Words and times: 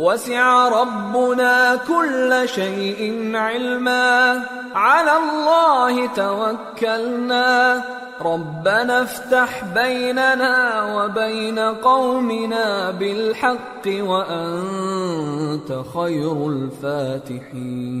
وسع 0.00 0.68
ربنا 0.68 1.76
كل 1.88 2.48
شيء 2.48 3.30
علما 3.34 4.42
على 4.74 5.12
الله 5.16 6.06
توكلنا 6.06 7.84
ربنا 8.22 9.02
افتح 9.02 9.64
بيننا 9.74 10.82
وبين 10.94 11.58
قومنا 11.58 12.90
بالحق 12.90 13.86
وانت 13.86 15.82
خير 15.94 16.46
الفاتحين 16.48 18.00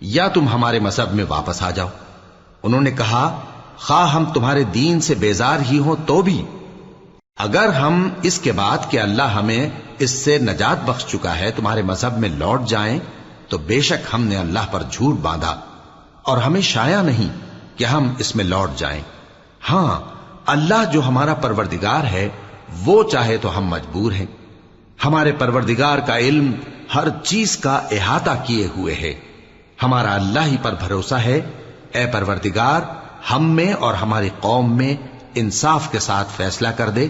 یا 0.00 0.28
تم 0.28 0.48
ہمارے 0.48 0.78
مذہب 0.78 1.14
میں 1.14 1.24
واپس 1.28 1.62
آ 1.62 1.70
جاؤ۔ 1.70 1.88
انہوں 2.62 2.80
نے 2.80 2.90
کہا، 2.90 3.40
خواہ 3.76 4.12
ہم 4.12 4.24
تمہارے 4.24 4.64
دین 4.64 5.00
سے 5.00 5.14
بیزار 5.14 5.58
ہی 5.70 5.78
ہوں 5.78 5.96
تو 6.06 6.22
بھی۔ 6.22 6.44
اگر 7.36 7.68
ہم 7.68 8.08
اس 8.22 8.38
کے 8.38 8.52
بعد 8.52 8.78
کہ 8.90 9.00
اللہ 9.00 9.22
ہمیں 9.22 9.70
اس 9.98 10.10
سے 10.10 10.38
نجات 10.38 10.84
بخش 10.84 11.06
چکا 11.06 11.38
ہے، 11.38 11.50
تمہارے 11.50 11.82
مذہب 11.82 12.18
میں 12.18 12.28
لوٹ 12.28 12.64
جائیں، 12.66 12.98
تو 13.48 13.58
بے 13.58 13.80
شک 13.80 14.14
ہم 14.14 14.24
نے 14.24 14.36
اللہ 14.36 14.58
پر 14.70 14.82
جھوٹ 14.90 15.18
باندھا۔ 15.18 15.60
اور 16.22 16.38
ہمیں 16.38 16.60
شایا 16.60 17.02
نہیں 17.02 17.28
کہ 17.78 17.84
ہم 17.84 18.12
اس 18.18 18.36
میں 18.36 18.44
لوٹ 18.44 18.70
جائیں۔ 18.76 19.02
ہاں 19.70 20.00
اللہ 20.46 20.92
جو 20.92 21.08
ہمارا 21.08 21.34
پروردگار 21.34 22.04
ہے، 22.04 22.28
وہ 22.84 23.10
چاہے 23.10 23.36
تو 23.36 23.58
ہم 23.58 23.64
مجبور 23.64 24.12
ہیں۔ 24.12 24.26
ہمارے 25.04 25.32
پروردگار 25.32 25.98
کا 25.98 26.18
علم 26.18 26.52
ہر 26.94 27.08
چیز 27.24 27.56
کا 27.56 27.80
احاطہ 27.90 28.30
کیے 28.46 28.68
ہوئے 28.76 28.94
ہے۔ 28.94 29.29
ہمارا 29.82 30.14
اللہ 30.14 30.40
ہی 30.40 30.56
پر 30.62 30.72
بھروسہ 30.72 31.14
ہے۔ 31.14 31.40
اے 31.92 32.06
پروردگار، 32.12 32.80
ہم 33.32 33.50
میں 33.50 33.72
اور 33.72 33.94
ہماری 33.94 34.28
قوم 34.40 34.76
میں 34.76 34.94
انصاف 35.34 35.92
کے 35.92 35.98
ساتھ 35.98 36.28
فیصلہ 36.36 36.68
کر 36.68 36.88
دے 36.88 37.08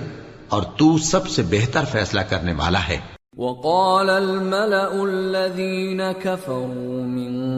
اور 0.48 0.62
تو 0.62 0.98
سب 0.98 1.28
سے 1.28 1.42
بہتر 1.50 1.84
فیصلہ 1.84 2.20
کرنے 2.20 2.52
والا 2.52 2.88
ہے۔ 2.88 2.98
وقال 3.36 4.10
الملأ 4.10 4.92
الذين 4.92 6.00
كفروا 6.22 7.06
من 7.06 7.50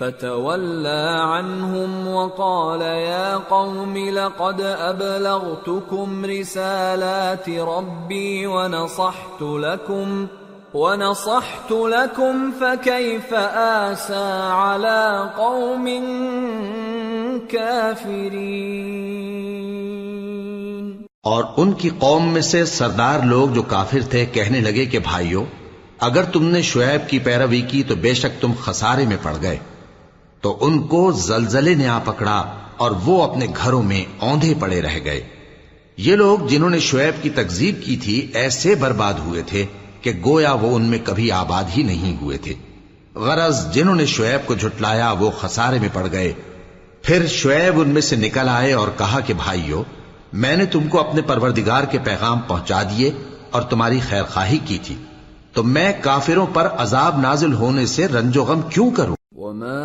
فتولى 0.00 1.14
عنهم 1.18 2.06
وقال 2.06 2.80
يا 2.82 3.36
قوم 3.36 3.96
لقد 3.96 4.60
أبلغتكم 4.60 6.24
رسالات 6.24 7.48
ربي 7.48 8.46
ونصحت 8.46 9.42
لكم 9.42 10.26
ونصحت 10.74 11.72
لكم 11.72 12.50
فكيف 12.58 13.34
آسى 13.54 14.26
على 14.52 15.30
قوم 15.36 15.88
كافرين 17.48 18.56
اور 21.22 21.44
ان 21.56 21.72
کی 21.72 21.90
قوم 21.98 22.28
میں 22.32 22.42
سے 22.42 22.64
سردار 22.64 23.24
لوگ 23.24 23.48
جو 23.48 23.62
کافر 23.62 24.00
تھے 24.10 24.26
کہنے 24.26 24.60
لگے 24.60 24.84
کہ 24.86 24.98
بھائیو، 24.98 25.44
اگر 26.00 26.22
تم 26.22 26.44
نے 26.44 26.62
شعیب 26.62 27.08
کی 27.08 27.18
پیروی 27.18 27.60
کی 27.60 27.82
تو 27.82 27.94
بے 27.94 28.14
شک 28.14 28.42
تم 28.42 28.52
خسارے 28.60 29.06
میں 29.06 29.16
پڑ 29.22 29.34
گئے۔ 29.42 29.58
تو 30.40 30.58
ان 30.60 30.86
کو 30.86 31.12
زلزلے 31.12 31.74
نے 31.74 31.88
آ 31.88 31.98
پکڑا 32.04 32.44
اور 32.76 32.90
وہ 33.04 33.22
اپنے 33.22 33.46
گھروں 33.64 33.82
میں 33.82 34.04
اوندھے 34.18 34.54
پڑے 34.60 34.82
رہ 34.82 34.98
گئے۔ 35.04 35.24
یہ 35.96 36.16
لوگ 36.16 36.38
جنہوں 36.46 36.70
نے 36.70 36.78
شعیب 36.78 37.22
کی 37.22 37.30
تکذیب 37.30 37.82
کی 37.84 37.96
تھی 37.96 38.30
ایسے 38.34 38.74
برباد 38.74 39.14
ہوئے 39.14 39.42
تھے 39.46 39.66
کہ 40.00 40.12
گویا 40.24 40.52
وہ 40.52 40.76
ان 40.76 40.82
میں 40.82 40.98
کبھی 41.04 41.30
آباد 41.30 41.64
ہی 41.76 41.82
نہیں 41.82 42.16
ہوئے 42.20 42.38
تھے۔ 42.38 42.54
غرض 43.14 43.72
جنہوں 43.72 43.94
نے 43.94 44.06
شعیب 44.06 44.46
کو 44.46 44.54
جھٹلایا 44.54 45.12
وہ 45.12 45.30
خسارے 45.30 45.78
میں 45.78 45.88
پڑ 45.92 46.06
گئے۔ 46.12 46.32
پھر 47.02 47.26
شعیب 47.26 47.80
ان 47.80 47.88
میں 47.88 48.00
سے 48.00 48.16
نکل 48.16 48.48
آئے 48.48 48.72
اور 48.72 48.88
کہا 48.98 49.20
کہ 49.20 49.34
بھائیو، 49.34 49.82
میں 50.32 50.56
نے 50.56 50.66
تم 50.66 50.88
کو 50.88 51.00
اپنے 51.00 51.22
پروردگار 51.22 51.84
کے 51.84 51.98
پیغام 51.98 52.38
پہنچا 52.38 52.82
دیے 52.82 53.10
اور 53.50 53.62
تمہاری 53.62 54.00
خیر 54.08 54.22
خواہی 54.22 54.58
کی 54.64 54.78
تھی۔ 54.82 54.96
تو 55.52 55.62
میں 55.62 55.92
کافروں 56.00 56.46
پر 56.46 56.68
عذاب 56.78 57.20
نازل 57.20 57.52
ہونے 57.52 57.86
سے 57.86 58.08
رنج 58.08 58.36
و 58.36 58.44
غم 58.44 58.60
کیوں 58.62 58.90
کروں؟ 58.90 59.15
وما 59.36 59.84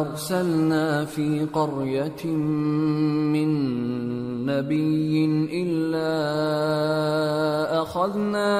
ارسلنا 0.00 1.04
في 1.04 1.46
قريه 1.54 2.24
من 2.26 3.50
نبي 4.46 5.24
الا 5.62 6.12
اخذنا 7.82 8.52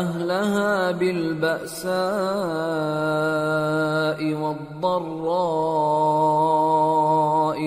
اهلها 0.00 0.90
بالباساء 0.90 1.94
والضراء 4.42 5.64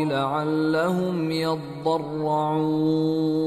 لعلهم 0.05 1.31
يضرعون 1.31 3.46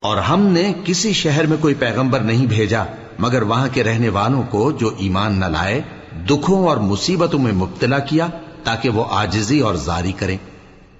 اور 0.00 0.16
ہم 0.16 0.40
نے 0.40 0.72
کسی 0.84 1.12
شہر 1.12 1.46
میں 1.46 1.56
کوئی 1.60 1.74
پیغمبر 1.74 2.20
نہیں 2.20 2.46
بھیجا، 2.46 2.84
مگر 3.18 3.42
وہاں 3.42 3.68
کے 3.72 3.84
رہنے 3.84 4.08
والوں 4.08 4.42
کو 4.50 4.72
جو 4.72 4.90
ایمان 4.98 5.40
نہ 5.40 5.44
لائے، 5.44 5.82
دکھوں 6.30 6.68
اور 6.68 6.76
مصیبتوں 6.76 7.38
میں 7.38 7.52
مبتلا 7.52 7.98
کیا 7.98 8.26
تاکہ 8.64 8.88
وہ 8.88 9.04
آجزی 9.10 9.60
اور 9.60 9.74
زاری 9.74 10.12
کریں۔ 10.12 10.38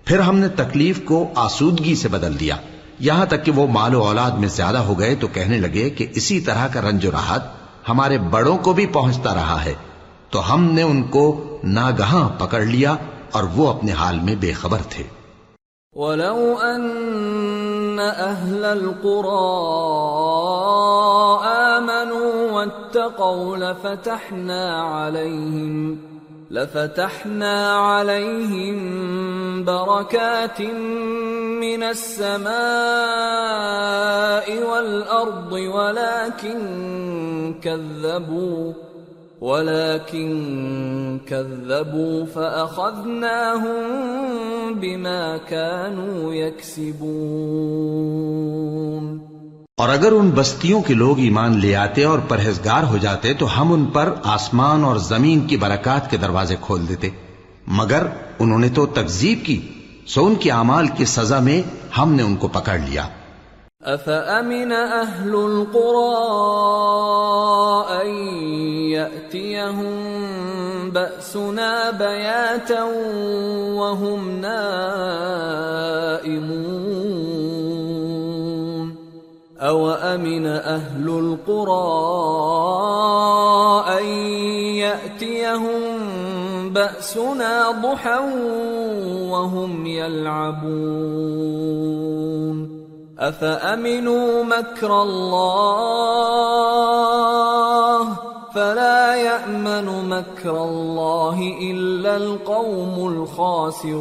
پھر 0.04 0.18
ہم 0.18 0.38
نے 0.38 0.48
تکلیف 0.48 1.00
کو 1.04 1.26
آسودگی 1.34 1.94
سے 1.94 2.08
بدل 2.08 2.40
دیا۔ 2.40 2.56
یہاں 2.98 3.26
تک 3.26 3.44
کہ 3.44 3.52
وہ 3.52 3.66
مال 3.66 3.94
و 3.94 4.02
اولاد 4.02 4.30
میں 4.30 4.48
زیادہ 4.48 4.78
ہو 4.78 4.98
گئے 4.98 5.14
تو 5.14 5.26
کہنے 5.26 5.58
لگے 5.58 5.90
کہ 5.90 6.06
اسی 6.14 6.40
طرح 6.40 6.68
کا 6.68 6.80
رنج 6.80 7.06
و 7.06 7.10
راحت 7.10 7.42
ہمارے 7.88 8.18
بڑوں 8.18 8.58
کو 8.58 8.72
بھی 8.72 8.86
پہنچتا 8.86 9.34
رہا 9.34 9.64
ہے۔ 9.64 9.74
تو 10.30 10.54
ہم 10.54 10.64
نے 10.64 10.82
ان 10.82 11.02
کو 11.02 11.58
ناگہاں 11.64 12.28
پکڑ 12.28 12.60
لیا 12.60 12.96
اور 13.30 13.42
وہ 13.42 13.72
اپنے 13.72 13.92
حال 13.92 14.20
میں 14.20 14.34
بے 14.34 14.52
خبر 14.52 14.78
تھے۔ 14.88 15.04
ولو 15.92 16.54
أن 16.54 16.90
أهل 18.08 18.64
القرى 18.64 19.50
آمنوا 21.44 22.50
واتقوا 22.52 23.56
لفتحنا 23.56 24.82
عليهم 24.82 25.98
لفتحنا 26.50 27.76
عليهم 27.76 28.78
بركات 29.64 30.60
من 31.60 31.82
السماء 31.82 32.50
والأرض 34.70 35.52
ولكن 35.52 36.60
كذبوا. 37.62 38.72
ولكن 39.40 41.18
كذبوا 41.18 42.26
فأخذناهم 42.32 44.72
بما 44.72 45.36
كانوا 45.48 46.34
يكسبون. 46.34 49.18
اور 49.76 49.88
اگر 49.88 50.12
ان 50.12 50.30
بستیوں 50.30 50.82
کے 50.82 50.94
لوگ 50.94 51.18
ایمان 51.18 51.58
لے 51.58 51.76
آتے 51.76 52.04
اور 52.04 52.18
پرہیزگار 52.28 52.82
ہو 52.82 52.96
جاتے 52.96 53.34
تو 53.34 53.60
ہم 53.60 53.72
ان 53.72 53.84
پر 53.84 54.14
آسمان 54.24 54.84
اور 54.84 54.96
زمین 54.96 55.40
کی 55.40 55.56
برکات 55.56 56.10
کے 56.10 56.16
دروازے 56.16 56.56
کھول 56.60 56.88
دیتے۔ 56.88 57.08
مگر 57.66 58.06
انہوں 58.38 58.58
نے 58.58 58.68
تو 58.68 58.86
تکذیب 58.86 59.44
کی 59.44 59.68
سو 60.06 60.26
ان 60.26 60.34
کے 60.34 60.50
اعمال 60.50 60.86
کی 60.86 61.04
سزا 61.04 61.38
میں 61.38 61.62
ہم 61.98 62.12
نے 62.12 62.22
ان 62.22 62.36
کو 62.36 62.48
پکڑ 62.48 62.78
لیا۔ 62.78 63.08
أفأمن 63.94 64.72
أهل 64.72 65.34
القرى 65.34 66.26
ياتيهم 69.00 70.90
باسنا 70.90 71.90
بياتا 71.90 72.82
وهم 73.74 74.40
نائمون 74.40 75.70
اوامن 79.60 80.46
أهل 80.46 81.08
القرى 81.08 82.10
ان 83.98 84.04
ياتيهم 84.84 85.80
باسنا 86.72 87.70
ضحى 87.70 88.18
وهم 89.30 89.86
يلعبون 89.86 91.40
أفأمنوا 93.18 94.44
مكر 94.44 95.02
الله 95.02 96.30
فلا 98.54 99.16
يأمن 99.16 99.88
مكر 100.08 100.56
الله 100.64 101.36
إلا 101.60 102.14
القوم 102.14 102.94
الخاسرون. 103.08 104.00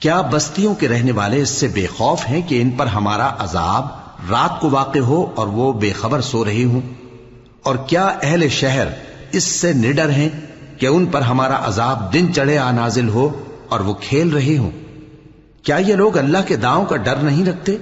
کیا 0.00 0.20
بستیوں 0.20 0.74
کے 0.74 0.88
رہنے 0.88 1.12
والے 1.12 1.40
اس 1.42 1.50
سے 1.50 1.68
بے 1.68 1.86
خوف 1.86 2.20
ہیں 2.28 2.42
کہ 2.48 2.60
ان 2.62 2.70
پر 2.70 2.86
ہمارا 2.86 3.28
عذاب 3.38 3.84
رات 4.30 4.60
کو 4.60 4.70
واقع 4.70 4.98
ہو 4.98 5.20
اور 5.34 5.46
وہ 5.46 5.72
بے 5.72 5.92
خبر 5.92 6.20
سو 6.20 6.44
رہی 6.44 6.64
ہوں؟ 6.64 6.80
اور 7.62 7.76
کیا 7.86 8.06
اہل 8.22 8.48
شہر 8.48 8.86
اس 9.32 9.44
سے 9.44 9.72
نڈر 9.72 10.10
ہیں 10.10 10.28
کہ 10.78 10.86
ان 10.86 11.06
پر 11.06 11.20
ہمارا 11.20 11.58
عذاب 11.68 11.96
دن 12.12 12.24
چڑھے 12.34 12.58
آ 12.58 12.70
نازل 12.72 13.08
ہو 13.08 13.28
اور 13.68 13.80
وہ 13.80 13.94
کھیل 14.00 14.28
رہے 14.30 14.58
ہوں؟ 14.58 14.70
کیا 15.62 15.76
یہ 15.76 15.94
لوگ 15.94 16.18
اللہ 16.18 16.42
کے 16.46 16.56
داؤں 16.56 16.84
کا 16.84 16.96
ڈر 16.96 17.16
نہیں 17.16 17.46
رکھتے؟ 17.46 17.76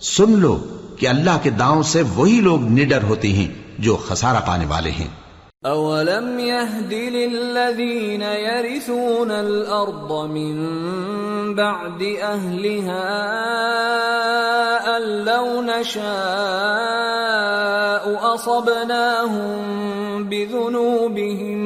سن 0.00 0.30
لو 0.38 0.58
کہ 0.98 1.08
اللہ 1.08 1.38
کے 1.42 1.50
داؤں 1.50 1.82
سے 1.82 2.02
وہی 2.14 2.40
لوگ 2.40 2.62
نڈر 2.62 3.02
ہوتے 3.02 3.28
ہیں 3.28 3.48
جو 3.78 3.96
خسارہ 3.96 4.46
پانے 4.46 4.66
والے 4.66 4.90
ہیں۔ 4.90 5.24
أولم 5.64 6.38
يهد 6.38 6.92
للذين 6.92 8.22
يرثون 8.22 9.30
الأرض 9.30 10.12
من 10.30 10.56
بعد 11.54 12.02
أهلها 12.22 13.06
أن 14.96 15.02
لو 15.02 15.62
نشاء 15.62 16.04
أصبناهم 18.34 19.64
بذنوبهم 20.24 21.60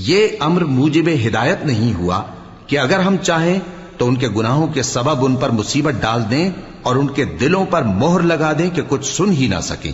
یہ 0.00 0.28
امر 0.40 0.64
موجب 0.64 1.08
ہدایت 1.26 1.64
نہیں 1.64 1.94
ہوا 1.94 2.22
کہ 2.66 2.78
اگر 2.78 2.98
ہم 2.98 3.16
چاہیں 3.16 3.58
تو 3.96 4.08
ان 4.08 4.16
کے 4.16 4.28
گناہوں 4.28 4.66
کے 4.66 4.82
سبب 4.82 5.24
ان 5.24 5.36
پر 5.36 5.50
مصیبت 5.50 5.94
ڈال 6.00 6.22
دیں 6.30 6.50
اور 6.82 6.96
ان 6.96 7.06
کے 7.08 7.24
دلوں 7.24 7.64
پر 7.70 7.82
مہر 7.82 8.20
لگا 8.20 8.52
دیں 8.58 8.70
کہ 8.70 8.82
کچھ 8.88 9.06
سن 9.06 9.32
ہی 9.32 9.46
نہ 9.46 9.60
سکیں۔ 9.62 9.92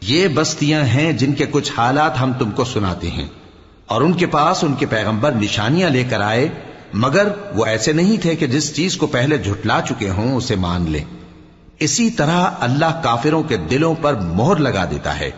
یہ 0.00 0.28
بستیاں 0.28 0.82
ہیں 0.84 1.12
جن 1.12 1.32
کے 1.32 1.46
کچھ 1.50 1.72
حالات 1.76 2.20
ہم 2.20 2.32
تم 2.38 2.50
کو 2.50 2.64
سناتے 2.64 3.10
ہیں 3.10 3.26
اور 3.86 4.00
ان 4.00 4.12
کے 4.12 4.26
پاس 4.26 4.64
ان 4.64 4.74
کے 4.74 4.86
پیغمبر 4.86 5.32
نشانیاں 5.32 5.90
لے 5.90 6.04
کر 6.04 6.20
آئے، 6.20 6.48
مگر 6.94 7.28
وہ 7.54 7.66
ایسے 7.66 7.92
نہیں 7.92 8.22
تھے 8.22 8.36
کہ 8.36 8.46
جس 8.46 8.76
چیز 8.76 8.96
کو 8.96 9.06
پہلے 9.06 9.38
جھٹلا 9.38 9.80
چکے 9.88 10.10
ہوں 10.10 10.36
اسے 10.36 10.56
مان 10.56 10.90
لیں 10.90 11.04
اسی 11.78 12.10
طرح 12.10 12.50
اللہ 12.60 13.00
کافروں 13.02 13.42
کے 13.42 13.56
دلوں 13.56 13.94
پر 14.00 14.14
مہر 14.14 14.56
لگا 14.56 14.84
دیتا 14.84 15.18
ہے 15.20 15.30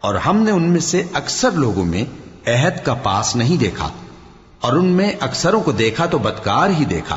اور 0.00 0.14
ہم 0.14 0.36
نے 0.36 0.50
ان 0.50 0.62
میں 0.62 0.80
سے 0.80 1.02
اکثر 1.12 1.50
لوگوں 1.50 1.84
میں 1.84 2.04
عہد 2.46 2.84
کا 2.84 2.94
پاس 3.02 3.36
نہیں 3.36 3.60
دیکھا 3.60 3.90
اور 4.60 4.72
ان 4.72 4.86
میں 4.96 5.10
اکثروں 5.20 5.60
کو 5.60 5.72
دیکھا 5.72 6.06
تو 6.06 6.18
بدکار 6.18 6.70
ہی 6.70 6.84
دیکھا 6.90 7.16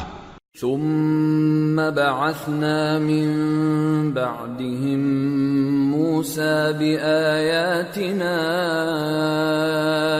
ثم 0.61 1.79
بعثنا 1.95 2.99
من 2.99 4.13
بعدهم 4.13 4.99
موسى 5.91 6.73
باياتنا 6.73 8.37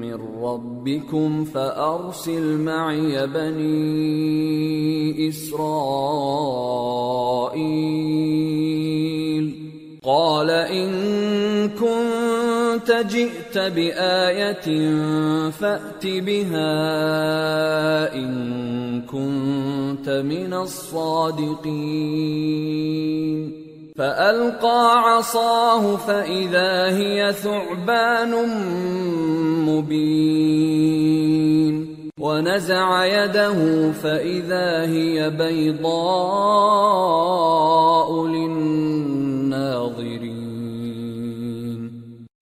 من 0.02 0.18
ربكم 0.44 1.46
فأرسل 1.46 2.58
معي 2.58 3.28
بني 3.28 3.68
إسرائيل. 5.30 5.68
قال 10.08 10.50
إن 10.50 10.90
كنت 11.76 12.92
جئت 13.12 13.58
بآية 13.58 14.68
فأت 15.52 16.04
بها 16.06 16.74
إن 18.16 19.02
كنت 19.02 20.10
من 20.10 20.54
الصادقين. 20.54 21.68
فألقى 23.98 24.96
عصاه 24.96 25.96
فإذا 25.96 26.98
هي 26.98 27.34
ثعبان 27.34 28.32
مبين. 29.68 31.08
ونزع 32.20 33.06
يده 33.06 33.92
فإذا 34.02 34.86
هي 34.90 35.30
بيضاء 35.30 35.88
للناظرين. 38.28 38.98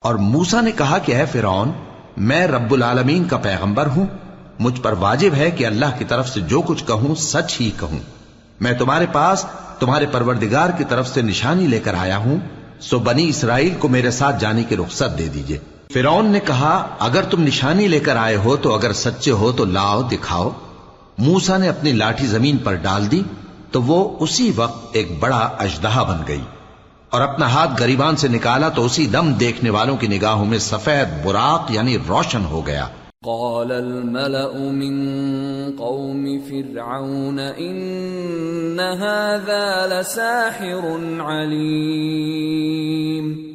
اور 0.02 0.16
موسا 0.16 0.62
نے 0.62 0.72
کہا 0.72 0.98
کہ 0.98 1.16
اے 1.16 1.26
فرعون، 1.32 1.72
میں 2.18 2.48
رب 2.48 2.74
العالمین 2.74 3.24
کا 3.24 3.38
پیغمبر 3.38 3.86
ہوں، 3.86 4.06
مجھ 4.60 4.82
پر 4.82 4.94
واجب 5.00 5.30
ہے 5.38 5.52
کہ 5.52 5.66
اللہ 5.66 5.98
کی 5.98 6.06
طرف 6.06 6.30
سے 6.30 6.40
جو 6.40 6.62
کچھ 6.62 6.84
کہوں، 6.88 7.16
سچ 7.16 7.62
ہی 7.62 7.72
کہوں۔ 7.80 8.00
میں 8.62 8.74
تمہارے 8.74 9.06
پاس، 9.12 9.46
تمہارے 9.80 10.06
پروردگار 10.12 10.70
کی 10.78 10.84
طرف 10.90 11.08
سے 11.08 11.22
نشانی 11.22 11.68
لے 11.68 11.80
کر 11.80 11.94
آیا 11.94 12.18
ہوں، 12.18 12.38
سو 12.80 13.00
بنی 13.00 13.30
اسرائیل 13.30 13.74
کو 13.80 13.88
میرے 13.88 14.12
ساتھ 14.12 14.36
جانے 14.40 14.64
کی 14.64 14.78
رخصت 14.78 15.18
دے 15.18 15.28
دیجیے۔ 15.28 15.75
فرعون 15.94 16.26
نے 16.26 16.40
کہا، 16.40 16.88
اگر 17.00 17.24
تم 17.24 17.44
نشانی 17.44 17.88
لے 17.88 18.00
کر 18.00 18.16
آئے 18.16 18.36
ہو 18.36 18.56
تو 18.56 18.74
اگر 18.74 18.94
سچے 18.94 19.32
ہو 19.32 19.52
تو 19.52 19.66
لاؤ، 19.66 20.02
دکھاؤ۔ 20.02 20.52
موسا 21.18 21.58
نے 21.58 21.70
اپنی 21.70 21.92
لاٹھی 21.92 22.28
زمین 22.28 22.58
پر 22.58 22.74
ڈال 22.74 23.12
دی، 23.12 23.24
تو 23.72 23.82
وہ 23.82 24.18
اسی 24.20 24.52
وقت 24.56 24.88
ایک 24.92 25.20
بڑا 25.20 25.38
اجدہا 25.38 26.04
بن 26.04 26.18
گئی۔ 26.28 26.42
اور 27.10 27.22
اپنا 27.22 27.54
ہاتھ 27.54 27.70
گریبان 27.80 28.16
سے 28.16 28.28
نکالا 28.28 28.70
تو 28.70 28.86
اسی 28.86 29.06
دم 29.06 29.34
دیکھنے 29.34 29.70
والوں 29.70 29.98
کی 29.98 30.08
نگاہوں 30.08 30.46
میں 30.46 30.58
سفید 30.58 31.26
براق 31.26 31.72
یعنی 31.72 31.98
روشن 32.08 32.46
ہو 32.46 32.68
گیا۔ 32.68 32.88
قال 33.26 33.72
الملأ 33.72 34.54
من 34.54 35.08
قوم 35.78 36.28
فرعون 36.50 37.40
إن 37.40 38.80
هذا 38.80 39.86
لساحر 39.86 40.98
عليم۔ 41.26 43.55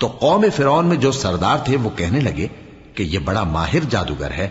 تو 0.00 0.06
قوم 0.06 0.44
فرعون 0.56 0.86
میں 0.86 0.96
جو 0.96 1.12
سردار 1.12 1.56
تھے 1.58 1.76
وہ 1.76 1.90
کہنے 1.96 2.20
لگے 2.20 2.46
کہ 2.94 3.02
یہ 3.02 3.18
بڑا 3.18 3.42
ماہر 3.44 3.78
جادوگر 3.90 4.30
ہے۔ 4.30 4.48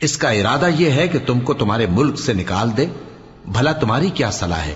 اس 0.00 0.16
کا 0.16 0.30
ارادہ 0.30 0.66
یہ 0.78 0.90
ہے 0.90 1.08
کہ 1.08 1.18
تم 1.26 1.40
کو 1.40 1.54
تمہارے 1.54 1.86
ملک 1.86 2.18
سے 2.18 2.32
نکال 2.32 2.76
دے۔ 2.76 2.86
بھلا 3.44 3.72
تمہاری 3.72 4.10
کیا 4.10 4.30
صلاح 4.30 4.60
ہے؟ 4.60 4.74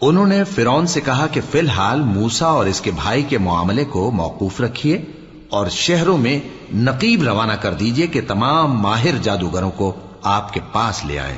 انہوں 0.00 0.26
نے 0.26 0.44
فرون 0.44 0.86
سے 0.86 1.00
کہا 1.00 1.26
کہ 1.26 1.40
فی 1.50 1.58
الحال 1.58 2.00
موسا 2.00 2.46
اور 2.46 2.66
اس 2.66 2.80
کے 2.80 2.90
بھائی 2.90 3.22
کے 3.22 3.38
معاملے 3.38 3.84
کو 3.84 4.10
موقوف 4.10 4.60
رکھیے 4.60 5.04
اور 5.48 5.66
شہروں 5.68 6.18
میں 6.18 6.40
نقیب 6.74 7.22
روانہ 7.22 7.52
کر 7.52 7.74
دیجیے 7.74 8.06
کہ 8.06 8.20
تمام 8.28 8.80
ماہر 8.80 9.18
جادوگروں 9.22 9.70
کو 9.70 9.92
آپ 10.22 10.52
کے 10.52 10.60
پاس 10.72 11.04
لے 11.04 11.18
آئے۔ 11.18 11.36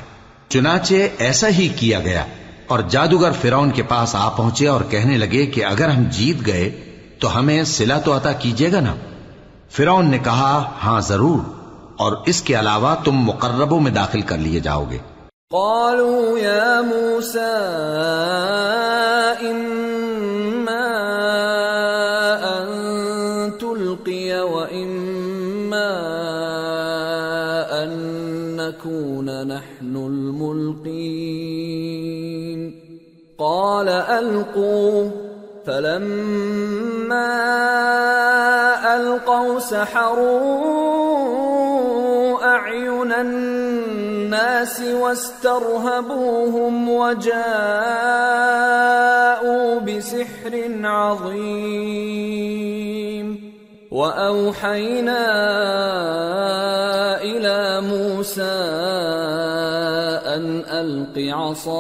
چنانچہ 0.48 0.94
ایسا 1.18 1.48
ہی 1.48 1.68
کیا 1.68 2.00
گیا 2.00 2.24
اور 2.66 2.78
جادوگر 2.88 3.30
فرون 3.40 3.70
کے 3.70 3.82
پاس 3.82 4.14
آ 4.14 4.28
پہنچے 4.28 4.66
اور 4.66 4.80
کہنے 4.90 5.16
لگے 5.16 5.46
کہ 5.46 5.64
اگر 5.64 5.88
ہم 5.88 6.04
جیت 6.10 6.46
گئے 6.46 6.95
تو 7.18 7.38
ہمیں 7.38 7.62
سلا 7.62 7.98
تو 7.98 8.16
عطا 8.16 8.32
کیجیے 8.32 8.72
گا 8.72 8.80
نا؟ 8.80 8.94
فرون 9.70 10.10
نے 10.10 10.18
کہا 10.18 10.72
ہاں 10.84 11.00
ضرور، 11.00 11.38
اور 11.96 12.12
اس 12.26 12.42
کے 12.42 12.58
علاوہ 12.58 12.94
تم 13.04 13.12
مقربوں 13.12 13.80
میں 13.80 13.90
داخل 13.90 14.20
کر 14.20 14.38
لیے 14.38 14.60
جاؤ 14.60 14.84
گے۔ 14.90 14.98
قالوا 15.50 16.38
يا 16.38 16.80
موسى، 16.80 17.62
إما 19.40 20.96
أن 22.40 22.70
تلقي 23.60 24.30
وإما 24.30 25.92
أن 27.70 28.00
نكون 28.56 29.24
نحن 29.24 29.96
الملقين۔ 29.96 32.70
قال، 33.38 33.88
ألقوا۔ 34.08 35.25
فلما 35.66 37.32
ألقوا 38.96 39.58
سحروا 39.58 40.86
أعين 42.44 43.12
الناس 43.12 44.80
واسترهبوهم 44.80 46.90
وجاءوا 46.90 47.40
بسحر 49.80 50.70
عظيم. 50.84 52.36
وأوحينا 53.90 55.26
إلى 57.22 57.80
موسى 57.80 58.42
أن 60.26 60.64
ألق 60.68 61.34
عصاك. 61.34 61.76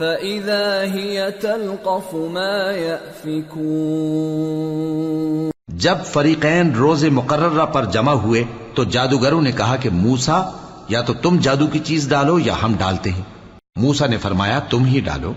فإذا 0.00 0.96
هي 0.96 1.26
تلقف 1.40 2.14
ما 2.14 2.72
يأفكون 2.72 5.50
جب 5.68 5.94
فریقین 6.04 6.74
روز 6.74 7.04
مقررہ 7.04 7.66
پر 7.66 7.84
جمع 7.84 8.12
ہوئے 8.12 8.44
تو 8.74 8.84
جادوگروں 8.84 9.42
نے 9.42 9.52
کہا 9.52 9.76
کہ 9.76 9.90
موسا 9.90 10.50
یا 10.88 11.00
تو 11.00 11.14
تم 11.14 11.36
جادو 11.40 11.66
کی 11.66 11.78
چیز 11.78 12.08
ڈالو 12.08 12.38
یا 12.38 12.54
ہم 12.62 12.74
ڈالتے 12.78 13.10
ہیں۔ 13.10 13.22
موسا 13.76 14.06
نے 14.06 14.16
فرمایا، 14.16 14.58
تم 14.58 14.84
ہی 14.84 15.00
ڈالو۔ 15.00 15.32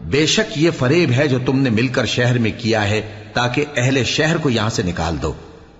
بے 0.00 0.26
شک 0.26 0.52
یہ 0.56 0.70
فریب 0.78 1.10
ہے 1.16 1.28
جو 1.28 1.38
تم 1.46 1.58
نے 1.58 1.70
مل 1.70 1.88
کر 1.88 2.04
شہر 2.04 2.38
میں 2.38 2.50
کیا 2.58 2.88
ہے، 2.88 3.02
تاکہ 3.32 3.64
اہل 3.76 4.04
شہر 4.04 4.36
کو 4.36 4.50
یہاں 4.50 4.68
سے 4.68 4.82
نکال 4.82 5.16
دو۔ 5.22 5.32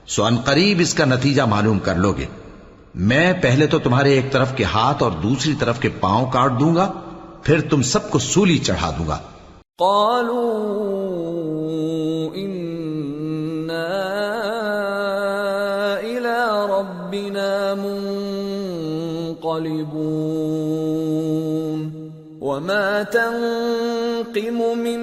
سو 0.07 0.25
ان 0.25 0.37
قریب 0.37 0.79
اس 0.81 0.95
کا 0.95 1.05
نتیجہ 1.05 1.43
معلوم 1.43 1.79
کر 1.79 1.95
لو 1.95 2.13
گے۔ 2.13 2.27
میں 2.95 3.33
پہلے 3.43 3.67
تو 3.67 3.79
تمہارے 3.79 4.13
ایک 4.13 4.33
طرف 4.33 4.57
کے 4.57 4.65
ہاتھ 4.65 5.03
اور 5.03 5.11
دوسری 5.11 5.53
طرف 5.59 5.79
کے 5.81 5.89
پاؤں 6.01 6.31
کاٹ 6.31 6.61
دوں 6.61 6.75
گا، 6.75 6.93
پھر 7.43 7.61
تم 7.61 7.83
سب 7.83 8.11
کو 8.11 8.19
سولی 8.19 8.59
چڑھا 8.59 8.91
دوں 8.99 9.09
گا۔ 9.09 9.19
قالوا 9.79 10.33
إنا 12.37 13.99
إلى 16.03 16.37
ربنا 16.69 17.75
منقلبون. 17.75 18.53
وما 22.41 23.03
تنقم 23.13 24.79
منا 24.79 25.02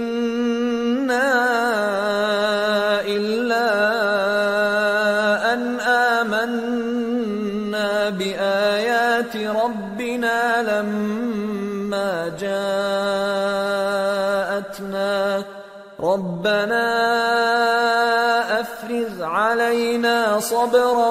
ربنا 16.00 16.84
افرغ 18.50 19.24
علينا 19.24 20.40
صبرا 20.42 21.08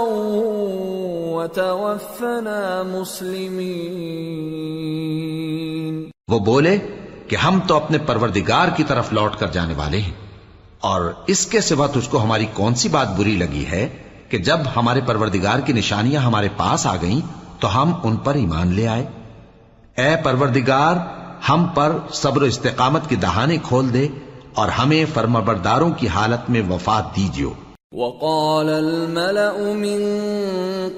وتوفنا 1.32 2.60
مسلمين. 2.82 3.58
وہ 6.28 6.38
بولے 6.38 6.76
کہ 7.28 7.36
ہم 7.36 7.58
تو 7.66 7.76
اپنے 7.76 7.98
پروردگار 7.98 8.68
کی 8.76 8.84
طرف 8.84 9.12
لوٹ 9.12 9.36
کر 9.36 9.48
جانے 9.48 9.74
والے 9.76 9.98
ہیں، 9.98 10.14
اور 10.80 11.00
اس 11.26 11.46
کے 11.46 11.60
سوا 11.60 11.86
تجھ 11.86 12.08
کو 12.10 12.22
ہماری 12.22 12.46
کون 12.54 12.74
سی 12.74 12.88
بات 12.88 13.08
بری 13.16 13.36
لگی 13.36 13.64
ہے 13.66 13.84
کہ 14.28 14.38
جب 14.38 14.58
ہمارے 14.76 15.00
پروردگار 15.06 15.58
کی 15.58 15.72
نشانیاں 15.72 16.22
ہمارے 16.22 16.48
پاس 16.56 16.86
آ 16.86 16.96
گئیں 17.02 17.20
تو 17.60 17.66
ہم 17.74 17.88
ان 18.02 18.14
پر 18.16 18.34
ایمان 18.34 18.68
لے 18.74 18.86
آئے۔ 18.88 19.04
اے 19.96 20.10
پروردگار، 20.24 20.94
ہم 21.48 21.60
پر 21.74 21.90
صبر 22.12 22.42
و 22.42 22.44
استقامت 22.44 23.08
کی 23.08 23.16
دہانے 23.16 23.56
کھول 23.62 23.86
دے 23.94 24.06
اور 24.54 24.68
ہمیں 24.68 25.04
فرمبرداروں 25.14 25.90
کی 25.98 26.08
حالت 26.08 26.50
میں 26.50 26.62
وفات 26.70 27.16
دیجیو 27.16 27.52
وقال 27.92 28.68
الملأ 28.68 29.74
من 29.74 30.00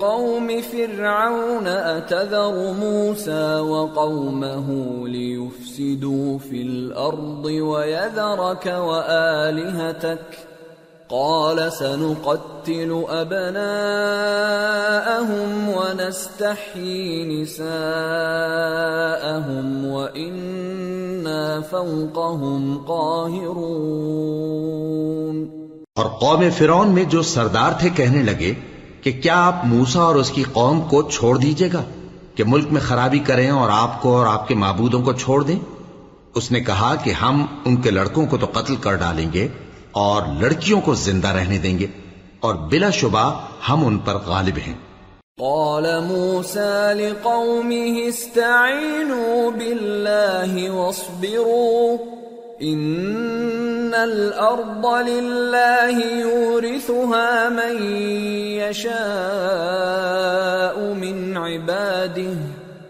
قوم 0.01 0.49
فرعون 0.63 1.67
أتذر 1.67 2.73
موسى 2.73 3.61
وقومه 3.61 4.69
ليفسدوا 5.09 6.39
في 6.39 6.63
الأرض 6.63 7.45
ويذرك 7.45 8.67
وآلهتك 8.67 10.50
قال 11.11 11.73
سنقتل 11.73 12.91
أبناءهم 13.11 13.69
ونستحيي 15.69 17.25
نساءهم 17.43 17.71
وإنا 19.87 21.61
فوقهم 21.63 22.85
قاهرون 22.85 24.21
اور 25.97 26.07
قوم 26.21 26.43
فرعون 26.51 26.89
میں 26.89 27.05
جو 27.07 27.23
سردار 27.25 27.73
تھے 27.81 27.89
کہنے 27.97 28.23
لگے 28.23 28.53
کہ 29.03 29.11
کیا 29.23 29.39
آپ 29.47 29.57
موسا 29.65 30.03
اور 30.03 30.17
اس 30.17 30.31
کی 30.31 30.45
قوم 30.53 30.77
کو 30.89 30.99
چھوڑ 31.11 31.33
دیجیے 31.39 31.69
گا 31.73 31.83
کہ 32.35 32.43
ملک 32.45 32.69
میں 32.73 32.81
خرابی 32.81 33.23
کریں 33.27 33.51
اور 33.51 33.69
آپ 33.73 33.93
کو 34.03 34.09
اور 34.17 34.27
آپ 34.27 34.43
کے 34.49 34.55
معبودوں 34.57 35.01
کو 35.03 35.13
چھوڑ 35.15 35.39
دیں؟ 35.43 35.59
اس 36.35 36.47
نے 36.53 36.61
کہا 36.61 36.93
کہ 37.05 37.11
ہم 37.13 37.35
ان 37.65 37.75
کے 37.77 37.91
لڑکوں 37.91 38.25
کو 38.27 38.37
تو 38.37 38.47
قتل 38.53 38.77
کر 38.77 38.95
ڈالیں 38.97 39.29
گے 39.33 39.47
اور 39.93 40.23
لڑکیوں 40.41 40.81
کو 40.81 40.95
زندہ 40.95 41.29
رہنے 41.29 41.59
دیں 41.59 41.79
گے 41.79 41.87
اور 42.41 42.55
بلا 42.55 42.91
شبہ 42.91 43.41
ہم 43.69 43.87
ان 43.87 43.99
پر 43.99 44.15
غالب 44.27 44.59
ہیں۔ 44.67 44.75
قال 45.39 45.87
موسى 46.05 46.95
لقومه 46.95 48.09
استعينوا 48.09 49.59
بالله 49.59 50.71
واصبروا، 50.71 51.97
إن 52.63 53.95
الأرض 53.95 55.09
لله 55.09 56.19
يورثها 56.19 57.49
من 57.49 57.77
يشاء 58.71 60.95
من 60.95 61.37
عباده 61.37 62.37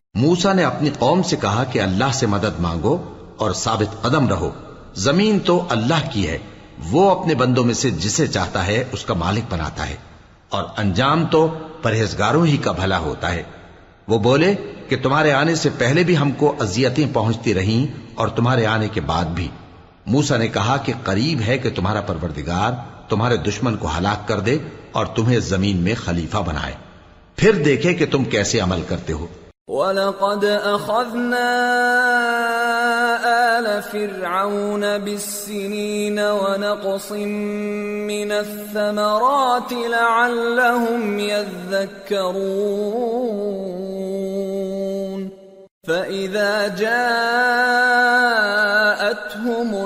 موسا 0.15 0.53
نے 0.53 0.63
اپنی 0.63 0.89
قوم 0.99 1.21
سے 1.23 1.35
کہا 1.35 1.63
کہ 1.63 1.81
اللہ 1.81 2.11
سے 2.13 2.27
مدد 2.27 2.59
مانگو 2.59 3.13
اور 3.37 3.53
ثابت 3.53 4.01
قدم 4.01 4.27
رہو۔ 4.27 4.51
زمین 4.95 5.39
تو 5.39 5.65
اللہ 5.69 6.09
کی 6.11 6.27
ہے، 6.27 6.37
وہ 6.89 7.21
اپنے 7.21 7.35
بندوں 7.35 7.63
میں 7.63 7.73
سے 7.73 7.89
جسے 7.89 8.27
چاہتا 8.27 8.67
ہے 8.67 8.83
اس 8.91 9.05
کا 9.05 9.13
مالک 9.13 9.53
بناتا 9.53 9.89
ہے۔ 9.89 9.95
اور 10.49 10.63
انجام 10.77 11.25
تو 11.25 11.47
پرہیزگاروں 11.81 12.45
ہی 12.45 12.57
کا 12.57 12.71
بھلا 12.71 12.97
ہوتا 12.97 13.31
ہے۔ 13.31 13.43
وہ 14.07 14.19
بولے 14.19 14.55
کہ 14.89 14.97
تمہارے 15.03 15.31
آنے 15.31 15.55
سے 15.55 15.69
پہلے 15.77 16.03
بھی 16.03 16.17
ہم 16.17 16.31
کو 16.31 16.55
اذیتیں 16.59 17.07
پہنچتی 17.13 17.53
رہیں 17.53 17.85
اور 18.15 18.27
تمہارے 18.27 18.65
آنے 18.65 18.87
کے 18.87 19.01
بعد 19.01 19.25
بھی۔ 19.25 19.47
موسا 20.05 20.37
نے 20.37 20.47
کہا 20.47 20.77
کہ 20.77 20.93
قریب 21.03 21.41
ہے 21.47 21.57
کہ 21.57 21.69
تمہارا 21.75 22.01
پروردگار 22.01 22.71
تمہارے 23.09 23.37
دشمن 23.37 23.77
کو 23.77 23.87
ہلاک 23.97 24.27
کر 24.27 24.39
دے 24.39 24.57
اور 24.91 25.05
تمہیں 25.05 25.39
زمین 25.39 25.77
میں 25.77 25.95
خلیفہ 25.95 26.37
بنائے۔ 26.37 26.73
پھر 27.35 27.51
دیکھے 27.51 27.93
کہ 27.93 28.05
تم 28.11 28.23
کیسے 28.23 28.59
عمل 28.59 28.81
کرتے 28.87 29.13
ہو۔ 29.13 29.27
وَلَقَدْ 29.71 30.43
أَخَذْنَا 30.45 31.47
آلَ 33.55 33.83
فِرْعَوْنَ 33.83 34.97
بِالسِّنِينَ 34.97 36.19
وَنَقْصٍ 36.19 37.11
مِّنَ 38.11 38.31
الثَّمَرَاتِ 38.31 39.71
لَعَلَّهُمْ 39.71 41.19
يَذَّكَّرُونَ 41.19 42.51
فإذا 45.87 46.67
جاءتهم 46.67 47.29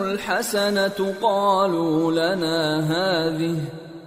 الحسنة 0.01 1.13
قالوا 1.21 2.11
لنا 2.11 2.79
هذه 2.89 3.84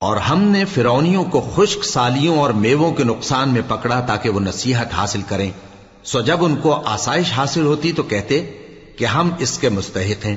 اور 0.00 0.16
ہم 0.16 0.42
نے 0.42 0.64
فرونیوں 0.64 1.24
کو 1.24 1.50
خشک 1.54 1.84
سالیوں 1.84 2.38
اور 2.38 2.50
میووں 2.50 2.92
کے 2.92 3.04
نقصان 3.04 3.48
میں 3.48 3.62
پکڑا 3.68 4.00
تاکہ 4.00 4.30
وہ 4.30 4.40
نصیحت 4.40 4.94
حاصل 4.94 5.22
کریں۔ 5.22 5.50
سو 6.04 6.20
جب 6.20 6.44
ان 6.44 6.56
کو 6.56 6.72
آسائش 6.72 7.32
حاصل 7.32 7.64
ہوتی 7.64 7.92
تو 7.92 8.02
کہتے 8.02 8.44
کہ 8.96 9.04
ہم 9.04 9.30
اس 9.38 9.58
کے 9.58 9.68
مستحق 9.68 10.26
ہیں۔ 10.26 10.36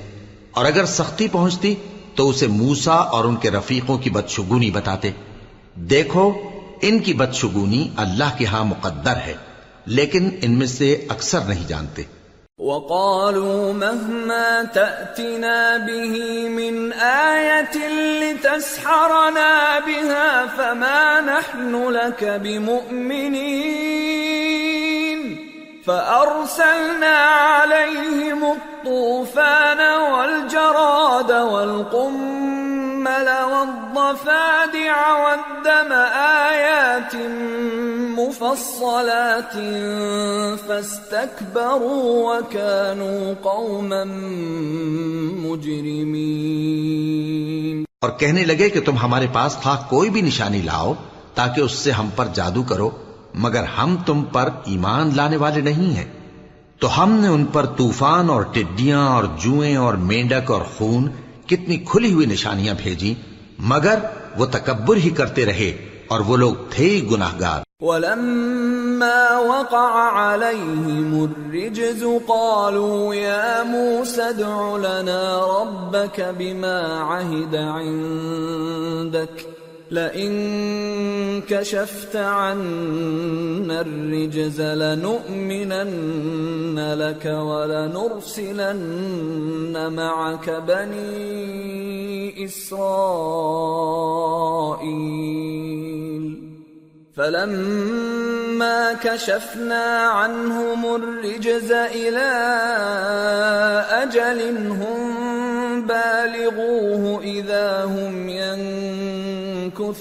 اور 0.51 0.65
اگر 0.65 0.85
سختی 0.85 1.27
پہنچتی 1.27 1.75
تو 2.15 2.29
اسے 2.29 2.47
موسا 2.47 2.93
اور 2.93 3.25
ان 3.25 3.35
کے 3.35 3.51
رفیقوں 3.51 3.97
کی 3.97 4.09
بدشگونی 4.09 4.71
بتاتے۔ 4.71 5.11
دیکھو، 5.75 6.33
ان 6.81 6.99
کی 6.99 7.13
بدشگونی 7.13 7.89
اللہ 7.95 8.37
کے 8.37 8.45
ہاں 8.45 8.63
مقدر 8.63 9.15
ہے، 9.15 9.33
لیکن 9.85 10.29
ان 10.41 10.51
میں 10.51 10.67
سے 10.67 11.05
اکثر 11.09 11.39
نہیں 11.39 11.67
جانتے۔ 11.67 12.01
وقالوا 12.59 13.73
مهما 13.73 14.63
تأتنا 14.63 15.77
به 15.77 16.47
من 16.49 16.93
آية 16.93 17.87
لتسحرنا 18.21 19.79
بها 19.79 20.45
فما 20.45 21.21
نحن 21.21 21.89
لك 21.89 22.23
بمؤمنين 22.23 23.47
فأرسلنا 25.85 27.17
عليهم 27.17 28.43
الطوفان 28.43 29.99
والجراد 30.01 31.31
والقمل 31.31 32.26
والضفادع 34.07 35.21
والدم 35.21 35.93
آيات 36.19 37.15
مفصلات 38.17 39.53
فاستكبروا 40.67 42.27
وكانوا 42.27 43.33
قوما 43.41 44.03
مجرمين. 45.47 47.83
اور 48.01 48.11
کہنے 48.19 48.45
لگے 48.45 48.69
کہ 48.69 48.81
تم 48.81 48.97
ہمارے 48.97 49.27
پاس 49.33 49.57
تھا 49.61 49.85
کوئی 49.89 50.09
بھی 50.09 50.21
نشانی 50.21 50.61
لاؤ 50.61 50.93
تاکہ 51.33 51.61
اس 51.61 51.71
سے 51.71 51.91
ہم 51.91 52.09
پر 52.15 52.27
جادو 52.33 52.63
کرو، 52.63 52.89
مگر 53.33 53.63
ہم 53.63 53.97
تم 54.05 54.23
پر 54.23 54.49
ایمان 54.65 55.09
لانے 55.15 55.37
والے 55.37 55.61
نہیں 55.61 55.95
ہیں۔ 55.95 56.11
تو 56.79 57.03
ہم 57.03 57.11
نے 57.11 57.27
ان 57.27 57.45
پر 57.45 57.65
طوفان 57.65 58.29
اور 58.29 58.41
ٹڈیاں 58.41 59.07
اور 59.07 59.23
جوئیں 59.23 59.75
اور 59.75 59.93
مینڈک 59.93 60.51
اور 60.51 60.61
خون 60.61 61.07
کتنی 61.47 61.77
کھلی 61.77 62.13
ہوئی 62.13 62.25
نشانیاں 62.25 62.73
بھیجی 62.77 63.13
مگر 63.59 63.99
وہ 64.37 64.45
تکبر 64.51 64.95
ہی 64.95 65.09
کرتے 65.17 65.45
رہے 65.45 65.71
اور 66.07 66.19
وہ 66.27 66.37
لوگ 66.37 66.55
تھے 66.71 66.89
ہی 66.89 67.09
گناہ 67.11 67.39
گار 67.39 67.63
ولما 67.81 69.39
وقع 69.39 69.99
عليهم 69.99 71.23
الرجز 71.23 72.03
قالوا 72.27 73.15
يا 73.15 73.63
موسى 73.63 74.21
ادع 74.21 74.77
لنا 74.77 75.45
ربك 75.61 76.21
بما 76.39 77.01
عهد 77.01 77.55
عندك 77.55 79.45
لئن 79.91 81.41
كشفت 81.49 82.15
عنا 82.15 83.81
الرجز 83.81 84.61
لنؤمنن 84.61 85.99
لك 86.93 87.25
ولنرسلن 87.25 88.73
معك 89.93 90.49
بني 90.49 92.45
إسرائيل. 92.45 92.97
فلما 97.17 98.93
كشفنا 99.01 99.85
عنهم 100.09 100.85
الرجز 100.85 101.71
إلى 101.71 102.29
أجل 103.89 104.57
هم 104.57 105.87
بالغوه 105.87 107.23
إذا 107.23 107.83
هم 107.85 108.29
ينكثون. 108.29 109.97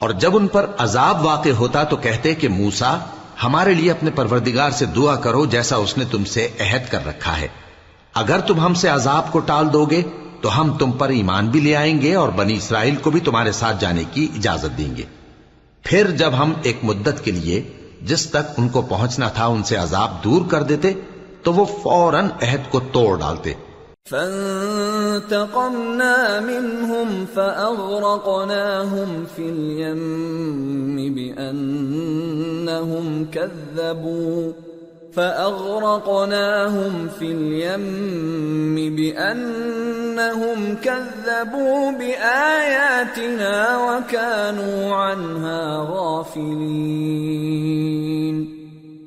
اور 0.00 0.10
جب 0.10 0.36
ان 0.36 0.46
پر 0.46 0.66
عذاب 0.78 1.26
واقع 1.26 1.48
ہوتا 1.48 1.84
تو 1.84 1.96
کہتے 1.96 2.34
کہ 2.34 2.48
موسا 2.48 2.98
ہمارے 3.44 3.74
لیے 3.74 3.90
اپنے 3.90 4.10
پروردگار 4.10 4.70
سے 4.70 4.84
دعا 4.86 5.16
کرو 5.16 5.46
جیسا 5.46 5.76
اس 5.76 5.98
نے 5.98 6.04
تم 6.10 6.24
سے 6.24 6.48
عہد 6.60 6.90
کر 6.90 7.06
رکھا 7.06 7.40
ہے۔ 7.40 7.48
اگر 8.14 8.40
تم 8.40 8.60
ہم 8.60 8.74
سے 8.74 8.88
عذاب 8.88 9.32
کو 9.32 9.38
ٹال 9.38 9.72
دو 9.72 9.84
گے 9.84 10.02
تو 10.46 10.60
ہم 10.60 10.78
تم 10.78 10.92
پر 10.92 11.08
ایمان 11.08 11.48
بھی 11.48 11.60
لے 11.60 11.76
آئیں 11.76 12.02
گے 12.02 12.14
اور 12.14 12.28
بنی 12.28 12.56
اسرائیل 12.56 12.96
کو 12.96 13.10
بھی 13.10 13.20
تمہارے 13.20 13.52
ساتھ 13.52 13.80
جانے 13.80 14.04
کی 14.12 14.28
اجازت 14.36 14.78
دیں 14.78 14.96
گے۔ 14.96 15.02
پھر 15.82 16.10
جب 16.10 16.30
ہم 16.38 16.52
ایک 16.62 16.76
مدت 16.82 17.24
کے 17.24 17.30
لیے 17.30 17.62
جس 18.02 18.26
تک 18.26 18.54
ان 18.56 18.68
کو 18.68 18.82
پہنچنا 18.82 19.28
تھا 19.28 19.46
ان 19.46 19.62
سے 19.62 19.76
عذاب 19.76 20.24
دور 20.24 20.50
کر 20.50 20.62
دیتے، 20.62 20.92
تو 21.42 21.52
وہ 21.52 21.64
فوراً 21.82 22.28
عہد 22.42 22.70
کو 22.70 22.80
توڑ 22.80 23.18
ڈالتے۔ 23.18 23.52
فانتقمنا 24.10 26.38
منهم 26.42 27.24
فأغرقناهم 27.34 29.24
في 29.34 29.48
اليم 29.48 31.14
بأنهم 31.14 33.22
كذبوا۔ 33.30 34.65
فأغرقناهم 35.16 37.08
في 37.18 37.24
اليم 37.24 38.96
بأنهم 38.96 40.76
كذبوا 40.76 41.90
بآياتنا 41.90 43.78
وكانوا 43.78 44.94
عنها 44.94 45.86
غافلين. 45.90 47.36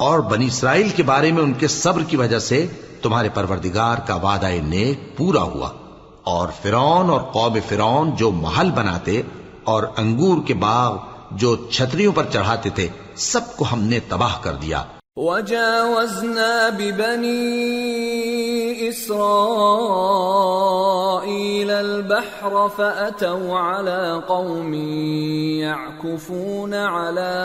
اور 0.00 0.18
بنی 0.18 0.46
اسرائیل 0.46 0.88
کے 0.88 1.02
بارے 1.02 1.32
میں 1.32 1.42
ان 1.42 1.52
کے 1.52 1.68
صبر 1.68 2.02
کی 2.02 2.16
وجہ 2.16 2.38
سے 2.38 2.66
تمہارے 3.02 3.28
پروردگار 3.28 3.98
کا 3.98 4.14
وعدہ 4.14 4.48
نیک 4.62 5.16
پورا 5.16 5.42
ہوا۔ 5.42 5.70
اور 6.24 6.48
فرون 6.62 7.10
اور 7.10 7.20
قوم 7.20 7.58
فرون 7.68 8.10
جو 8.16 8.30
محل 8.30 8.70
بناتے 8.70 9.22
اور 9.64 9.82
انگور 9.96 10.46
کے 10.46 10.54
باغ 10.54 10.96
جو 11.30 11.56
چھتریوں 11.56 12.12
پر 12.12 12.26
چڑھاتے 12.32 12.70
تھے، 12.70 12.88
سب 13.16 13.56
کو 13.56 13.64
ہم 13.72 13.82
نے 13.82 14.00
تباہ 14.08 14.34
کر 14.40 14.54
دیا۔ 14.54 14.84
وجاوزنا 15.20 16.68
ببني 16.68 17.40
إسرائيل 18.88 19.20
البحر 21.70 22.68
فأتوا 22.68 23.58
على 23.58 24.22
قوم 24.28 24.74
يعكفون 25.60 26.74
على 26.74 27.36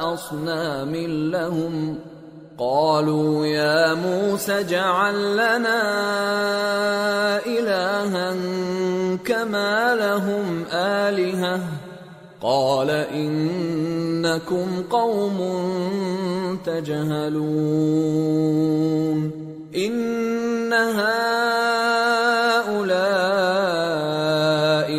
أصنام 0.00 0.94
لهم 1.30 1.98
قالوا 2.58 3.46
يا 3.46 3.94
موسى 3.94 4.60
اجعل 4.60 5.32
لنا 5.32 5.82
إلها 7.46 8.34
كما 9.24 9.94
لهم 9.94 10.64
آلهة 10.72 11.60
قال 12.42 12.90
إنكم 12.90 14.68
قوم 14.90 15.38
تجهلون 16.66 17.30
إن 19.76 20.72
هؤلاء 20.72 21.12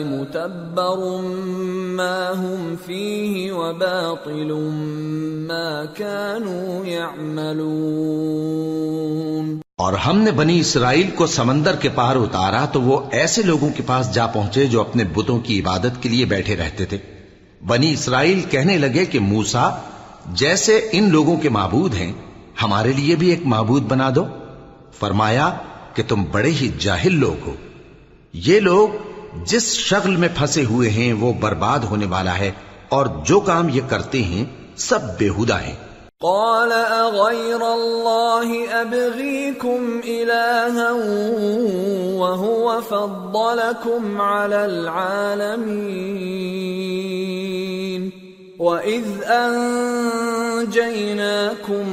متبر 0.03 1.21
ما 1.97 2.32
هم 2.32 2.75
فيه 2.88 3.51
وباطل 3.51 4.51
ما 5.47 5.86
كانوا 5.86 6.86
يعملون 6.86 7.63
اور 9.77 9.93
ہم 9.93 10.17
نے 10.17 10.32
بنی 10.32 10.60
اسرائیل 10.60 11.10
کو 11.15 11.27
سمندر 11.27 11.75
کے 11.75 11.89
پار 11.95 12.15
اتارا 12.15 12.65
تو 12.73 12.79
وہ 12.82 12.97
ایسے 13.12 13.41
لوگوں 13.43 13.69
کے 13.77 13.84
پاس 13.86 14.06
جا 14.13 14.25
پہنچے 14.27 14.65
جو 14.65 14.82
اپنے 14.82 15.03
بتوں 15.13 15.39
کی 15.39 15.53
عبادت 15.60 15.93
کے 16.01 16.10
لیے 16.10 16.25
بیٹھے 16.25 16.56
رہتے 16.56 16.86
تھے۔ 16.86 16.97
بنی 17.67 17.93
اسرائیل 17.93 18.41
کہنے 18.41 18.78
لگے 18.78 19.06
کہ 19.06 19.19
موسا 19.19 19.69
جیسے 20.26 20.89
ان 20.91 21.10
لوگوں 21.10 21.38
کے 21.38 21.49
معبود 21.49 21.95
ہیں، 21.95 22.12
ہمارے 22.62 22.93
لیے 22.93 23.15
بھی 23.15 23.30
ایک 23.30 23.45
معبود 23.45 23.84
بنا 23.84 24.10
دو۔ 24.15 24.26
فرمایا 24.99 25.58
کہ 25.93 26.04
تم 26.08 26.23
بڑے 26.32 26.52
ہی 26.52 26.71
جاہل 26.80 27.13
لوگ 27.13 27.47
ہو۔ 27.47 27.56
یہ 28.34 28.60
لوگ 28.60 28.88
جس 29.45 29.73
شغل 29.73 30.15
میں 30.15 30.30
پھنسے 30.38 30.65
ہوئے 30.65 30.89
ہیں، 30.89 31.13
وہ 31.13 31.34
برباد 31.34 31.80
ہونے 31.80 32.06
والا 32.06 32.38
ہے 32.38 32.52
اور 32.89 33.06
جو 33.26 33.39
کام 33.39 33.69
یہ 33.69 33.82
کرتے 33.89 34.23
ہیں، 34.23 34.45
سب 34.76 34.99
بےحدہ 35.19 35.62
ہیں۔ 35.62 35.76
قال 36.23 36.71
أغير 36.71 37.73
الله 37.73 38.81
أبغيكم 38.81 40.01
إلها 40.07 40.91
وهو 42.15 42.81
فضلكم 42.81 44.21
على 44.21 44.65
العالمين 44.65 46.03
وإذ 48.59 49.05
أنجيناكم 50.63 51.89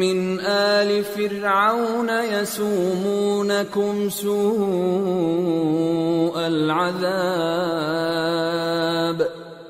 من 0.00 0.40
آل 0.40 1.04
فرعون 1.04 2.10
يسومونكم 2.10 4.10
سوء 4.10 4.36
العذاب 6.38 6.96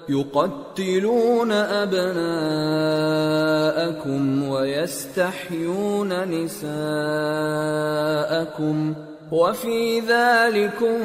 يقتلون 0.08 1.52
أبناءكم 1.82 4.48
ويستحيون 4.48 6.08
نساءكم 6.08 8.92
وفي 9.32 10.00
ذلكم 10.08 10.98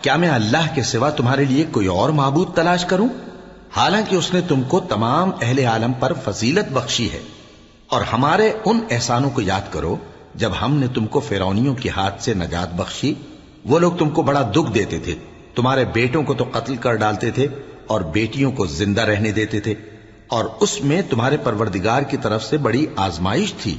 کیا 0.03 0.17
میں 0.17 0.31
اللہ 0.31 0.75
کے 0.75 0.83
سوا 0.83 1.11
تمہارے 1.11 1.45
لیے 1.45 1.65
کوئی 1.73 1.87
اور 1.87 2.09
معبود 2.09 2.55
تلاش 2.55 2.85
کروں؟ 2.85 3.09
حالانکہ 3.77 4.17
اس 4.17 4.35
نے 4.35 4.41
تم 4.49 4.63
کو 4.63 4.81
تمام 4.81 5.31
اہل 5.43 5.59
عالم 5.59 5.93
پر 5.93 6.13
فضیلت 6.13 6.73
بخشی 6.73 7.13
ہے۔ 7.13 7.42
اور 7.93 8.01
ہمارے 8.01 8.53
ان 8.65 8.81
احسانوں 8.91 9.31
کو 9.31 9.41
یاد 9.41 9.61
کرو 9.71 9.97
جب 10.35 10.53
ہم 10.63 10.75
نے 10.75 10.87
تم 10.95 11.07
کو 11.07 11.21
فیرونیوں 11.21 11.75
کے 11.75 11.89
ہاتھ 11.89 12.23
سے 12.23 12.35
نجات 12.35 12.75
بخشی۔ 12.75 13.15
وہ 13.65 13.79
لوگ 13.79 13.93
تم 13.93 14.11
کو 14.11 14.23
بڑا 14.23 14.51
دکھ 14.55 14.75
دیتے 14.75 14.99
تھے۔ 14.99 15.15
تمہارے 15.55 15.85
بیٹوں 15.85 16.23
کو 16.23 16.35
تو 16.35 16.45
قتل 16.53 16.77
کر 16.77 16.95
ڈالتے 16.95 17.31
تھے 17.31 17.47
اور 17.87 18.01
بیٹیوں 18.01 18.53
کو 18.53 18.67
زندہ 18.67 19.01
رہنے 19.01 19.33
دیتے 19.33 19.61
تھے۔ 19.61 19.75
اور 20.29 20.45
اس 20.61 20.85
میں 20.85 21.03
تمہارے 21.11 21.37
پروردگار 21.37 22.03
کی 22.03 22.17
طرف 22.17 22.45
سے 22.45 22.57
بڑی 22.57 22.87
آزمائش 22.97 23.55
تھی۔ 23.55 23.79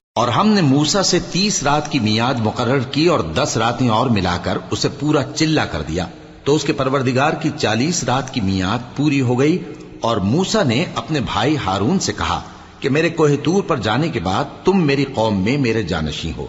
اور 0.15 0.27
ہم 0.27 0.47
نے 0.47 0.61
موسا 0.61 1.03
سے 1.03 1.19
تیس 1.31 1.63
رات 1.63 1.91
کی 1.91 1.99
میاد 1.99 2.33
مقرر 2.39 2.79
کی 2.79 3.05
اور 3.05 3.19
دس 3.19 3.57
راتیں 3.57 3.89
اور 3.89 4.09
ملا 4.09 4.37
کر 4.43 4.57
اسے 4.71 4.87
پورا 4.99 5.19
چلا 5.35 5.65
کر 5.65 5.81
دیا۔ 5.81 6.05
تو 6.43 6.55
اس 6.55 6.63
کے 6.63 6.73
پروردگار 6.73 7.33
کی 7.33 7.49
چالیس 7.57 8.03
رات 8.03 8.33
کی 8.33 8.41
میاد 8.41 8.97
پوری 8.97 9.21
ہو 9.21 9.39
گئی 9.39 9.57
اور 10.01 10.17
موسا 10.17 10.63
نے 10.63 10.85
اپنے 10.95 11.19
بھائی 11.19 11.57
ہارون 11.65 11.99
سے 11.99 12.13
کہا 12.13 12.41
کہ 12.79 12.89
میرے 12.89 13.09
کوہ 13.09 13.29
تور 13.43 13.63
پر 13.63 13.77
جانے 13.77 14.09
کے 14.09 14.19
بعد 14.19 14.43
تم 14.65 14.85
میری 14.85 15.05
قوم 15.13 15.43
میں 15.43 15.57
میرے 15.57 15.83
جانشی 15.83 16.31
ہو 16.37 16.45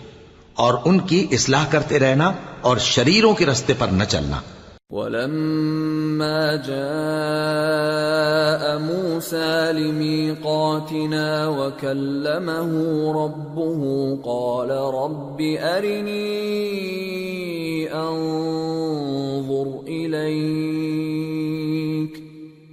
اور 0.55 0.75
ان 0.85 0.99
کی 0.99 1.27
اصلاح 1.31 1.65
کرتے 1.71 1.99
رہنا 1.99 2.33
اور 2.61 2.77
شریروں 2.77 3.35
کے 3.35 3.47
رستے 3.47 3.73
پر 3.79 3.89
نہ 3.89 4.05
چلنا۔ 4.05 4.41
ولما 4.93 6.57
جاء 6.57 8.03
موسى 8.79 9.73
لميقاتنا 9.73 11.49
وكلمه 11.49 12.73
ربه 13.25 13.83
قال 14.25 14.71
رب 14.71 15.41
أرني 15.41 16.35
أنظر 17.95 19.81
إليك 19.89 21.22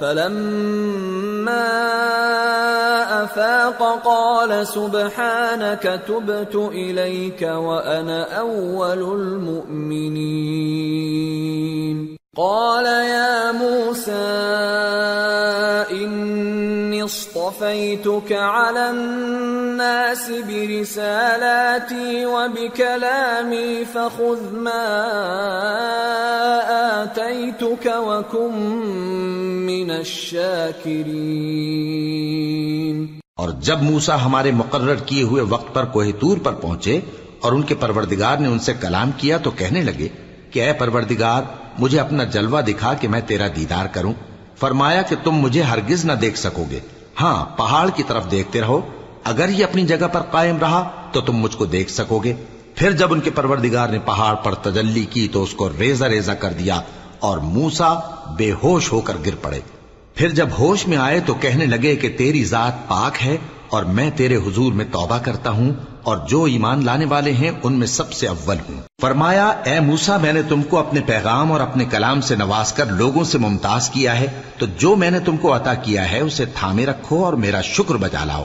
فلما 0.00 1.64
أفاق 3.24 4.02
قال 4.04 4.66
سبحانك 4.66 6.02
تبت 6.08 6.54
إليك 6.54 7.42
وأنا 7.42 8.38
أول 8.38 9.02
المؤمنين. 9.20 10.54
قال 12.36 12.86
يا 12.86 13.52
موسى 13.52 14.12
اني 15.92 17.04
اصطفيتك 17.04 18.32
على 18.32 18.90
الناس 18.90 20.30
برسالاتي 20.48 22.26
وبكلامي 22.26 23.84
فخذ 23.84 24.54
ما 24.54 24.86
آتيتك 27.02 27.86
وكن 27.86 28.52
من 29.66 29.90
الشاكرين 29.90 31.14
اور 33.38 33.50
جب 33.62 33.82
موسا 33.82 34.14
ہمارے 34.16 34.50
مقرر 34.52 34.96
کیے 35.06 35.22
ہوئے 35.22 35.42
وقت 35.48 35.74
پر 35.74 35.84
کوہ 35.92 36.10
تور 36.20 36.36
پر 36.42 36.54
پہنچے 36.60 37.00
اور 37.40 37.52
ان 37.52 37.62
کے 37.62 37.74
پروردگار 37.80 38.36
نے 38.38 38.48
ان 38.48 38.58
سے 38.58 38.72
کلام 38.80 39.10
کیا 39.18 39.36
تو 39.38 39.50
کہنے 39.56 39.80
لگے 39.82 40.08
کہ 40.54 40.64
اے 40.64 40.72
پروردگار، 40.72 41.42
مجھے 41.78 42.00
اپنا 42.00 42.24
جلوہ 42.24 42.60
دکھا 42.60 42.94
کہ 42.94 43.08
میں 43.08 43.20
تیرا 43.20 43.46
دیدار 43.56 43.86
کروں۔ 43.86 44.12
فرمایا 44.56 45.02
کہ 45.02 45.16
تم 45.24 45.32
مجھے 45.32 45.62
ہرگز 45.62 46.04
نہ 46.04 46.12
دیکھ 46.12 46.38
سکو 46.38 46.64
گے۔ 46.70 46.80
ہاں 47.20 47.44
پہاڑ 47.44 47.88
کی 47.96 48.02
طرف 48.02 48.30
دیکھتے 48.30 48.60
رہو۔ 48.60 48.80
اگر 49.24 49.48
یہ 49.48 49.64
اپنی 49.64 49.86
جگہ 49.86 50.08
پر 50.12 50.20
قائم 50.20 50.58
رہا 50.58 50.90
تو 51.12 51.20
تم 51.20 51.36
مجھ 51.36 51.56
کو 51.56 51.64
دیکھ 51.64 51.90
سکو 51.90 52.18
گے۔ 52.18 52.34
پھر 52.74 52.92
جب 52.92 53.12
ان 53.12 53.20
کے 53.20 53.30
پروردگار 53.30 53.88
نے 53.88 53.98
پہاڑ 53.98 54.34
پر 54.34 54.54
تجلی 54.54 55.04
کی 55.04 55.28
تو 55.28 55.42
اس 55.42 55.54
کو 55.54 55.68
ریزہ 55.80 56.04
ریزہ 56.04 56.32
کر 56.32 56.52
دیا 56.52 56.80
اور 57.18 57.38
موسا 57.38 57.94
بے 58.36 58.52
ہوش 58.52 58.92
ہو 58.92 59.00
کر 59.00 59.16
گر 59.26 59.34
پڑے۔ 59.42 59.60
پھر 60.14 60.28
جب 60.28 60.48
ہوش 60.58 60.86
میں 60.86 60.96
آئے 60.96 61.20
تو 61.20 61.34
کہنے 61.34 61.66
لگے 61.66 61.96
کہ 61.96 62.14
تیری 62.18 62.44
ذات 62.44 62.88
پاک 62.88 63.26
ہے 63.26 63.36
اور 63.74 63.84
میں 63.84 64.10
تیرے 64.16 64.36
حضور 64.36 64.72
میں 64.72 64.84
توبہ 64.92 65.18
کرتا 65.18 65.50
ہوں 65.50 65.72
اور 66.02 66.16
جو 66.28 66.44
ایمان 66.44 66.84
لانے 66.84 67.04
والے 67.04 67.32
ہیں 67.32 67.50
ان 67.62 67.72
میں 67.72 67.86
سب 67.86 68.12
سے 68.12 68.28
اول 68.28 68.56
ہوں۔ 68.68 68.80
فرمایا، 69.00 69.46
اے 69.46 69.80
موسا 69.80 70.16
میں 70.16 70.32
نے 70.32 70.42
تم 70.42 70.62
کو 70.62 70.78
اپنے 70.78 71.00
پیغام 71.00 71.52
اور 71.52 71.60
اپنے 71.60 71.84
کلام 71.84 72.20
سے 72.20 72.36
نواز 72.36 72.72
کر 72.72 72.86
لوگوں 72.86 73.24
سے 73.24 73.38
ممتاز 73.38 73.90
کیا 73.90 74.20
ہے، 74.20 74.26
تو 74.58 74.66
جو 74.78 74.96
میں 74.96 75.10
نے 75.10 75.18
تم 75.20 75.36
کو 75.36 75.56
عطا 75.56 75.74
کیا 75.74 76.12
ہے، 76.12 76.20
اسے 76.20 76.44
تھامے 76.44 76.86
رکھو 76.86 77.24
اور 77.24 77.32
میرا 77.32 77.60
شکر 77.60 77.94
بجا 77.94 78.24
لاؤ۔ 78.24 78.44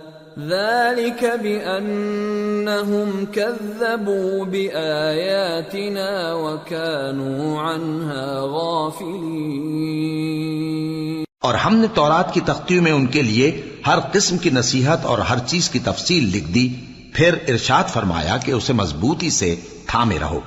ذلك 0.39 1.43
بأنهم 1.43 3.27
كذبوا 3.31 4.45
بآياتنا 4.45 6.33
وكانوا 6.33 7.61
عنها 7.61 8.39
غافلين. 8.39 11.23
اور 11.41 11.53
ہم 11.53 11.75
نے 11.75 11.87
تورات 11.93 12.33
کی 12.33 12.39
تختیوں 12.39 12.83
میں 12.83 12.91
ان 12.91 13.05
کے 13.05 13.21
لیے 13.21 13.61
ہر 13.87 13.97
قسم 14.11 14.37
کی 14.37 14.49
نصیحت 14.49 15.05
اور 15.05 15.19
ہر 15.19 15.39
چیز 15.39 15.69
کی 15.69 15.79
تفصیل 15.79 16.23
لکھ 16.23 16.51
دی، 16.51 16.75
پھر 17.13 17.35
ارشاد 17.47 17.83
فرمایا 17.87 18.37
کہ 18.37 18.51
اسے 18.51 18.73
مضبوطی 18.73 19.29
سے 19.29 19.55
تھامے 19.87 20.17
رہو 20.21 20.39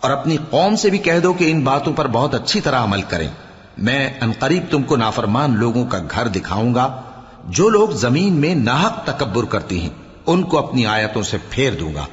اور 0.00 0.10
اپنی 0.10 0.36
قوم 0.50 0.76
سے 0.76 0.90
بھی 0.90 0.98
کہہ 0.98 1.18
دو 1.18 1.32
کہ 1.32 1.50
ان 1.50 1.60
باتوں 1.60 1.92
پر 1.92 2.06
بہت 2.06 2.34
اچھی 2.34 2.60
طرح 2.60 2.84
عمل 2.84 3.02
کریں۔ 3.02 3.28
میں 3.78 4.10
انقریب 4.20 4.62
تم 4.70 4.82
کو 4.82 4.96
نافرمان 4.96 5.58
لوگوں 5.58 5.86
کا 5.86 5.98
گھر 6.10 6.28
دکھاؤں 6.28 6.74
گا۔ 6.74 7.02
جو 7.48 7.68
لوگ 7.68 7.88
زمین 7.88 8.32
میں 8.32 8.54
ناحق 8.54 9.04
تکبر 9.04 9.44
کرتی 9.44 9.80
ہیں، 9.80 9.88
ان 10.26 10.42
کو 10.42 10.58
اپنی 10.58 10.86
آیتوں 10.86 11.22
سے 11.22 11.36
پھیر 11.50 11.72
دوں 11.72 11.94
گا۔ 11.94 12.06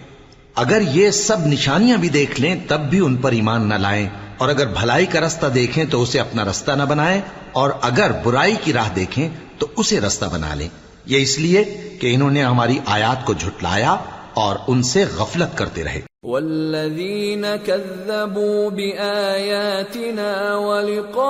اگر 0.56 0.82
یہ 0.82 1.12
سب 1.12 1.48
نشانیاں 1.48 1.98
بھی 1.98 2.10
دیکھ 2.10 2.42
لیں، 2.42 2.56
تب 2.68 2.80
بھی 2.89 3.00
ان 3.00 3.15
پر 3.15 3.32
ایمان 3.32 3.70
نہ 3.70 3.74
لائیں۔ 3.74 4.10
اور 4.38 4.50
اگر 4.50 4.68
بھلائی 4.68 5.06
کا 5.06 5.20
رستہ 5.20 5.46
دیکھیں، 5.46 5.86
تو 5.86 6.02
اسے 6.02 6.20
اپنا 6.20 6.46
رستہ 6.46 6.72
نہ 6.72 6.84
بنائیں۔ 6.84 7.22
اور 7.52 7.70
اگر 7.82 8.12
برائی 8.24 8.56
کی 8.63 8.74
راہ 8.74 8.89
دیکھیں، 8.96 9.30
تو 9.58 9.68
اسے 9.76 10.00
رستہ 10.00 10.26
بنا 10.26 10.54
لیں۔ 10.54 10.70
یہ 11.06 11.22
اس 11.22 11.39
لیے 11.39 11.63
کہ 12.02 12.15
انہوں 12.15 12.32
نے 12.32 12.44
ہماری 12.44 12.80
آیات 12.86 13.26
کو 13.26 13.34
جھٹلایا 13.34 13.96
اور 14.34 14.56
ان 14.68 14.84
سے 14.84 15.06
غفلت 15.18 15.58
کرتے 15.58 15.84
رہے۔ 15.84 16.09
والذين 16.23 17.45
كذبوا 17.65 18.69
بآياتنا 18.69 20.55
ولقاء 20.55 21.25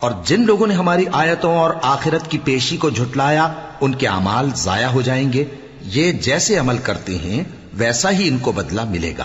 اور 0.00 0.10
جن 0.24 0.46
لوگوں 0.46 0.66
نے 0.66 0.74
ہماری 0.74 1.04
آیتوں 1.12 1.58
اور 1.58 1.70
آخرت 1.82 2.30
کی 2.30 2.38
پیشی 2.44 2.76
کو 2.76 2.90
جھٹلایا، 2.90 3.52
ان 3.80 3.94
کے 3.94 4.06
اعمال 4.06 4.50
ضائع 4.54 4.88
ہو 4.88 5.00
جائیں 5.00 5.32
گے۔ 5.32 5.44
یہ 5.82 6.12
جیسے 6.12 6.58
عمل 6.58 6.78
کرتے 6.78 7.18
ہیں، 7.18 7.44
ویسا 7.74 8.10
ہی 8.10 8.28
ان 8.28 8.38
کو 8.38 8.52
بدلہ 8.52 8.80
ملے 8.90 9.14
گا۔ 9.18 9.24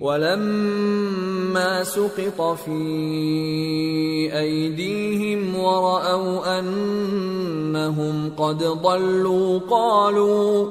ولما 0.00 1.84
سقط 1.84 2.58
في 2.64 4.30
أيديهم 4.32 5.56
ورأوا 5.56 6.60
أنهم 6.60 8.30
قد 8.36 8.82
ضلوا 8.82 9.60
قالوا 9.70 10.66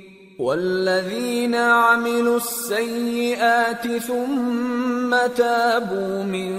والذين 0.41 1.55
عملوا 1.55 2.37
السيئات 2.37 3.83
ثم 4.05 5.11
تابوا 5.37 6.23
من 6.23 6.51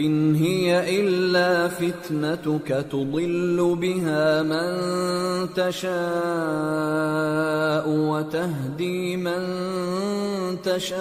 إن 0.00 0.34
هي 0.34 1.00
إلا 1.00 1.68
فتنتك 1.68 2.86
تضل 2.90 3.76
بها 3.80 4.42
من 4.42 4.78
تشاء 5.54 5.90
وتهدي 7.88 9.16
من 9.16 9.42
تشاء. 10.62 11.00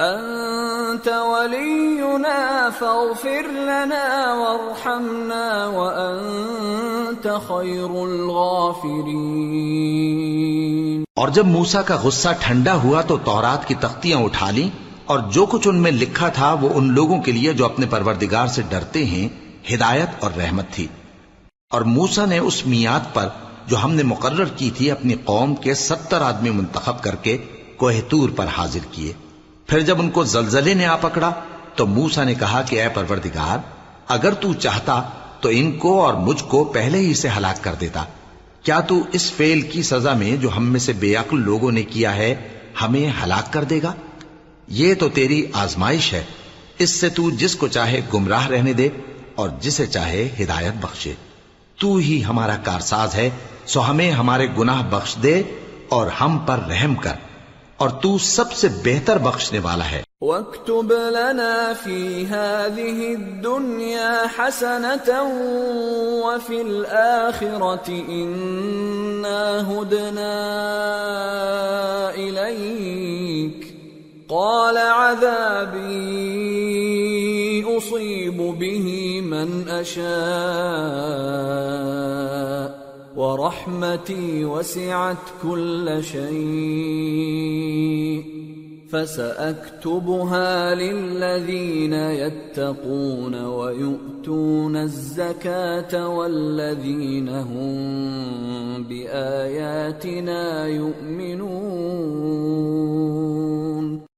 أنت 0.00 1.08
ولينا 1.08 2.70
فاغفر 2.78 3.42
لنا 3.52 4.34
وارحمنا 4.34 5.66
وأنت 5.66 7.40
خير 7.48 8.08
الغافرين. 8.08 11.04
اور 11.16 11.28
جب 11.28 11.46
موسیٰ 11.46 11.82
کا 11.86 11.96
غصہ 12.02 12.28
ٹھنڈا 12.40 12.82
ہوا 12.82 13.02
تو 13.02 13.18
تورات 13.24 13.68
کی 13.68 13.74
تختیاں 13.74 14.18
اٹھا 14.18 14.50
لیں 14.50 14.91
اور 15.12 15.20
جو 15.30 15.46
کچھ 15.46 15.68
ان 15.68 15.76
میں 15.76 15.90
لکھا 15.90 16.28
تھا 16.28 16.52
وہ 16.52 16.68
ان 16.74 16.92
لوگوں 16.92 17.22
کے 17.22 17.32
لیے 17.32 17.52
جو 17.52 17.64
اپنے 17.64 17.86
پروردگار 17.86 18.46
سے 18.46 18.62
ڈرتے 18.68 19.04
ہیں، 19.04 19.28
ہدایت 19.74 20.08
اور 20.18 20.30
رحمت 20.38 20.64
تھی۔ 20.70 20.86
اور 21.70 21.80
موسا 21.80 22.26
نے 22.26 22.38
اس 22.38 22.66
میاد 22.66 23.14
پر 23.14 23.28
جو 23.66 23.84
ہم 23.84 23.94
نے 23.94 24.02
مقرر 24.02 24.44
کی 24.44 24.70
تھی 24.70 24.90
اپنی 24.90 25.14
قوم 25.24 25.54
کے 25.54 25.74
ستر 25.74 26.20
آدمی 26.20 26.50
منتخب 26.50 27.02
کر 27.02 27.14
کے 27.14 27.38
کوہ 27.76 27.92
تور 28.08 28.30
پر 28.36 28.46
حاضر 28.46 28.78
کیے۔ 28.90 29.12
پھر 29.66 29.80
جب 29.80 30.00
ان 30.00 30.10
کو 30.10 30.24
زلزلے 30.24 30.74
نے 30.74 30.86
آ 30.86 30.96
پکڑا، 30.96 31.30
تو 31.76 31.86
موسا 31.86 32.24
نے 32.24 32.34
کہا 32.34 32.62
کہ 32.62 32.82
اے 32.82 32.88
پروردگار، 32.88 33.58
اگر 34.08 34.34
تو 34.34 34.54
چاہتا 34.54 35.02
تو 35.40 35.48
ان 35.52 35.72
کو 35.72 36.04
اور 36.04 36.14
مجھ 36.14 36.44
کو 36.44 36.64
پہلے 36.64 36.98
ہی 36.98 37.14
سے 37.14 37.28
ہلاک 37.36 37.64
کر 37.64 37.74
دیتا۔ 37.80 38.04
کیا 38.62 38.80
تو 38.80 39.02
اس 39.12 39.32
فیل 39.32 39.60
کی 39.60 39.82
سزا 39.82 40.12
میں 40.12 40.36
جو 40.36 40.56
ہم 40.56 40.66
میں 40.66 40.80
سے 40.80 40.92
بے 40.92 41.14
عقل 41.14 41.40
لوگوں 41.40 41.72
نے 41.72 41.82
کیا 41.82 42.16
ہے، 42.16 42.48
ہمیں 42.82 43.12
ہلاک 43.24 43.52
کر 43.52 43.64
دے 43.64 43.80
گا؟ 43.82 43.92
یہ 44.74 44.94
تو 44.94 45.08
تیری 45.08 45.46
آزمائش 45.52 46.12
ہے۔ 46.12 46.24
اس 46.78 46.90
سے 46.90 47.08
تو 47.08 47.30
جس 47.30 47.54
کو 47.54 47.68
چاہے 47.68 48.00
گمراہ 48.14 48.46
رہنے 48.46 48.72
دے 48.72 48.88
اور 49.34 49.48
جسے 49.60 49.86
چاہے 49.86 50.28
ہدایت 50.40 50.72
بخشے۔ 50.80 51.12
تو 51.80 51.96
ہی 51.96 52.24
ہمارا 52.24 52.56
کارساز 52.56 53.14
ہے، 53.14 53.30
سو 53.66 53.90
ہمیں 53.90 54.10
ہمارے 54.10 54.46
گناہ 54.58 54.82
بخش 54.90 55.16
دے 55.22 55.42
اور 55.88 56.06
ہم 56.06 56.38
پر 56.38 56.58
رحم 56.68 56.94
کر۔ 56.94 57.12
اور 57.76 57.88
تو 57.88 58.18
سب 58.18 58.52
سے 58.52 58.68
بہتر 58.84 59.18
بخشنے 59.18 59.58
والا 59.58 59.90
ہے۔ 59.90 60.02
واكتب 60.20 60.92
لنا 60.92 61.72
في 61.84 62.24
هذه 62.24 63.12
الدنيا 63.12 64.24
حسنة 64.38 65.12
وفي 66.22 66.60
الآخرة 66.60 67.94
إنا 68.08 69.72
هدنا 69.72 70.40
إليك۔ 72.14 73.71
قال 74.32 74.76
عذابي 74.76 75.92
أصيب 77.76 78.36
به 78.36 79.20
من 79.20 79.68
أشاء 79.68 80.02
ورحمتي 83.16 84.44
وسعت 84.44 85.16
كل 85.42 86.04
شيء 86.04 87.42
فسأكتبها 88.90 90.74
للذين 90.74 91.92
يتقون 91.92 93.44
ويؤتون 93.44 94.76
الزكاة 94.76 96.08
والذين 96.08 97.28
هم 97.28 98.82
بآياتنا 98.82 100.66
يؤمنون 100.66 102.02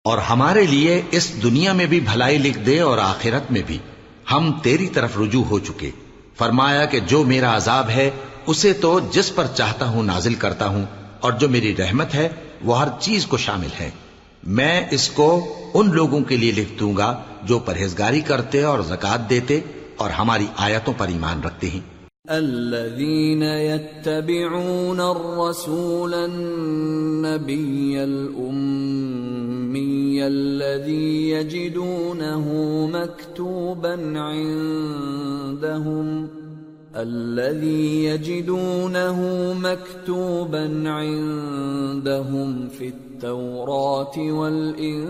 اور 0.04 0.18
ہمارے 0.18 0.66
لیے 0.66 1.02
اس 1.10 1.42
دنیا 1.42 1.72
میں 1.72 1.86
بھی 1.86 2.00
بھلائی 2.00 2.38
لکھ 2.38 2.58
دے 2.58 2.80
اور 2.80 2.98
آخرت 2.98 3.52
میں 3.52 3.60
بھی۔ 3.66 3.78
ہم 4.32 4.52
تیری 4.62 4.88
طرف 4.88 5.18
رجوع 5.18 5.44
ہو 5.44 5.58
چکے۔ 5.58 5.90
فرمایا 6.38 6.84
کہ 6.84 7.00
جو 7.00 7.24
میرا 7.24 7.56
عذاب 7.56 7.88
ہے، 7.88 8.10
اسے 8.46 8.72
تو 8.72 9.00
جس 9.12 9.34
پر 9.34 9.46
چاہتا 9.46 9.88
ہوں 9.88 10.02
نازل 10.02 10.34
کرتا 10.34 10.68
ہوں، 10.68 10.84
اور 11.20 11.32
جو 11.32 11.48
میری 11.48 11.76
رحمت 11.76 12.14
ہے، 12.14 12.28
وہ 12.64 12.78
ہر 12.78 12.88
چیز 13.00 13.26
کو 13.26 13.36
شامل 13.36 13.68
ہے۔ 13.80 13.90
میں 14.46 14.86
اس 14.90 15.10
کو 15.10 15.54
ان 15.74 15.90
لوگوں 15.94 16.20
کے 16.20 16.36
لیے 16.36 16.52
لکھ 16.52 16.78
دوں 16.80 16.96
گا 16.96 17.22
جو 17.42 17.58
پرہیزگاری 17.58 18.20
کرتے 18.20 18.62
اور 18.62 18.80
زکات 18.80 19.30
دیتے 19.30 19.60
اور 19.96 20.10
ہماری 20.10 20.46
آیتوں 20.56 20.94
پر 20.96 21.08
ایمان 21.08 21.42
رکھتے 21.42 21.70
ہیں۔ 21.70 21.80
الذين 22.28 23.42
يتبعون 23.42 25.00
الرسول 25.00 26.14
النبي 26.14 27.96
الأمي 27.96 29.53
الذي 30.22 31.30
يجدونه 31.30 32.46
مكتوبا 32.92 34.20
عندهم 34.20 36.28
الذي 36.96 38.04
يجدونه 38.04 39.52
مكتوبا 39.52 40.90
عندهم 40.90 42.68
في 42.68 42.88
التوراة 42.88 44.18
والإنجيل 44.18 45.08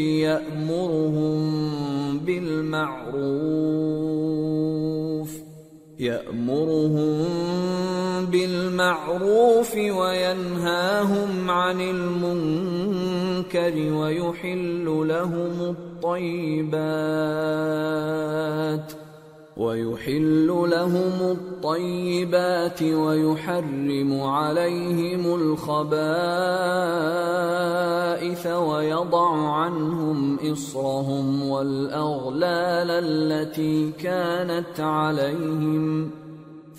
يأمرهم 0.00 1.38
بالمعروف 2.18 3.56
يأمرهم 6.00 7.26
بالمعروف 8.26 9.74
وينهاهم 9.74 11.50
عن 11.50 11.80
المنكر 11.80 13.74
ويحل 13.92 14.84
لهم 15.08 15.76
الطيبات. 16.04 16.66
ويحل 19.56 20.46
لهم 20.46 21.30
الطيبات 21.30 22.82
ويحرم 22.82 24.20
عليهم 24.20 25.34
الخبائث 25.34 26.06
ويضع 28.46 29.48
عنهم 29.48 30.38
إصرهم 30.52 31.48
والأغلال 31.48 32.90
التي 32.90 33.90
كانت 33.90 34.80
عليهم 34.80 36.10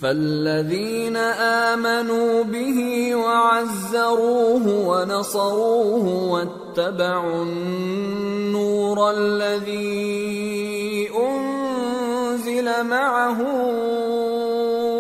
فالذين 0.02 1.16
آمنوا 1.16 2.43
به 2.43 3.16
وعزروه 3.16 4.68
ونصروه 4.68 6.30
واتبعوا 6.30 7.43
النور 7.43 9.12
الذي 9.12 11.10
أنزل 11.30 12.84
معه 12.84 13.41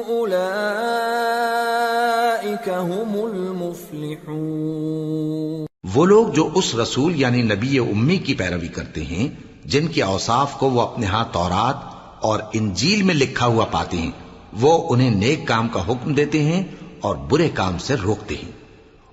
أولئك 0.09 2.69
هم 2.69 3.25
المفلحون 3.25 5.65
وہ 5.95 6.05
لوگ 6.05 6.27
جو 6.27 6.49
اس 6.55 6.75
رسول 6.75 7.13
یعنی 7.15 7.41
نبی 7.41 7.79
امی 7.79 8.17
کی 8.17 8.33
پیروی 8.33 8.67
کرتے 8.67 9.03
ہیں، 9.03 9.29
جن 9.65 9.87
کے 9.87 10.03
اوصاف 10.03 10.59
کو 10.59 10.69
وہ 10.69 10.81
اپنے 10.81 11.05
ہاں 11.05 11.25
تورات 11.31 11.75
اور 12.21 12.39
انجیل 12.53 13.03
میں 13.03 13.15
لکھا 13.15 13.45
ہوا 13.45 13.65
پاتے 13.65 13.97
ہیں۔ 13.97 14.26
وہ 14.59 14.87
انہیں 14.89 15.09
نیک 15.09 15.47
کام 15.47 15.67
کا 15.67 15.87
حکم 15.87 16.13
دیتے 16.13 16.43
ہیں 16.43 16.63
اور 17.01 17.15
برے 17.15 17.49
کام 17.49 17.77
سے 17.77 17.95
روکتے 17.95 18.35
ہیں 18.35 18.51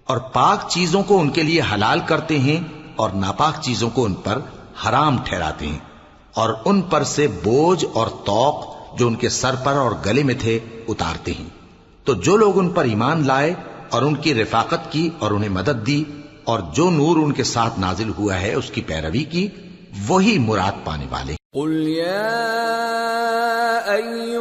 اور 0.05 0.19
پاک 0.19 0.69
چیزوں 0.69 1.03
کو 1.03 1.21
ان 1.21 1.31
کے 1.31 1.43
لیے 1.43 1.61
حلال 1.75 2.01
کرتے 2.07 2.39
ہیں 2.39 2.65
اور 2.97 3.11
ناپاک 3.11 3.63
چیزوں 3.63 3.91
کو 3.91 4.05
ان 4.05 4.15
پر 4.15 4.39
حرام 4.87 5.17
ٹھہراتے 5.25 5.67
ہیں 5.67 5.79
اور 6.35 6.55
ان 6.65 6.83
پر 6.83 7.05
سے 7.05 7.27
بوجھ 7.27 7.85
اور 7.93 8.07
توق 8.07 8.75
جو 8.99 9.07
ان 9.07 9.15
کے 9.15 9.29
سر 9.29 9.55
پر 9.65 9.73
اور 9.73 9.91
گلے 10.07 10.23
میں 10.23 10.35
تھے 10.41 10.59
اتارتے 10.89 11.33
ہیں۔ 11.33 11.49
تو 12.05 12.15
جو 12.15 12.37
لوگ 12.37 12.59
ان 12.59 12.69
پر 12.69 12.85
ایمان 12.85 13.27
لائے 13.27 13.55
اور 13.91 14.03
ان 14.03 14.15
کی 14.15 14.35
رفاقت 14.35 14.93
کی 14.93 15.11
اور 15.19 15.31
انہیں 15.31 15.51
مدد 15.51 15.87
دی 15.87 16.05
اور 16.45 16.61
جو 16.73 16.91
نور 16.91 17.17
ان 17.17 17.33
کے 17.33 17.45
ساتھ 17.45 17.81
نازل 17.81 18.11
ہوا 18.19 18.41
ہے، 18.41 18.55
اس 18.55 18.71
کی 18.71 18.81
پیروی 18.81 19.25
کی، 19.25 19.49
وہی 20.09 20.39
مراد 20.39 20.85
پانے 20.85 21.07
والے 21.11 21.35
قل 21.53 21.89
يا 21.89 22.31
أيها 23.87 24.34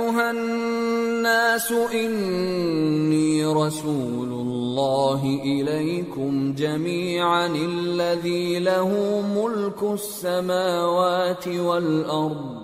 الناس 1.53 1.71
إني 1.93 3.45
رسول 3.45 4.27
الله 4.27 5.41
إليكم 5.45 6.55
جميعا 6.57 7.47
الذي 7.47 8.59
له 8.59 9.21
ملك 9.35 9.83
السماوات 9.83 11.47
والأرض. 11.47 12.63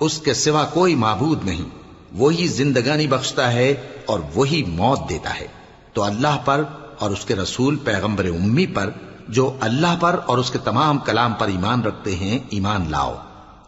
اس 0.00 0.18
کے 0.18 0.34
سوا 0.34 0.64
کوئی 0.64 0.94
معبود 0.94 1.44
نہیں۔ 1.44 1.84
وہی 2.16 2.46
زندگانی 2.46 3.06
بخشتا 3.06 3.52
ہے 3.52 3.74
اور 4.06 4.20
وہی 4.34 4.64
موت 4.68 5.08
دیتا 5.08 5.40
ہے۔ 5.40 5.63
تو 5.94 6.02
اللہ 6.02 6.38
پر 6.44 6.62
اور 6.98 7.10
اس 7.10 7.24
کے 7.24 7.36
رسول 7.36 7.76
پیغمبر 7.76 8.24
امی 8.24 8.66
پر 8.66 8.90
جو 9.28 9.56
اللہ 9.60 9.96
پر 10.00 10.20
اور 10.26 10.38
اس 10.38 10.50
کے 10.50 10.58
تمام 10.64 10.98
کلام 10.98 11.32
پر 11.32 11.46
ایمان 11.46 11.82
رکھتے 11.82 12.16
ہیں، 12.16 12.38
ایمان 12.50 12.84
لاؤ 12.90 13.14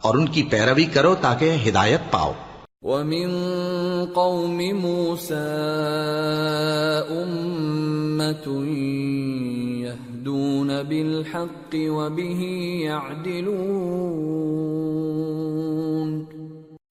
اور 0.01 0.15
ان 0.15 0.27
کی 0.27 0.43
پیروی 0.43 0.85
کرو 0.85 1.15
تاکہ 1.21 1.57
ہدایت 1.69 2.01
پاؤ۔ 2.11 2.33
ومن 2.83 3.31
قوم 4.15 4.57
موسى 4.57 5.47
أمة 7.11 8.67
يهدون 9.87 10.83
بالحق 10.83 11.75
وبه 11.75 12.47
يعدلون 12.81 15.66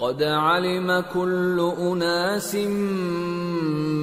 قد 0.00 0.22
علم 0.22 1.04
كل 1.14 1.72
أناس 1.80 2.54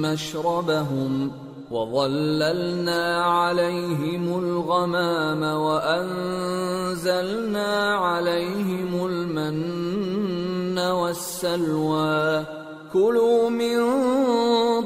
مشربهم 0.04 1.32
وظللنا 1.70 3.24
عليهم 3.24 4.38
الغمام 4.38 5.42
وأنزلنا 5.42 7.14
عليهم 7.94 9.06
المن 9.06 10.78
والسلوى. 10.78 12.44
كلوا 12.92 13.50
من 13.50 13.76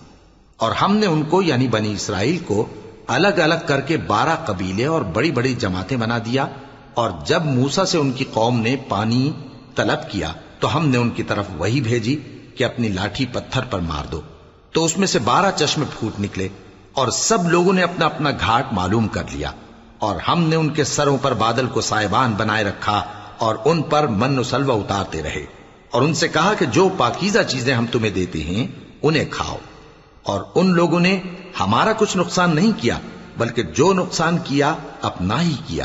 اور 0.56 0.72
ہم 0.72 0.96
نے 0.96 1.06
ان 1.06 1.22
کو 1.22 1.42
یعنی 1.42 1.68
بنی 1.68 1.92
اسرائیل 1.92 2.38
کو 2.38 2.66
الگ 3.06 3.28
الگ 3.28 3.54
کر 3.66 3.80
کے 3.80 3.96
بارہ 3.96 4.36
قبیلے 4.46 4.86
اور 4.86 5.02
بڑی 5.02 5.32
بڑی 5.32 5.54
جماعتیں 5.54 5.96
بنا 5.96 6.18
دیا 6.18 6.46
اور 6.94 7.10
جب 7.24 7.44
موسا 7.44 7.84
سے 7.84 7.98
ان 7.98 8.12
کی 8.12 8.24
قوم 8.32 8.60
نے 8.60 8.76
پانی 8.88 9.32
طلب 9.74 10.10
کیا 10.10 10.32
تو 10.60 10.76
ہم 10.76 10.88
نے 10.88 10.96
ان 10.96 11.10
کی 11.10 11.22
طرف 11.22 11.44
وہی 11.58 11.80
بھیجی 11.80 12.20
کہ 12.56 12.64
اپنی 12.64 12.88
لاٹھی 12.88 13.26
پتھر 13.26 13.62
پر 13.62 13.78
مار 13.78 14.04
دو۔ 14.06 14.20
تو 14.72 14.84
اس 14.84 14.98
میں 14.98 15.06
سے 15.06 15.18
بارہ 15.18 15.50
چشمے 15.56 15.84
پھوٹ 15.98 16.20
نکلے 16.20 16.48
اور 16.92 17.08
سب 17.08 17.48
لوگوں 17.48 17.72
نے 17.72 17.82
اپنا 17.82 18.06
اپنا 18.06 18.30
گھاٹ 18.30 18.72
معلوم 18.72 19.08
کر 19.08 19.22
لیا 19.32 19.50
اور 19.98 20.16
ہم 20.16 20.42
نے 20.42 20.56
ان 20.56 20.68
کے 20.68 20.84
سروں 20.84 21.18
پر 21.22 21.34
بادل 21.34 21.66
کو 21.66 21.80
سائبان 21.80 22.32
بنائے 22.32 22.64
رکھا 22.64 23.02
اور 23.38 23.56
ان 23.64 23.82
پر 23.82 24.06
من 24.06 24.38
و 24.38 24.42
سلوہ 24.42 24.80
اتارتے 24.80 25.22
رہے 25.22 25.46
اور 25.90 26.02
ان 26.02 26.14
سے 26.14 26.28
کہا 26.28 26.54
کہ 26.58 26.66
جو 26.66 26.88
پاکیزہ 26.96 27.38
چیزیں 27.48 27.74
ہم 27.74 27.86
تمہیں 27.86 28.10
دیتے 28.10 28.42
ہیں، 28.42 28.66
انہیں 29.02 29.24
کھاؤ۔ 29.30 29.58
اور 30.22 30.40
ان 30.54 30.66
لوگوں 30.74 31.00
نے 31.00 31.20
ہمارا 31.60 31.92
کچھ 31.92 32.16
نقصان 32.16 32.54
نہیں 32.54 32.72
کیا، 32.76 32.98
بلکہ 33.36 33.62
جو 33.62 33.92
نقصان 33.92 34.38
کیا، 34.44 34.74
اپنا 35.02 35.42
ہی 35.42 35.54
کیا۔ 35.66 35.84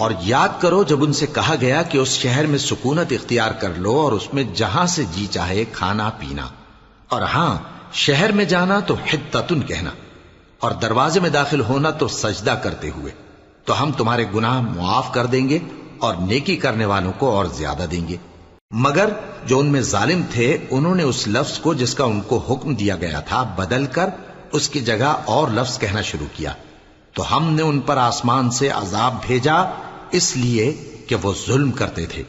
اور 0.00 0.10
یاد 0.20 0.48
کرو 0.60 0.82
جب 0.82 1.04
ان 1.04 1.12
سے 1.12 1.26
کہا 1.26 1.54
گیا 1.60 1.82
کہ 1.82 1.98
اس 1.98 2.08
شہر 2.08 2.46
میں 2.46 2.58
سکونت 2.58 3.12
اختیار 3.12 3.50
کر 3.50 3.68
لو 3.76 3.90
اور 3.90 4.12
اس 4.12 4.34
میں 4.34 4.44
جہاں 4.44 4.86
سے 4.86 5.04
جی 5.12 5.26
چاہے 5.26 5.64
کھانا 5.64 6.10
پینا۔ 6.10 6.48
اور 7.08 7.22
ہاں 7.22 7.58
شہر 7.92 8.32
میں 8.32 8.44
جانا 8.44 8.80
تو 8.80 8.94
حدتن 8.94 9.60
کہنا۔ 9.60 9.90
اور 10.58 10.70
دروازے 10.70 11.20
میں 11.20 11.30
داخل 11.30 11.60
ہونا 11.60 11.90
تو 11.90 12.08
سجدہ 12.08 12.50
کرتے 12.50 12.90
ہوئے۔ 12.90 13.12
تو 13.64 13.82
ہم 13.82 13.92
تمہارے 13.92 14.24
گناہ 14.34 14.60
معاف 14.60 15.12
کر 15.12 15.26
دیں 15.26 15.48
گے 15.48 15.58
اور 15.98 16.14
نیکی 16.14 16.56
کرنے 16.56 16.84
والوں 16.84 17.12
کو 17.18 17.30
اور 17.30 17.44
زیادہ 17.44 17.86
دیں 17.90 18.08
گے۔ 18.08 18.16
مگر 18.70 19.08
جو 19.46 19.58
ان 19.58 19.66
میں 19.66 19.80
ظالم 19.80 20.22
تھے، 20.30 20.58
انہوں 20.70 20.94
نے 20.94 21.02
اس 21.02 21.28
لفظ 21.28 21.58
کو 21.58 21.74
جس 21.74 21.94
کا 21.94 22.04
ان 22.04 22.20
کو 22.20 22.38
حکم 22.38 22.74
دیا 22.74 22.96
گیا 22.96 23.20
تھا 23.20 23.42
بدل 23.42 23.86
کر 23.86 24.06
اس 24.52 24.68
کی 24.68 24.80
جگہ 24.80 25.16
اور 25.24 25.48
لفظ 25.48 25.78
کہنا 25.78 26.02
شروع 26.02 26.26
کیا۔ 26.36 26.52
تو 27.14 27.36
ہم 27.36 27.52
نے 27.52 27.62
ان 27.62 27.80
پر 27.80 27.96
آسمان 27.96 28.50
سے 28.50 28.68
عذاب 28.68 29.14
بھیجا 29.26 29.56
اس 30.12 30.36
لیے 30.36 30.72
کہ 31.08 31.16
وہ 31.22 31.32
ظلم 31.46 31.70
کرتے 31.78 32.06
تھے 32.06 32.22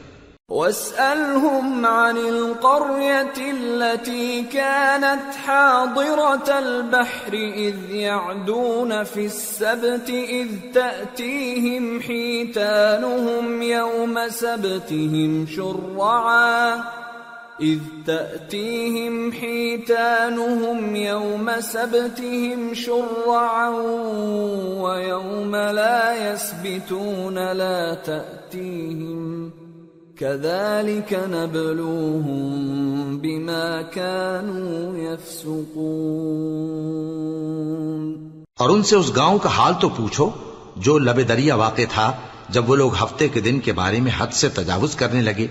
واسألهم 0.52 1.86
عن 1.86 2.18
القرية 2.18 3.38
التي 3.38 4.42
كانت 4.44 5.36
حاضرة 5.46 6.60
البحر 6.60 7.34
إذ 7.34 7.92
يعدون 7.92 9.04
في 9.04 9.26
السبت 9.26 10.10
إذ 10.10 10.48
تأتيهم 10.74 12.02
حيتانهم 12.02 13.62
يوم 13.62 14.30
سبتهم 14.30 15.46
شرعاً 15.48 16.84
إذ 17.62 17.80
تأتيهم 18.05 19.32
حيتانهم 19.32 20.95
يوم 20.95 21.51
سبتهم 21.59 22.74
شرعا 22.74 23.70
ويوم 24.82 25.55
لا 25.55 26.34
يسبتون 26.34 27.51
لا 27.51 27.93
تأتيهم 27.93 29.51
كذلك 30.18 31.20
نبلوهم 31.32 33.18
بما 33.18 33.82
كانوا 33.82 34.97
يفسقون 34.97 36.01
اور 38.57 38.70
ان 38.70 38.84
سے 38.84 38.95
اس 38.95 39.16
گاؤں 39.16 39.38
کا 39.43 39.49
حال 39.49 39.74
تو 39.82 39.89
پوچھو 39.89 40.30
جو 40.78 40.93
لب 40.99 41.20
دریا 41.30 41.55
واقع 41.55 41.82
تھا 41.89 42.12
جب 42.49 42.64
وہ 42.70 42.76
لوگ 42.76 42.91
ہفتے 43.03 43.28
کے 43.28 43.39
دن 43.41 43.59
کے 43.59 43.72
بارے 43.74 43.99
میں 43.99 44.12
حد 44.18 44.32
سے 44.34 44.47
تجاوز 44.49 44.91
کرنے 44.95 45.22
لگے، 45.22 45.47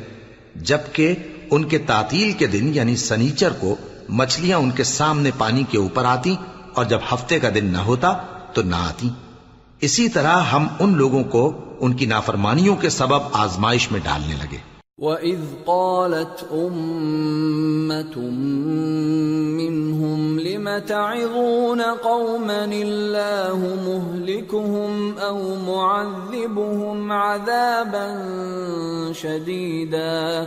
جبکہ 0.69 1.15
ان 1.51 1.65
کے 1.65 1.79
تعطیل 1.79 2.33
کے 2.33 2.47
دن 2.47 2.71
یعنی 2.75 2.97
سنیچر 2.97 3.53
کو 3.61 3.77
مچھلیاں 4.09 4.59
ان 4.59 4.71
کے 4.71 4.85
سامنے 4.85 5.31
پانی 5.39 5.65
کے 5.71 5.79
اوپر 5.79 6.05
آتی 6.05 6.37
اور 6.75 6.85
جب 6.85 6.99
ہفتے 7.15 7.41
کا 7.41 7.49
دن 7.55 7.65
نہ 7.65 7.79
ہوتا 7.79 8.13
تو 8.53 8.63
نہ 8.63 8.77
آتی 8.77 9.09
اسی 9.81 10.09
طرح 10.09 10.37
ہم 10.41 10.67
ان 10.81 10.95
لوگوں 10.97 11.25
کو 11.25 11.61
ان 11.81 11.93
کی 11.93 12.07
نافرمانیوں 12.07 12.77
کے 12.77 12.89
سبب 12.89 13.21
آزمائش 13.33 13.93
میں 13.93 14.01
ڈالنے 14.05 14.35
لگے۔ 14.35 14.71
وَإِذْ 14.99 15.41
قَالَتْ 15.65 16.45
أُمَّةٌ 16.53 18.19
مِّنْهُمْ 19.61 20.39
لِمَ 20.39 20.69
تَعِظُونَ 20.87 21.83
قَوْمًا 22.03 22.63
اللَّهُ 22.65 23.59
مُهْلِكُهُمْ 23.87 25.13
أَوْ 25.23 25.39
مُعَذِّبُهُمْ 25.57 27.13
عَذَابًا 27.13 28.09
شَدِيدًا 29.13 30.47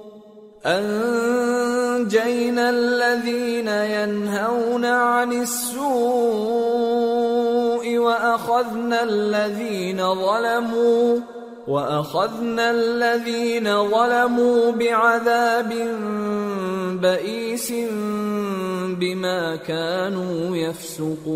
أنجينا 0.65 2.69
الذين 2.69 3.67
ينهون 3.67 4.85
عن 4.85 5.33
السوء 5.33 5.81
وأخذنا 7.97 9.03
الذين 9.03 10.15
ظلموا 10.15 11.19
وأخذنا 11.67 12.71
الذين 12.71 13.89
ظلموا 13.89 14.71
بعذاب 14.71 15.73
بئيس 17.01 17.73
بما 18.99 19.55
كانوا 19.55 20.57
يفسقون. 20.57 21.31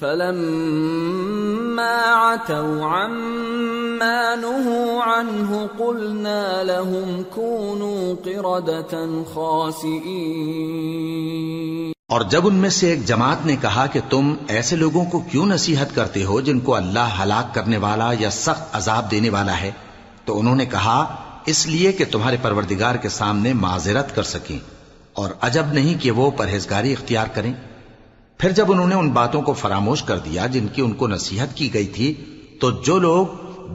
فلما 0.00 2.14
عتوا 2.14 2.86
عما 2.86 4.34
نهوا 4.34 5.02
عنه 5.02 5.68
قلنا 5.78 6.62
لهم 6.62 7.24
كونوا 7.34 8.14
قردة 8.24 9.24
خاسئين. 9.34 11.92
اور 12.08 12.20
جب 12.20 12.46
ان 12.46 12.54
میں 12.54 12.70
سے 12.70 12.90
ایک 12.90 13.06
جماعت 13.06 13.46
نے 13.46 13.56
کہا 13.60 13.86
کہ 13.86 14.00
تم 14.10 14.34
ایسے 14.48 14.76
لوگوں 14.76 15.04
کو 15.04 15.18
کیوں 15.18 15.46
نصیحت 15.46 15.94
کرتے 15.94 16.24
ہو 16.24 16.40
جن 16.40 16.60
کو 16.60 16.74
اللہ 16.74 17.22
ہلاک 17.22 17.54
کرنے 17.54 17.76
والا 17.76 18.10
یا 18.18 18.30
سخت 18.30 18.62
عذاب 18.72 19.10
دینے 19.10 19.30
والا 19.30 19.60
ہے؟ 19.60 19.70
تو 20.24 20.40
انہوں 20.40 20.56
نے 20.56 20.66
کہا، 20.66 21.16
اس 21.46 21.66
لیے 21.66 21.92
کہ 21.92 22.04
تمہارے 22.12 22.36
پروردگار 22.42 22.94
کے 22.94 23.08
سامنے 23.08 23.52
معذرت 23.52 24.16
کر 24.16 24.22
سکیں 24.22 24.58
اور 25.12 25.30
عجب 25.40 25.64
نہیں 25.72 26.02
کہ 26.02 26.10
وہ 26.10 26.30
پرہیزگاری 26.30 26.92
اختیار 26.92 27.26
کریں۔ 27.26 27.52
پھر 28.38 28.52
جب 28.52 28.72
انہوں 28.72 28.86
نے 28.86 28.94
ان 28.94 29.10
باتوں 29.10 29.42
کو 29.42 29.52
فراموش 29.52 30.02
کر 30.02 30.18
دیا 30.18 30.46
جن 30.46 30.66
کی 30.68 30.82
ان 30.82 30.92
کو 30.92 31.08
نصیحت 31.08 31.56
کی 31.56 31.74
گئی 31.74 31.86
تھی، 31.86 32.14
تو 32.60 32.70
جو 32.70 32.98
لوگ 32.98 33.26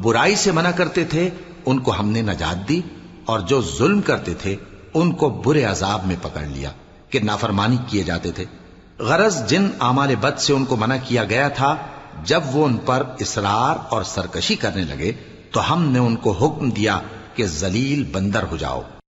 برائی 0.01 0.36
سے 0.36 0.51
منع 0.51 0.72
کرتے 0.72 1.03
تھے، 1.03 1.30
ان 1.66 1.80
کو 1.80 1.99
ہم 1.99 2.09
نے 2.09 2.22
نجات 2.22 2.70
دی، 2.70 2.82
اور 3.26 3.39
جو 3.39 3.61
ظلم 3.61 4.01
کرتے 4.01 4.34
تھے، 4.34 4.55
ان 4.93 5.11
کو 5.11 5.30
برے 5.30 5.64
عذاب 5.64 6.05
میں 6.05 6.16
پکڑ 6.22 6.41
لیا، 6.41 6.72
کہ 7.09 7.20
نافرمانی 7.20 7.78
کیے 7.88 8.03
جاتے 8.03 8.32
تھے۔ 8.32 8.45
غرض 8.99 9.47
جن 9.47 9.68
اعمال 9.82 10.16
بد 10.16 10.39
سے 10.39 10.53
ان 10.53 10.66
کو 10.66 10.76
منع 10.76 10.95
کیا 11.03 11.24
گیا 11.24 11.47
تھا، 11.47 11.76
جب 12.24 12.41
وہ 12.51 12.66
ان 12.66 12.78
پر 12.78 13.03
اصرار 13.20 13.76
اور 13.89 14.03
سرکشی 14.03 14.55
کرنے 14.55 14.84
لگے، 14.84 15.11
تو 15.51 15.74
ہم 15.74 15.84
نے 15.84 15.99
ان 15.99 16.16
کو 16.16 16.32
حکم 16.32 16.70
دیا 16.70 16.99
کہ 17.36 17.45
ذلیل 17.45 18.03
بندر 18.03 18.43
ہو 18.51 18.57
جاؤ۔ 18.57 18.82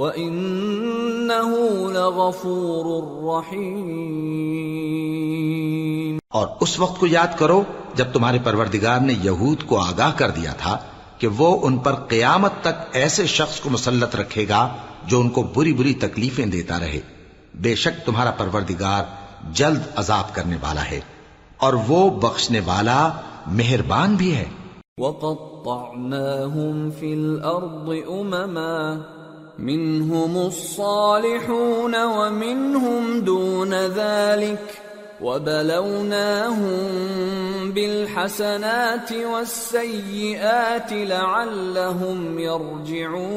وانه 0.00 1.48
لغفور 1.92 2.86
رحيم 3.22 3.78
اور 6.28 6.48
اس 6.60 6.80
وقت 6.80 7.00
کو 7.00 7.06
یاد 7.06 7.38
کرو 7.38 7.62
جب 7.94 8.04
تمہارے 8.12 8.38
پروردگار 8.44 9.00
نے 9.00 9.12
یہود 9.22 9.62
کو 9.66 9.78
آگاہ 9.78 10.10
کر 10.16 10.30
دیا 10.30 10.52
تھا 10.52 10.78
کہ 11.18 11.26
وہ 11.26 11.58
ان 11.62 11.78
پر 11.78 11.94
قیامت 11.94 12.52
تک 12.60 12.88
ایسے 12.92 13.26
شخص 13.26 13.60
کو 13.60 13.70
مسلط 13.70 14.16
رکھے 14.16 14.48
گا 14.48 14.76
جو 15.06 15.20
ان 15.20 15.28
کو 15.28 15.42
بری 15.42 15.72
بری 15.72 15.94
تکلیفیں 15.94 16.46
دیتا 16.46 16.80
رہے۔ 16.80 17.00
بے 17.54 17.74
شک 17.74 18.06
تمہارا 18.06 18.30
پروردگار 18.30 19.02
جلد 19.52 19.80
عذاب 19.96 20.34
کرنے 20.34 20.56
والا 20.56 20.84
ہے 20.84 21.00
اور 21.56 21.74
وہ 21.88 22.10
بخشنے 22.10 22.60
والا 22.66 23.12
مہربان 23.46 24.14
بھی 24.14 24.36
ہے۔ 24.36 24.44
وقطعناهم 24.98 26.88
في 26.98 27.12
الأرض 27.12 27.88
أمما 28.08 29.19
منهم 29.60 30.36
الصالحون 30.42 31.94
ومنهم 31.94 33.20
دون 33.20 33.74
ذلك 33.86 34.70
وبلوناهم 35.22 36.86
بالحسنات 37.70 39.12
والسيئات 39.32 40.92
لعلهم 40.92 42.38
يرجعون 42.38 43.30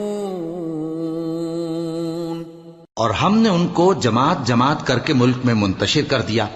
اور 2.94 3.10
ہم 3.10 3.38
نے 3.38 3.50
ان 3.50 3.68
کو 3.68 3.94
جماعت 3.94 4.48
جماعت 4.48 4.88
کر 4.88 5.00
کے 5.00 5.14
ملک 5.14 5.36
میں 5.44 5.54
منتشر 5.54 6.02
کر 6.08 6.22
دیا۔ 6.22 6.48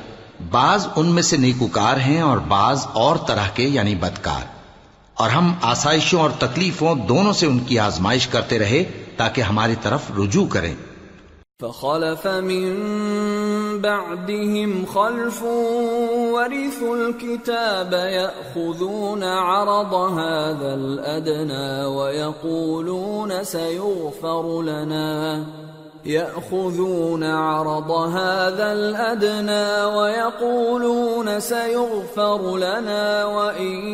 بعض 0.52 0.88
ان 0.96 1.06
میں 1.06 1.24
سے 1.24 1.38
نیکوکار 1.38 1.98
ہیں 1.98 2.22
اور 2.22 2.38
بعض 2.38 2.86
اور 2.94 3.16
طرح 3.28 3.48
کے 3.54 3.64
یعنی 3.64 3.96
بدکار۔ 3.96 4.57
اور 5.18 5.30
ہم 5.30 5.54
آسائشوں 5.62 6.22
اور 6.22 6.30
تکلیفوں 6.40 6.96
دونوں 6.96 7.34
سے 7.34 7.46
ان 7.46 7.60
کی 7.60 7.80
آزمائش 7.80 8.28
کرتے 8.28 8.60
رہے 8.60 8.84
تاکہ 9.18 9.42
ہماری 9.42 9.76
طرف 9.82 10.00
رجوع 10.18 10.46
کریں۔ 10.48 10.76
فخلف 11.62 12.26
من 12.26 12.86
بعدهم 13.82 14.84
خلف 14.94 15.44
ورثوا 16.32 16.98
الكتاب 16.98 17.94
يأخذون 17.94 19.24
عرض 19.24 19.94
هذا 19.94 20.74
الأدنى 20.74 21.86
ويقولون 21.86 23.44
سيغفر 23.44 24.62
لنا. 24.64 25.44
يأخذون 26.08 27.24
عرض 27.24 27.92
هذا 27.92 28.72
الأدنى 28.74 29.96
ويقولون 29.98 31.40
سيغفر 31.40 32.58
لنا 32.58 33.26
وإن 33.26 33.88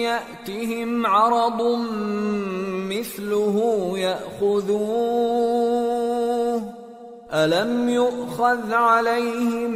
يأتهم 0.00 1.06
عرض 1.06 1.62
مثله 2.90 3.92
يأخذوه. 3.98 5.14
ألم 7.32 7.88
يؤخذ 7.88 8.72
عليهم 8.72 9.70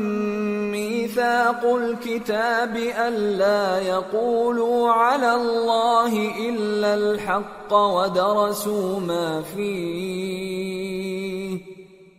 ميثاق 0.71 1.65
الكتاب 1.65 2.77
ألا 2.77 3.79
يقولوا 3.79 4.91
على 4.91 5.35
الله 5.35 6.31
إلا 6.49 6.95
الحق 6.95 7.75
ودرسوا 7.75 9.01
ما 9.01 9.43
فيه؟ 9.43 11.38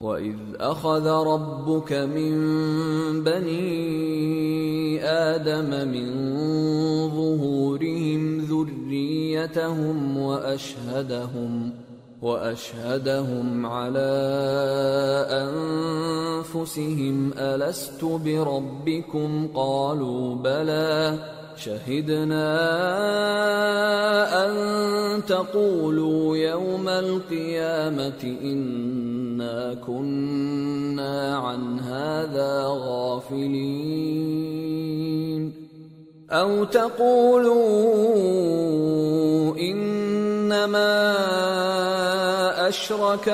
وَإِذْ 0.00 0.36
أَخَذَ 0.60 1.08
رَبُّكَ 1.08 1.94
مِن 1.94 2.34
بَنِي 3.22 4.98
آدَمَ 5.00 5.70
مِن 5.86 6.06
ظُهُورِهِمْ 7.16 8.44
ذُرِّيَّتَهُمْ 8.44 10.16
وَأَشْهَدَهُمْ 10.18 11.70
وَأَشْهَدَهُمْ 12.22 13.66
عَلَىٰ 13.66 14.22
أَنفُسِهِمْ 15.30 17.16
أَلَسْتُ 17.38 18.04
بِرَبِّكُمْ 18.04 19.46
قَالُوا 19.54 20.34
بَلَىٰ 20.34 21.18
شَهِدْنَا 21.58 22.46
أَن 24.46 24.52
تَقُولُوا 25.26 26.36
يَوْمَ 26.36 26.88
الْقِيَامَةِ 26.88 28.22
إِنَّا 28.42 29.74
كُنَّا 29.86 31.36
عَنْ 31.36 31.80
هَٰذَا 31.80 32.64
غَافِلِينَ. 32.66 34.18
أَوْ 36.30 36.64
تَقُولُوا 36.64 37.56
إِنَّمَا 39.58 40.88
أَشْرَكَ 42.68 43.28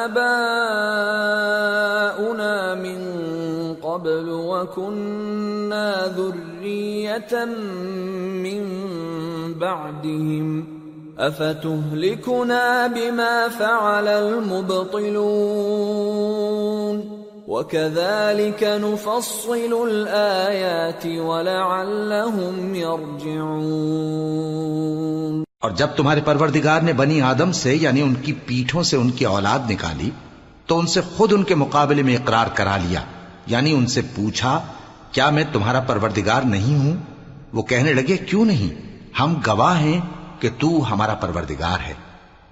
آبَاؤُنَا 0.00 0.74
مِن 2.74 3.09
قَبْلُ 3.90 4.28
وَكُنَّا 4.28 6.06
ذُرِّيَّةً 6.16 7.44
مِّن 8.42 8.62
بَعْدِهِمْ 9.52 10.62
ۖ 10.62 10.64
أَفَتُهْلِكُنَا 11.20 12.86
بِمَا 12.86 13.48
فَعَلَ 13.58 14.08
الْمُبْطِلُونَ 14.08 17.00
وَكَذَلِكَ 17.48 18.64
نُفَصِّلُ 18.64 19.90
الْآيَاتِ 19.90 21.06
وَلَعَلَّهُمْ 21.06 22.74
يَرْجِعُونَ 22.74 25.44
اور 25.58 25.70
جب 25.70 25.88
تمہارے 25.96 26.20
پروردگار 26.24 26.80
نے 26.80 26.92
بنی 26.92 27.22
آدم 27.22 27.52
سے 27.52 27.76
یعنی 27.76 28.02
ان 28.02 28.14
کی 28.14 28.32
پیٹھوں 28.32 28.82
سے 28.82 28.96
ان 28.96 29.10
کی 29.10 29.24
اولاد 29.24 29.70
نکالی 29.70 30.10
تو 30.66 30.78
ان 30.78 30.86
سے 30.86 31.00
خود 31.16 31.32
ان 31.32 31.42
کے 31.42 31.54
مقابلے 31.54 32.02
میں 32.02 32.16
اقرار 32.16 32.46
کرا 32.54 32.76
لیا۔ 32.76 33.00
یعنی 33.50 33.72
ان 33.72 33.86
سے 33.86 34.00
پوچھا، 34.14 34.66
کیا 35.12 35.30
میں 35.30 35.44
تمہارا 35.52 35.80
پروردگار 35.80 36.42
نہیں 36.42 36.78
ہوں؟ 36.78 36.96
وہ 37.52 37.62
کہنے 37.62 37.92
لگے، 37.92 38.16
کیوں 38.16 38.44
نہیں؟ 38.44 38.98
ہم 39.20 39.34
گواہ 39.46 39.80
ہیں 39.80 40.00
کہ 40.40 40.50
تو 40.58 40.92
ہمارا 40.92 41.14
پروردگار 41.14 41.78
ہے. 41.86 41.94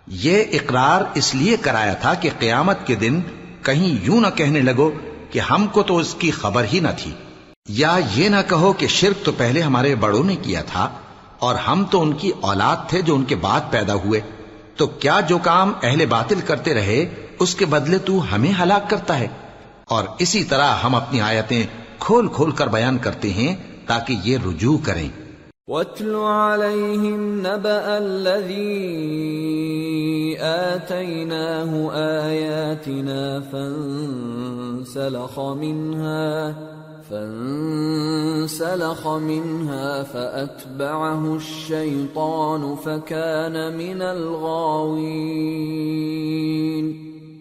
یہ 0.06 0.44
اقرار 0.52 1.02
اس 1.14 1.34
لیے 1.34 1.56
کرایا 1.56 1.94
تھا 1.94 2.14
کہ 2.14 2.30
قیامت 2.38 2.86
کے 2.86 2.94
دن 2.94 3.20
کہیں 3.62 3.98
یوں 4.02 4.20
نہ 4.20 4.26
کہنے 4.34 4.60
لگو 4.60 4.90
کہ 5.30 5.38
ہم 5.38 5.66
کو 5.66 5.82
تو 5.82 5.96
اس 5.96 6.14
کی 6.14 6.30
خبر 6.30 6.64
ہی 6.72 6.80
نہ 6.80 6.88
تھی۔ 6.98 7.12
یا 7.68 7.98
یہ 8.14 8.28
نہ 8.28 8.36
کہو 8.48 8.72
کہ 8.72 8.86
شرک 8.86 9.24
تو 9.24 9.32
پہلے 9.32 9.62
ہمارے 9.62 9.94
بڑوں 9.94 10.24
نے 10.24 10.36
کیا 10.36 10.62
تھا 10.62 10.90
اور 11.38 11.54
ہم 11.54 11.84
تو 11.90 12.02
ان 12.02 12.12
کی 12.12 12.30
اولاد 12.40 12.88
تھے 12.88 13.02
جو 13.02 13.14
ان 13.14 13.24
کے 13.24 13.34
بعد 13.34 13.60
پیدا 13.70 13.94
ہوئے۔ 13.94 14.20
تو 14.76 14.86
کیا 14.86 15.20
جو 15.20 15.38
کام 15.38 15.72
اہل 15.82 16.06
باطل 16.06 16.40
کرتے 16.46 16.74
رہے، 16.74 17.14
اس 17.38 17.54
کے 17.54 17.66
بدلے 17.66 17.98
تو 17.98 18.34
ہمیں 18.34 18.52
ہلاک 18.62 18.90
کرتا 18.90 19.18
ہے؟ 19.18 19.28
اور 19.88 20.04
اسی 20.18 20.44
طرح 20.44 20.74
ہم 20.74 20.94
اپنی 20.94 21.20
آیتیں 21.20 21.66
کھول 21.98 22.28
کھول 22.28 22.50
کر 22.50 22.66
بیان 22.66 22.98
کرتے 22.98 23.30
ہیں 23.30 23.56
تاکہ 23.86 24.14
یہ 24.24 24.38
رجوع 24.46 24.78
کریں۔ 24.84 25.08
واتل 25.68 26.14
عليهم 26.14 27.40
نبأ 27.40 27.96
الذي 27.96 28.94
آتيناه 30.40 31.72
آياتنا 32.24 33.38
فانسلخ 33.50 35.38
منها 35.38 36.50
فانسلخ 37.08 39.06
منها 39.06 40.02
فأتبعه 40.12 41.34
الشيطان 41.34 42.74
فكان 42.84 43.76
من 43.76 44.02
الغاوين۔ 44.02 45.08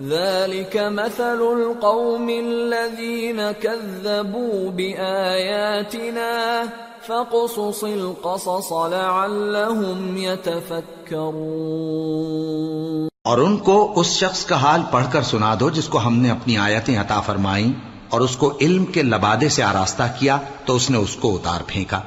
ذلك 0.00 0.76
مثل 0.76 1.22
القوم 1.22 2.28
الذين 2.28 3.40
كذبوا 3.60 4.70
بآياتنا 4.70 6.64
فقصص 7.06 7.84
القصص 7.84 8.72
لعلهم 8.72 10.16
يتفكرون 10.16 13.08
اور 13.24 13.38
ان 13.38 13.56
کو 13.56 13.92
اس 13.96 14.06
شخص 14.06 14.46
کا 14.46 14.56
حال 14.56 14.82
پڑھ 14.90 15.06
کر 15.12 15.22
سنا 15.22 15.54
دو 15.60 15.70
جس 15.70 15.88
کو 15.88 15.98
ہم 15.98 16.18
نے 16.18 16.30
اپنی 16.30 16.58
آیتیں 16.58 16.98
عطا 16.98 17.20
فرمائیں 17.20 17.72
اور 18.08 18.20
اس 18.20 18.36
کو 18.36 18.52
علم 18.60 18.84
کے 18.84 19.02
لبادے 19.02 19.48
سے 19.48 19.62
آراستہ 19.62 20.02
کیا 20.18 20.38
تو 20.64 20.76
اس 20.76 20.90
نے 20.90 20.98
اس 20.98 21.16
کو 21.16 21.34
اتار 21.34 21.60
پھینکا۔ 21.66 22.00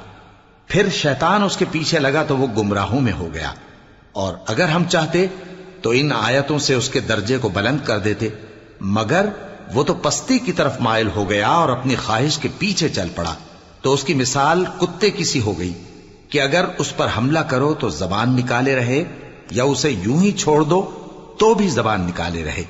پھر 0.68 0.90
شیطان 0.90 1.44
اس 1.44 1.58
کے 1.58 1.66
پیچھے 1.72 2.00
لگا 2.00 2.24
تو 2.24 2.38
وہ 2.38 2.48
گمراہوں 2.58 3.02
میں 3.02 3.14
ہو 3.14 3.28
گیا۔ 3.34 3.52
اور 4.12 4.34
اگر 4.48 4.66
ہم 4.66 4.84
چاہتے 4.84 5.28
تو 5.88 5.92
ان 5.92 6.12
آیتوں 6.12 6.60
سے 6.60 6.74
اس 6.74 6.90
کے 6.90 7.00
درجے 7.00 7.38
کو 7.38 7.50
بلند 7.50 7.78
کر 7.84 8.00
دیتے، 8.00 8.30
مگر 8.82 9.26
وہ 9.74 9.84
تو 9.84 9.94
پستی 9.94 10.40
کی 10.40 10.52
طرف 10.52 10.80
مائل 10.80 11.08
ہو 11.16 11.30
گیا 11.30 11.48
اور 11.48 11.70
اپنی 11.70 11.96
خواہش 11.96 12.38
کے 12.38 12.50
پیچھے 12.58 12.90
چل 12.90 13.08
پڑا۔ 13.16 13.34
تو 13.82 13.94
اس 13.94 14.04
کی 14.04 14.14
مثال 14.14 14.66
کتے 14.82 15.10
کی 15.10 15.24
سی 15.24 15.42
ہو 15.42 15.60
گئی 15.60 15.74
کہ 16.30 16.42
اگر 16.42 16.66
اس 16.78 16.98
پر 16.98 17.08
حملہ 17.18 17.40
کرو 17.40 17.74
تو 17.74 17.90
زبان 17.90 18.36
نکالے 18.36 18.76
رہے، 18.76 19.04
یا 19.52 19.64
اسے 19.64 19.92
یوں 19.92 20.22
ہی 20.22 20.32
چھوڑ 20.32 20.64
دو 20.64 20.92
تو 21.40 21.54
بھی 21.54 21.68
زبان 21.68 22.02
نکالے 22.02 22.44
رہے۔ 22.44 22.64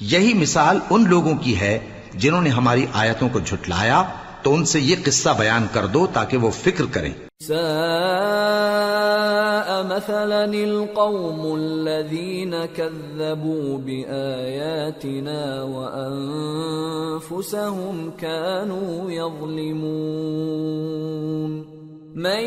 یہی 0.00 0.34
مثال 0.34 0.78
ان 0.90 1.04
لوگوں 1.08 1.34
کی 1.34 1.60
ہے 1.60 1.78
جنہوں 2.14 2.42
نے 2.42 2.50
ہماری 2.50 2.86
آیتوں 2.92 3.28
کو 3.28 3.40
جھٹلایا، 3.40 4.02
تو 4.42 4.54
ان 4.54 4.64
سے 4.64 4.80
یہ 4.80 4.96
قصہ 5.04 5.30
بیان 5.38 5.66
کر 5.72 5.86
دو 5.86 6.06
تاکہ 6.06 6.36
وہ 6.36 6.50
فکر 6.50 6.84
کریں۔ 6.92 7.12
مثلا 9.80 10.44
القوم 10.44 11.56
الذين 11.56 12.66
كذبوا 12.76 13.78
بآياتنا 13.78 15.62
وأنفسهم 15.62 18.12
كانوا 18.18 19.10
يظلمون. 19.10 20.92
من 22.14 22.44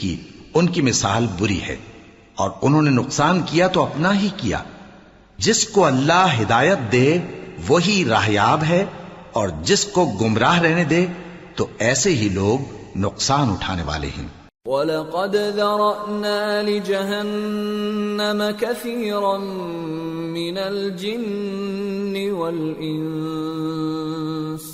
کی 0.00 0.16
ان 0.54 0.66
کی 0.66 0.82
مثال 0.82 1.26
بری 1.38 1.62
ہے 1.62 1.76
اور 2.34 2.50
انہوں 2.62 2.82
نے 2.82 2.90
نقصان 2.90 3.40
کیا 3.46 3.66
تو 3.66 3.82
اپنا 3.82 4.20
ہی 4.20 4.28
کیا۔ 4.36 4.62
جس 5.38 5.68
کو 5.68 5.84
اللہ 5.84 6.26
ہدایت 6.40 6.78
دے، 6.92 7.18
وہی 7.68 8.04
راہیاب 8.08 8.64
ہے، 8.64 8.86
اور 9.32 9.48
جس 9.62 9.84
کو 9.84 10.04
گمراہ 10.04 10.60
رہنے 10.60 10.84
دے، 10.84 11.06
تو 11.56 11.66
ایسے 11.78 12.14
ہی 12.14 12.28
لوگ 12.28 12.74
نقصان 12.98 13.50
اٹھانے 13.50 13.82
والے 13.82 14.10
ہیں۔ 14.18 14.28
وَلَقَدْ 14.68 15.32
ذَرَأْنَا 15.32 16.62
لِجَهَنَّمَ 16.62 18.42
كَثِيرًا 18.60 20.32
مِنَ 20.32 20.58
الْجِنِّ 20.58 22.30
وَالْإِنسِ 22.30 24.73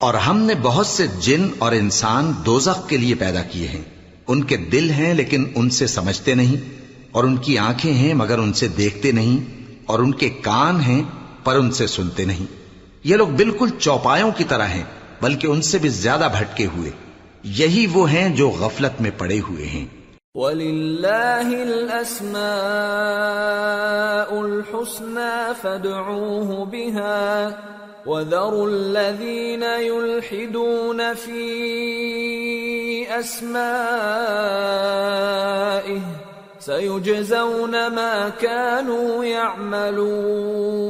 اور 0.00 0.14
ہم 0.14 0.38
نے 0.38 0.54
بہت 0.62 0.86
سے 0.86 1.06
جن 1.06 1.48
اور 1.58 1.72
انسان 1.72 2.32
دوزخ 2.46 2.88
کے 2.88 2.96
لیے 2.96 3.14
پیدا 3.14 3.42
کیے 3.42 3.68
ہیں۔ 3.68 3.82
ان 4.28 4.44
کے 4.44 4.56
دل 4.56 4.90
ہیں 4.90 5.14
لیکن 5.14 5.44
ان 5.54 5.70
سے 5.70 5.86
سمجھتے 5.86 6.34
نہیں، 6.34 6.56
اور 7.12 7.24
ان 7.24 7.36
کی 7.36 7.58
آنکھیں 7.58 7.92
ہیں 7.92 8.14
مگر 8.14 8.38
ان 8.38 8.52
سے 8.52 8.68
دیکھتے 8.68 9.12
نہیں، 9.12 9.62
اور 9.86 9.98
ان 9.98 10.14
کے 10.14 10.28
کان 10.28 10.80
ہیں 10.80 11.02
پر 11.44 11.56
ان 11.56 11.70
سے 11.70 11.86
سنتے 11.86 12.24
نہیں۔ 12.24 12.46
یہ 13.04 13.16
لوگ 13.16 13.28
بالکل 13.28 13.68
چوپایوں 13.78 14.30
کی 14.36 14.44
طرح 14.44 14.66
ہیں، 14.66 14.84
بلکہ 15.22 15.46
ان 15.46 15.62
سے 15.62 15.78
بھی 15.78 15.88
زیادہ 15.88 16.28
بھٹکے 16.38 16.66
ہوئے۔ 16.66 16.90
یہی 17.44 17.86
وہ 17.92 18.10
ہیں 18.10 18.36
جو 18.36 18.50
غفلت 18.50 19.00
میں 19.00 19.10
پڑے 19.18 19.40
ہوئے 19.40 19.66
ہیں۔ 19.66 19.86
وَلِلَّهِ 20.34 21.60
الْأَسْمَاءُ 21.72 22.40
الْحُسْنَى 24.44 25.52
فَادْعُوهُ 25.62 26.64
بِهَا 26.70 27.48
وَذَرُوا 28.06 28.68
الَّذِينَ 28.68 29.62
يُلْحِدُونَ 29.62 31.14
فِي 31.14 31.40
أَسْمَائِهِ 33.18 33.60
سَيُجْزَوْنَ 36.58 37.70
مَا 37.70 38.28
كَانُوا 38.28 39.24
يَعْمَلُونَ 39.24 40.80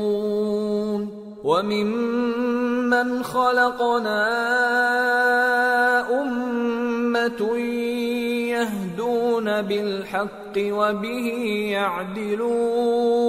وَمِمَّنْ 1.45 3.23
خَلَقْنَا 3.23 4.23
أُمَّةٌ 6.23 7.57
يَهْدُونَ 8.55 9.63
بِالْحَقِّ 9.63 10.55
وَبِهِ 10.57 11.27
يَعْدِلُونَ 11.73 13.21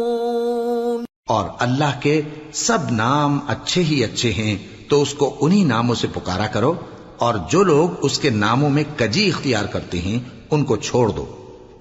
اور 1.31 1.49
اللہ 1.59 1.99
کے 1.99 2.21
سب 2.53 2.77
نام 2.91 3.39
اچھے 3.47 3.83
ہی 3.83 4.03
اچھے 4.03 4.33
ہیں، 4.33 4.55
تو 4.89 5.01
اس 5.01 5.13
کو 5.13 5.37
انہی 5.41 5.63
ناموں 5.63 5.95
سے 5.95 6.07
پکارا 6.13 6.47
کرو 6.47 6.73
اور 7.17 7.35
جو 7.49 7.63
لوگ 7.63 7.89
اس 7.99 8.19
کے 8.19 8.29
ناموں 8.29 8.69
میں 8.69 8.83
کجی 8.97 9.27
اختیار 9.27 9.65
کرتے 9.65 9.99
ہیں، 9.99 10.19
ان 10.51 10.63
کو 10.63 10.75
چھوڑ 10.75 11.09
دو۔ 11.09 11.25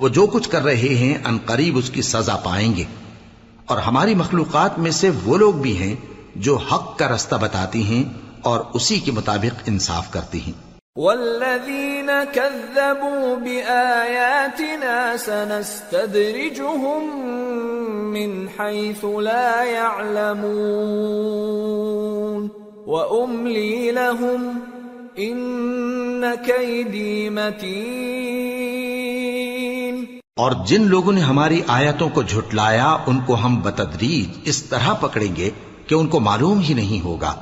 وہ 0.01 0.09
جو 0.09 0.27
کچھ 0.27 0.51
کر 0.51 0.63
رہے 0.63 0.95
ہیں، 0.95 1.19
ان 1.25 1.39
قریب 1.47 1.77
اس 1.77 1.91
کی 1.91 2.03
سزا 2.03 2.37
پائیں 2.37 2.77
گے۔ 2.77 2.85
اور 3.67 3.79
ہماری 3.79 4.15
مخلوقات 4.15 4.79
میں 4.79 4.91
سے 4.91 5.11
وہ 5.25 5.37
لوگ 5.37 5.55
بھی 5.55 5.77
ہیں 5.77 5.95
جو 6.37 6.57
حق 6.57 6.99
کا 6.99 7.09
رستہ 7.09 7.35
بتاتی 7.35 7.83
ہیں 7.83 8.05
اور 8.43 8.61
اسی 8.75 9.01
کے 9.01 9.13
مطابق 9.13 9.63
انصاف 9.67 10.13
کرتی 10.13 10.41
ہیں۔ 10.41 10.70
والذين 10.97 12.11
كذبوا 12.33 13.35
بآياتنا 13.37 15.17
سنستدرجهم 15.17 17.03
من 18.11 18.49
حيث 18.49 19.05
لا 19.05 19.63
يعلمون 19.63 20.41
وأملي 22.87 23.91
لهم 23.91 24.59
إن 25.19 26.35
كيدي 26.35 27.29
متين 27.29 27.71
اور 30.37 30.53
جن 30.67 30.83
لوگوں 30.83 31.13
نے 31.13 31.21
ہماری 31.21 31.61
آیتوں 31.67 32.09
کو 32.09 32.23
جھٹلایا، 32.23 32.97
ان 33.07 33.21
کو 33.27 33.35
ہم 33.35 33.61
بتدریج 33.61 34.39
اس 34.45 34.63
طرح 34.63 34.93
پکڑیں 34.93 35.37
گے 35.37 35.51
کہ 35.87 35.95
ان 35.95 36.07
کو 36.07 36.21
معلوم 36.21 36.59
ہی 36.59 36.75
نہیں 36.75 37.05
ہوگا۔ 37.05 37.35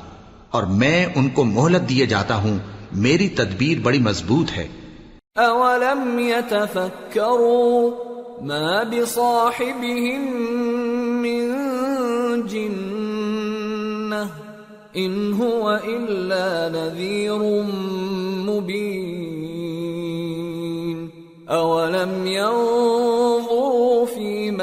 اور 0.49 0.63
میں 0.63 1.05
ان 1.15 1.29
کو 1.29 1.43
مہلت 1.43 1.89
دیے 1.89 2.05
جاتا 2.05 2.35
ہوں 2.35 2.59
میری 2.91 3.29
تدبیر 3.29 3.79
بڑی 3.79 3.99
مضبوط 3.99 4.51
ہے۔ 4.57 4.67
اولم 5.35 6.19
يتفكروا 6.19 7.89
ما 8.41 8.83
بصاحبهم 8.83 10.21
من 11.21 11.51
جنة 12.47 14.23
ان 14.95 15.33
هو 15.33 15.69
الا 15.69 16.69
نذير 16.69 17.63
مبين 18.49 19.29
اولم 21.49 22.27
ينظروا 22.27 23.88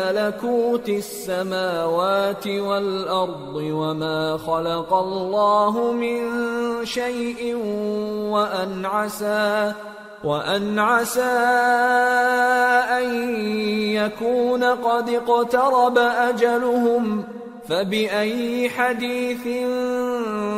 ملكوت 0.07 0.89
السماوات 0.89 2.47
والأرض 2.47 3.55
وما 3.55 4.39
خلق 4.47 4.95
الله 4.95 5.93
من 5.93 6.21
شيء 6.85 7.57
وأن 8.31 8.87
عسى 8.87 9.73
وأن 10.25 10.79
عسى 10.79 11.23
أن 12.99 13.35
يكون 13.95 14.65
قد 14.65 15.11
اقترب 15.11 15.99
أجلهم. 15.99 17.25
فبأي 17.69 18.69
حديث 18.69 19.49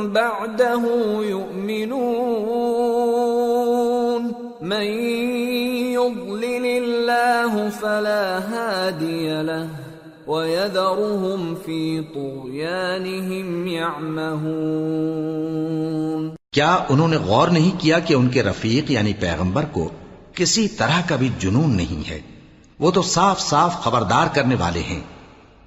بعده 0.04 0.82
يؤمنون؟ 1.22 2.88
من 4.60 4.82
الله 7.38 7.70
فلا 7.70 8.38
هادي 8.38 9.42
له 9.42 9.68
ويذرهم 10.26 11.54
في 11.54 12.04
طغيانهم 12.14 13.66
يعمهون 13.66 16.32
کیا 16.52 16.78
انہوں 16.88 17.08
نے 17.08 17.16
غور 17.16 17.48
نہیں 17.48 17.80
کیا 17.80 17.98
کہ 17.98 18.14
ان 18.14 18.28
کے 18.28 18.42
رفیق 18.42 18.90
یعنی 18.90 19.12
پیغمبر 19.12 19.64
کو 19.72 19.88
کسی 20.32 20.68
طرح 20.68 21.00
کا 21.08 21.16
بھی 21.16 21.28
جنون 21.38 21.76
نہیں 21.76 22.10
ہے؟ 22.10 22.20
وہ 22.78 22.90
تو 22.90 23.02
صاف 23.02 23.40
صاف 23.40 23.82
خبردار 23.82 24.26
کرنے 24.34 24.54
والے 24.54 24.80
ہیں۔ 24.80 25.00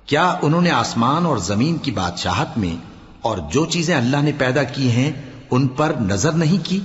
کیا 0.05 0.38
انہوں 0.41 0.61
نے 0.61 0.72
آسمان 0.72 1.26
اور 1.26 1.38
زمین 1.38 1.78
کی 1.78 1.91
بادشاہت 1.91 2.57
میں 2.57 2.76
اور 3.22 3.38
جو 3.51 3.65
چیزیں 3.65 3.95
اللہ 3.95 4.17
نے 4.17 4.32
پیدا 4.38 4.63
کی 4.63 4.91
ہیں، 4.91 5.11
ان 5.51 5.67
پر 5.67 5.91
نظر 6.01 6.32
نہیں 6.32 6.57
کی؟ 6.63 6.80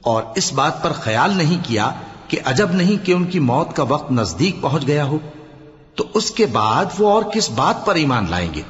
اور 0.00 0.22
اس 0.36 0.52
بات 0.52 0.82
پر 0.82 0.92
خیال 0.92 1.36
نہیں 1.36 1.58
کیا 1.62 1.90
کہ 2.32 2.38
عجب 2.44 2.70
نہیں 2.72 3.04
کہ 3.06 3.12
ان 3.12 3.24
کی 3.24 3.38
موت 3.38 3.76
کا 3.76 3.82
وقت 3.82 4.12
نزدیک 4.12 4.60
پہنچ 4.60 4.86
گیا 4.86 5.04
ہو، 5.04 5.18
تو 5.94 6.04
اس 6.14 6.30
کے 6.30 6.46
بعد 6.46 6.84
وہ 6.98 7.10
اور 7.10 7.22
کس 7.22 7.50
بات 7.50 7.84
پر 7.86 7.94
ایمان 7.94 8.26
لائیں 8.30 8.48
گے؟ 8.54 8.62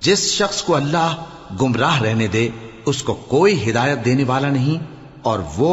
جس 0.00 0.30
شخص 0.32 0.62
کو 0.62 0.74
اللہ 0.74 1.14
گمراہ 1.62 2.00
رہنے 2.02 2.26
دے، 2.26 2.48
اس 2.86 3.02
کو 3.02 3.14
کوئی 3.28 3.70
ہدایت 3.70 4.04
دینے 4.04 4.24
والا 4.24 4.48
نہیں، 4.48 4.84
اور 5.22 5.38
وہ 5.56 5.72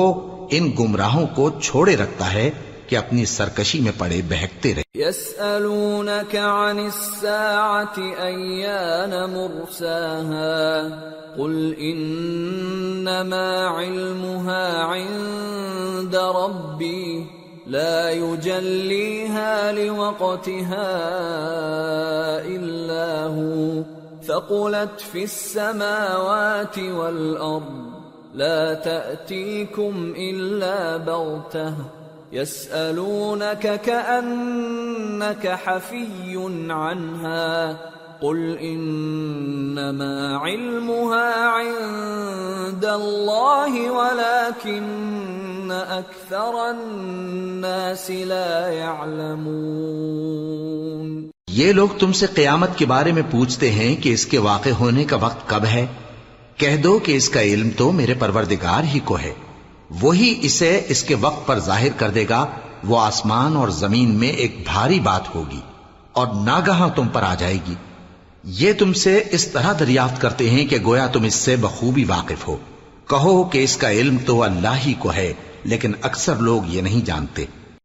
ان 0.51 0.72
گمراہوں 0.80 1.26
کو 1.36 1.49
چھوڑے 1.61 1.95
رکھتا 1.95 2.34
ہے 2.34 2.49
کہ 2.92 2.98
اپنی 2.98 3.26
سرکشی 3.26 3.80
میں 3.82 3.92
پڑے 3.98 4.22
بہکتے 4.28 4.74
رہے 4.76 4.82
يسألونك 4.96 6.36
عن 6.36 6.80
الساعة 6.80 7.98
أيان 8.20 9.30
مرساها؟ 9.34 10.89
قل 11.38 11.76
إنما 11.80 13.68
علمها 13.68 14.84
عند 14.84 16.16
ربي 16.16 17.26
لا 17.68 18.12
يجليها 18.12 19.72
لوقتها 19.72 20.92
إلا 22.46 23.24
هو. 23.24 23.84
ثقلت 24.28 25.02
في 25.12 25.24
السماوات 25.24 26.80
والأرض 26.80 27.92
لا 28.34 28.74
تأتيكم 28.74 30.14
إلا 30.18 30.98
بغتة. 30.98 32.01
يسألونك 32.34 33.82
كأنك 33.86 35.48
حفي 35.48 36.38
عنها 36.72 37.78
قل 38.22 38.58
إنما 38.58 40.38
علمها 40.38 41.34
عند 41.36 42.86
الله 42.86 43.92
ولكن 43.92 45.72
أكثر 45.72 46.70
الناس 46.70 48.10
لا 48.10 48.74
يعلمون 48.74 49.52
یہ 51.48 51.72
لوگ 51.74 51.90
تم 52.00 52.12
سے 52.12 52.26
قیامت 52.26 52.70
کے 52.78 52.86
بارے 52.86 53.12
میں 53.12 53.24
پوچھتے 53.32 53.72
ہیں 53.72 53.96
کہ 53.96 54.14
اس 54.14 54.26
کے 54.26 54.38
واقع 54.38 54.70
ہونے 54.70 55.04
کا 55.04 55.16
وقت 55.16 55.50
کب 55.50 55.66
ہے؟ 55.66 55.88
کہہ 56.58 56.78
دو 56.78 57.00
کہ 57.00 57.12
اس 57.16 57.30
کا 57.30 57.42
علم 57.42 57.70
تو 57.78 57.92
میرے 57.92 58.14
پروردگار 58.14 58.84
ہی 58.84 59.00
کو 59.00 59.18
ہے۔ 59.18 59.34
وہی 60.02 60.39
اسے 60.42 60.82
اس 60.88 61.04
کے 61.04 61.16
وقت 61.16 61.48
پر 61.48 61.60
ظاہر 61.60 61.88
کر 61.98 62.10
دے 62.10 62.26
گا، 62.30 62.46
وہ 62.84 63.00
آسمان 63.00 63.56
اور 63.56 63.70
زمین 63.70 64.16
میں 64.16 64.28
ایک 64.28 64.62
بھاری 64.66 65.00
بات 65.00 65.36
ہوگی 65.36 65.60
اور 66.12 66.28
ناگہاں 66.28 66.89
تم 66.89 67.08
پر 67.08 67.24
آ 67.24 67.36
جائے 67.36 67.58
گی۔ 67.68 67.74
یہ 68.44 68.74
تم 68.74 68.94
سے 68.94 69.24
اس 69.32 69.48
طرح 69.48 69.74
دریافت 69.80 70.22
کرتے 70.22 70.50
ہیں 70.50 70.66
کہ 70.66 70.78
گویا 70.86 71.08
تم 71.08 71.24
اس 71.24 71.36
سے 71.36 71.56
بخوبی 71.56 72.04
واقف 72.04 72.48
ہو۔ 72.48 72.58
کہو 73.10 73.44
کہ 73.44 73.64
اس 73.64 73.78
کا 73.78 73.92
علم 73.92 74.18
تو 74.26 74.44
اللہ 74.44 74.78
ہی 74.86 74.94
کو 75.00 75.14
ہے، 75.14 75.34
لیکن 75.64 75.92
اکثر 76.02 76.36
لوگ 76.36 76.62
یہ 76.68 76.82
نہیں 76.82 77.06
جانتے۔ 77.06 77.46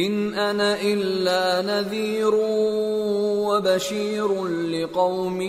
ان 0.00 0.32
انا 0.36 0.74
الا 0.82 1.60
نذير 1.64 2.34
وبشير 3.46 4.48
لقوم 4.48 5.40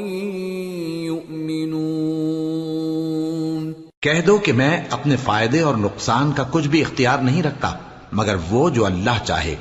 يؤمنون. 1.05 3.73
کہہ 4.01 4.27
دو 4.27 4.37
کہ 4.37 4.53
میں 4.53 4.83
اپنے 4.89 5.15
فائدے 5.15 5.61
اور 5.61 5.75
نقصان 5.75 6.31
کا 6.31 6.43
کچھ 6.51 6.67
بھی 6.67 6.81
اختیار 6.81 7.19
نہیں 7.19 7.43
رکھتا، 7.43 7.71
مگر 8.11 8.35
وہ 8.49 8.69
جو 8.69 8.85
اللہ 8.85 9.23
چاہے۔ 9.23 9.55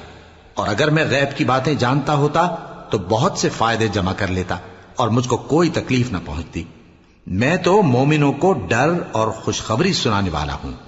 اور 0.54 0.68
اگر 0.68 0.90
میں 0.90 1.04
غیب 1.10 1.38
کی 1.38 1.44
باتیں 1.44 1.74
جانتا 1.74 2.14
ہوتا، 2.14 2.56
تو 2.90 2.98
بہت 2.98 3.38
سے 3.38 3.48
فائدے 3.48 3.88
جمع 3.88 4.12
کر 4.12 4.26
لیتا 4.26 4.56
اور 4.96 5.08
مجھ 5.08 5.28
کو 5.28 5.36
کوئی 5.36 5.70
تکلیف 5.70 6.12
نہ 6.12 6.18
پہنچتی۔ 6.26 6.64
میں 7.26 7.56
تو 7.56 7.82
مومنوں 7.82 8.32
کو 8.32 8.52
ڈر 8.52 8.90
اور 9.12 9.28
خوشخبری 9.28 9.92
سنانے 9.92 10.30
والا 10.30 10.56
ہوں۔ 10.64 10.87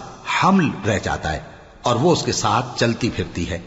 حمل 0.43 0.69
رہ 0.87 0.99
جاتا 1.03 1.33
ہے۔ 1.33 1.52
اور 1.83 1.97
وہ 1.97 2.13
اس 2.13 2.23
کے 2.23 2.33
ساتھ 2.33 2.79
چلتی 2.81 3.11
پھرتی 3.17 3.51
ہے۔ 3.51 3.59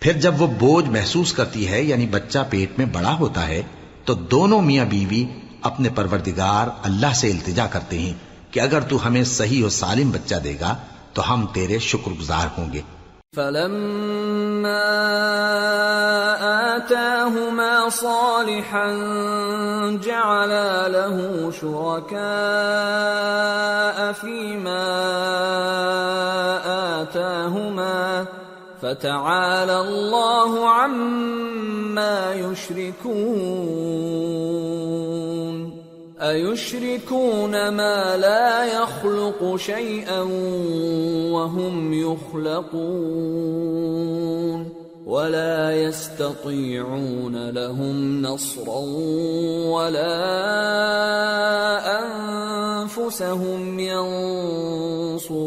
پھر 0.00 0.12
جب 0.12 0.42
وہ 0.42 0.46
بوجھ 0.46 0.88
محسوس 0.88 1.32
کرتی 1.32 1.68
ہے 1.68 1.82
یعنی 1.82 2.06
بچہ 2.06 2.38
پیٹ 2.50 2.78
میں 2.78 2.86
بڑا 2.86 3.16
ہوتا 3.18 3.48
ہے، 3.48 3.62
تو 4.04 4.14
دونوں 4.14 4.62
میاں 4.62 4.84
بیوی 4.84 5.24
اپنے 5.62 5.88
پروردگار 5.94 6.68
اللہ 6.82 7.12
سے 7.14 7.30
التجا 7.30 7.66
کرتے 7.66 7.98
ہیں 7.98 8.12
کہ 8.50 8.60
اگر 8.60 8.80
تو 8.80 9.06
ہمیں 9.06 9.24
صحیح 9.24 9.64
و 9.64 9.68
سالم 9.68 10.10
بچہ 10.10 10.34
دے 10.34 10.56
گا، 10.60 10.76
تو 11.12 11.32
ہم 11.32 11.46
تیرے 11.52 11.78
شکر 11.78 12.10
گزار 12.10 12.46
ہوں 12.58 12.72
گے۔ 12.72 12.80
فلما 13.36 14.80
آتاهما 16.76 17.88
صالحا 17.88 18.88
جعلا 20.02 20.88
له 20.88 21.50
شركاء 21.60 22.18
فيما 24.12 24.86
آتاهما 27.02 28.26
فتعالى 28.82 29.80
الله 29.80 30.68
عما 30.68 32.34
يشركون. 32.34 33.84
أيشركون 36.20 37.68
ما 37.68 38.16
لا 38.16 38.64
يخلق 38.64 39.56
شيئا 39.56 40.20
وهم 41.32 41.92
يخلقون. 41.92 43.54
ولا 45.06 45.82
يستطيعون 45.82 47.50
لهم 47.50 48.22
نصرا 48.22 48.78
ولا 49.70 50.16
أنفسهم 52.02 53.78
ينصرون. 53.78 55.44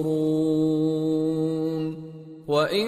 وإن 2.48 2.88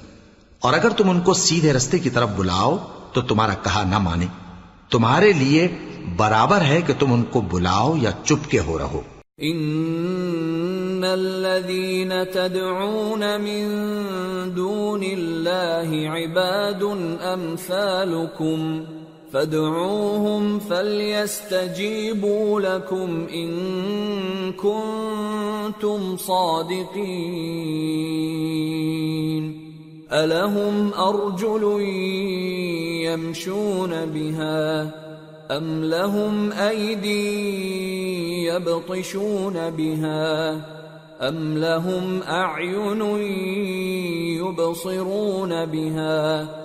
اور 0.62 0.74
اگر 0.74 0.90
تم 0.90 1.10
ان 1.10 1.22
کو 1.22 1.34
سیدھے 1.34 1.74
رستے 1.74 2.00
کی 2.00 2.10
طرف 2.10 2.30
بلاؤ، 2.36 2.78
تو 3.14 3.22
تمہارا 3.22 3.54
کہا 3.54 3.84
نہ 3.90 3.98
مانے۔ 3.98 4.26
تمہارے 4.90 5.34
لیے 5.34 5.68
برابر 6.18 6.62
ہے 6.62 6.82
کہ 6.82 6.94
تم 7.00 7.14
ان 7.14 7.24
کو 7.24 7.42
بلاؤ 7.42 7.96
یا 7.96 8.12
چپ 8.24 8.52
کے 8.52 8.60
ہو 8.60 8.78
رہو۔ 8.78 9.02
ان 9.38 11.04
الذين 11.12 12.12
تدعون 12.34 13.20
من 13.20 13.68
دون 14.56 15.04
الله 15.04 16.06
عباد 16.16 16.84
امثالكم 17.26 18.84
فادعوهم 19.36 20.60
فليستجيبوا 20.60 22.62
لكم 22.62 23.28
إن 23.34 23.52
كنتم 24.54 26.18
صادقين. 26.18 26.96
ألهم 30.12 30.94
أرجل 30.94 31.82
يمشون 33.06 34.06
بها 34.06 34.92
أم 35.52 35.84
لهم 35.84 36.52
أيدي 36.52 38.46
يبطشون 38.46 39.70
بها 39.70 40.54
أم 41.22 41.58
لهم 41.58 42.24
أعين 42.24 43.02
يبصرون 44.40 45.66
بها 45.66 46.65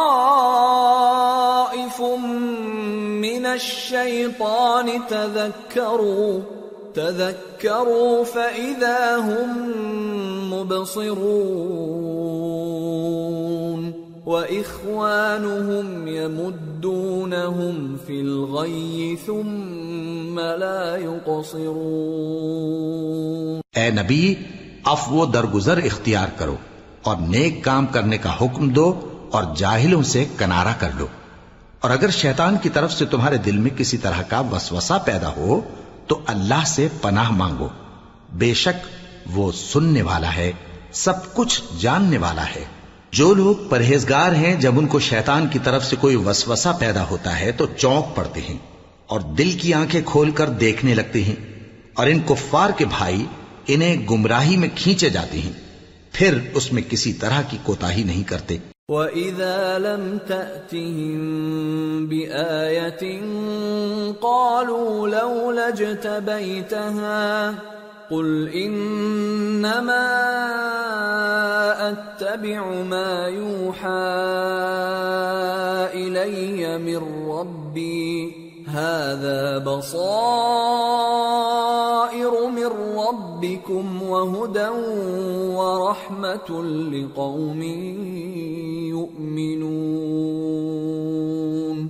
من 3.22 3.46
الشيطان 3.46 5.02
تذكروا 5.10 6.40
تذكروا 6.96 8.24
فإذا 8.24 9.16
هم 9.18 9.50
مبصرون 10.54 11.26
وإخوانهم 14.26 16.08
يمدونهم 16.08 17.98
في 18.08 18.22
الغي 18.22 19.18
ثم 19.26 20.40
لا 20.40 20.96
يقصرون 20.96 21.76
اے 23.76 23.90
نبی 23.92 24.36
افو 24.84 25.26
درگزر 25.26 25.78
اختیار 25.78 26.28
کرو 26.38 26.56
اور 27.02 27.16
نیک 27.28 27.64
کام 27.64 27.86
کرنے 27.86 28.18
کا 28.18 28.34
حکم 28.42 28.70
دو 28.70 28.88
اور 29.32 29.44
جاہلوں 29.56 30.04
سے 30.04 30.26
کنارہ 30.38 30.74
کر 30.80 30.90
لو۔ 30.98 31.08
اور 31.82 31.92
اگر 31.92 32.10
شیطان 32.10 32.58
کی 32.62 32.70
طرف 32.70 32.94
سے 32.94 33.06
تمہارے 33.06 33.38
دل 33.38 33.58
میں 33.58 33.72
کسی 33.78 33.98
طرح 33.98 34.22
کا 34.22 34.40
وسوسہ 34.40 34.94
پیدا 35.06 35.30
ہو 35.38 35.62
تو 36.08 36.22
اللہ 36.26 36.66
سے 36.68 36.88
پناہ 37.02 37.32
مانگو۔ 37.32 37.68
بے 38.34 38.54
شک 38.54 38.88
وہ 39.38 39.52
سننے 39.52 40.02
والا 40.02 40.36
ہے، 40.36 40.52
سب 40.92 41.34
کچھ 41.34 41.62
جاننے 41.80 42.18
والا 42.18 42.46
ہے۔ 42.56 42.66
جو 43.12 43.34
لوگ 43.34 43.56
پرہیزگار 43.70 44.32
ہیں، 44.32 44.56
جب 44.56 44.80
ان 44.80 44.88
کو 44.88 45.00
شیطان 45.00 45.48
کی 45.48 45.60
طرف 45.60 45.86
سے 45.86 45.96
کوئی 45.96 46.16
وسوسہ 46.16 46.70
پیدا 46.80 47.04
ہوتا 47.04 47.40
ہے 47.40 47.52
تو 47.52 47.66
چونک 47.78 48.16
پڑتے 48.16 48.42
ہیں 48.42 48.58
اور 49.08 49.20
دل 49.20 49.52
کی 49.52 49.74
آنکھیں 49.74 50.02
کھول 50.06 50.32
کر 50.32 50.50
دیکھنے 50.50 50.94
لگتے 50.94 51.24
ہیں۔ 51.24 51.36
اور 51.94 52.08
ان 52.08 52.20
کفار 52.28 52.70
کے 52.78 52.86
بھائی 52.86 53.26
انہیں 53.68 54.08
گمراہی 54.10 54.58
میں 54.58 54.70
کھینچے 54.76 55.10
جاتے 55.10 55.42
ہیں۔ 55.42 55.52
پھر 56.12 56.40
اس 56.54 56.74
میں 56.74 56.82
کسی 56.90 57.14
طرح 57.14 57.42
کی 57.42 57.58
کوتاہی 57.64 58.04
نہیں 58.04 58.24
کرتے۔ 58.24 58.58
وَإِذَا 58.90 59.80
لَمْ 59.80 60.20
تَأْتِهِمْ 60.30 61.18
بِآيَةٍ 62.08 63.22
قَالُوا 64.22 65.08
لَوْلَا 65.08 65.68
اجْتَبَيْتَهَا 65.68 67.50
قل 68.12 68.50
انما 68.50 70.06
اتبع 71.90 72.66
ما 72.66 73.28
يوحى 73.28 73.90
الي 75.98 76.78
من 76.78 77.30
ربي 77.30 78.45
هذا 78.76 79.58
بصائر 79.58 82.48
من 82.48 82.70
ربكم 82.98 84.04
وهدى 84.04 84.70
ورحمة 85.56 86.64
لقوم 86.94 87.62
يؤمنون. 88.94 91.88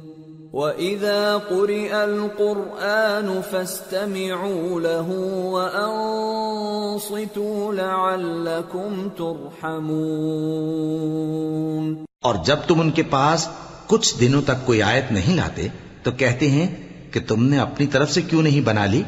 وإذا 0.54 1.38
قرئ 1.38 1.94
القرآن 1.94 3.42
فاستمعوا 3.52 4.82
له 4.82 5.10
وأنصتوا 5.46 7.74
لعلكم 7.74 9.10
ترحمون. 9.18 12.06
اور 12.22 12.36
جب 12.46 12.58
تم 12.68 12.80
ان 12.80 12.92
کے 12.92 13.04
پاس 13.04 13.48
کچھ 13.88 14.20
دنوں 14.20 14.42
تک 14.42 14.66
کوئی 14.66 14.82
آیت 14.82 15.12
نہیں 15.12 15.36
لاتے 15.36 15.68
تو 16.06 16.12
کہتے 16.12 16.50
ہیں 16.50 16.68
کہ 17.12 17.20
تم 17.28 17.46
نے 17.46 17.60
اپنی 17.60 17.88
طرف 17.88 18.12
سے 18.12 18.22
کیوں 18.22 18.42
نہیں 18.42 18.62
بنا 18.62 18.86
لی؟ 18.86 19.04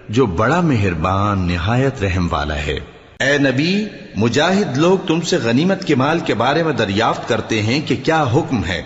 جو 0.09 0.27
بڑا 0.27 0.61
مہربان، 0.61 1.39
نہایت 1.39 2.03
رحم 2.03 2.29
والا 2.31 2.57
ہے۔ 2.57 2.81
اے 3.21 3.39
نبی، 3.39 3.85
مجاہد 4.17 4.79
لوگ 4.79 4.99
تم 5.07 5.21
سے 5.21 5.37
غنیمت 5.37 5.85
کے 5.85 5.95
مال 5.95 6.19
کے 6.19 6.35
بارے 6.35 6.63
میں 6.63 6.73
دریافت 6.73 7.29
کرتے 7.29 7.63
ہیں 7.63 7.81
کہ 7.87 7.97
کیا 8.05 8.23
حکم 8.23 8.65
ہے۔ 8.65 8.83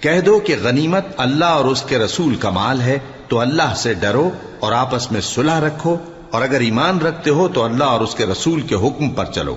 کہہ 0.00 0.20
دو 0.20 0.38
کہ 0.38 0.56
غنیمت 0.62 1.06
اللہ 1.16 1.44
اور 1.44 1.64
اس 1.64 1.82
کے 1.82 1.98
رسول 1.98 2.34
کا 2.34 2.50
مال 2.50 2.80
ہے، 2.80 2.98
تو 3.28 3.40
اللہ 3.40 3.74
سے 3.76 3.94
ڈرو 3.94 4.30
اور 4.60 4.72
آپس 4.72 5.12
میں 5.12 5.20
صلح 5.20 5.60
رکھو۔ 5.60 5.96
اور 6.30 6.42
اگر 6.42 6.60
ایمان 6.60 6.98
رکھتے 6.98 7.30
ہو، 7.30 7.48
تو 7.48 7.64
اللہ 7.64 7.84
اور 7.84 8.00
اس 8.00 8.14
کے 8.14 8.26
رسول 8.26 8.60
کے 8.60 8.74
حکم 8.74 9.10
پر 9.10 9.24
چلو۔ 9.24 9.56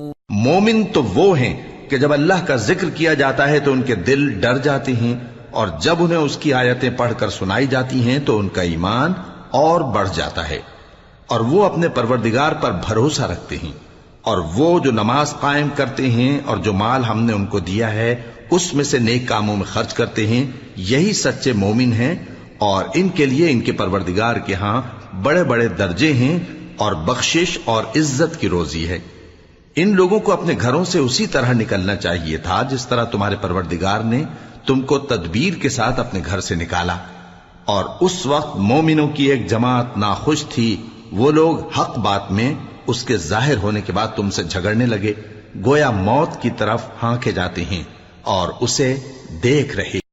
مومن 0.41 0.83
تو 0.93 1.03
وہ 1.03 1.39
ہیں 1.39 1.89
کہ 1.89 1.97
جب 1.97 2.13
اللہ 2.13 2.45
کا 2.47 2.55
ذکر 2.55 2.89
کیا 2.89 3.13
جاتا 3.13 3.49
ہے 3.49 3.59
تو 3.59 3.71
ان 3.71 3.81
کے 3.81 3.95
دل 3.95 4.41
ڈر 4.41 4.57
جاتے 4.57 4.93
ہیں، 4.93 5.19
اور 5.51 5.67
جب 5.81 5.95
انہیں 5.99 6.17
اس 6.17 6.37
کی 6.37 6.53
آیتیں 6.53 6.89
پڑھ 6.89 7.13
کر 7.17 7.29
سنائی 7.29 7.67
جاتی 7.67 8.09
ہیں 8.09 8.19
تو 8.25 8.39
ان 8.39 8.49
کا 8.49 8.61
ایمان 8.61 9.13
اور 9.51 9.81
بڑھ 9.81 10.09
جاتا 10.15 10.49
ہے۔ 10.49 10.59
اور 11.27 11.39
وہ 11.39 11.63
اپنے 11.65 11.87
پروردگار 11.87 12.51
پر 12.51 12.71
بھروسہ 12.71 13.21
رکھتے 13.21 13.57
ہیں۔ 13.63 13.71
اور 14.21 14.37
وہ 14.37 14.79
جو 14.79 14.91
نماز 14.91 15.33
قائم 15.39 15.67
کرتے 15.75 16.11
ہیں 16.11 16.39
اور 16.45 16.57
جو 16.57 16.73
مال 16.73 17.03
ہم 17.03 17.23
نے 17.23 17.33
ان 17.33 17.45
کو 17.45 17.59
دیا 17.59 17.93
ہے، 17.93 18.15
اس 18.49 18.73
میں 18.73 18.83
سے 18.83 18.99
نیک 18.99 19.27
کاموں 19.27 19.57
میں 19.57 19.65
خرچ 19.65 19.93
کرتے 19.93 20.27
ہیں۔ 20.27 20.51
یہی 20.75 21.13
سچے 21.13 21.53
مومن 21.53 21.93
ہیں۔ 21.93 22.15
اور 22.57 22.85
ان 22.93 23.09
کے 23.09 23.25
لیے 23.25 23.51
ان 23.51 23.61
کے 23.61 23.71
پروردگار 23.71 24.35
کے 24.35 24.53
ہاں 24.53 24.81
بڑے 25.23 25.43
بڑے 25.43 25.67
درجے 25.67 26.13
ہیں 26.13 26.39
اور 26.77 26.93
بخشش 26.93 27.57
اور 27.65 27.83
عزت 27.83 28.41
کی 28.41 28.49
روزی 28.49 28.87
ہے۔ 28.89 28.99
ان 29.75 29.95
لوگوں 29.95 30.19
کو 30.19 30.33
اپنے 30.33 30.53
گھروں 30.61 30.85
سے 30.85 30.99
اسی 30.99 31.27
طرح 31.27 31.53
نکلنا 31.53 31.95
چاہیے 31.95 32.37
تھا 32.37 32.61
جس 32.61 32.87
طرح 32.87 33.03
تمہارے 33.03 33.35
پروردگار 33.41 33.99
نے 33.99 34.23
تم 34.65 34.81
کو 34.81 34.99
تدبیر 34.99 35.53
کے 35.53 35.69
ساتھ 35.69 35.99
اپنے 35.99 36.21
گھر 36.25 36.41
سے 36.41 36.55
نکالا۔ 36.55 36.97
اور 37.65 37.85
اس 38.01 38.25
وقت 38.25 38.57
مومنوں 38.57 39.07
کی 39.07 39.23
ایک 39.25 39.47
جماعت 39.47 39.97
ناخوش 39.97 40.45
تھی۔ 40.49 40.81
وہ 41.11 41.31
لوگ 41.31 41.69
حق 41.69 41.99
بات 41.99 42.31
میں 42.31 42.53
اس 42.87 43.03
کے 43.03 43.17
ظاہر 43.17 43.57
ہونے 43.57 43.81
کے 43.81 43.91
بعد 43.91 44.07
تم 44.15 44.29
سے 44.29 44.43
جھگڑنے 44.43 44.85
لگے۔ 44.85 45.13
گویا 45.65 45.91
موت 45.91 46.41
کی 46.41 46.49
طرف 46.57 46.83
ہانکے 47.03 47.31
جاتے 47.31 47.65
ہیں 47.65 47.83
اور 48.21 48.49
اسے 48.59 48.95
دیکھ 49.43 49.75
رہے۔ 49.75 50.10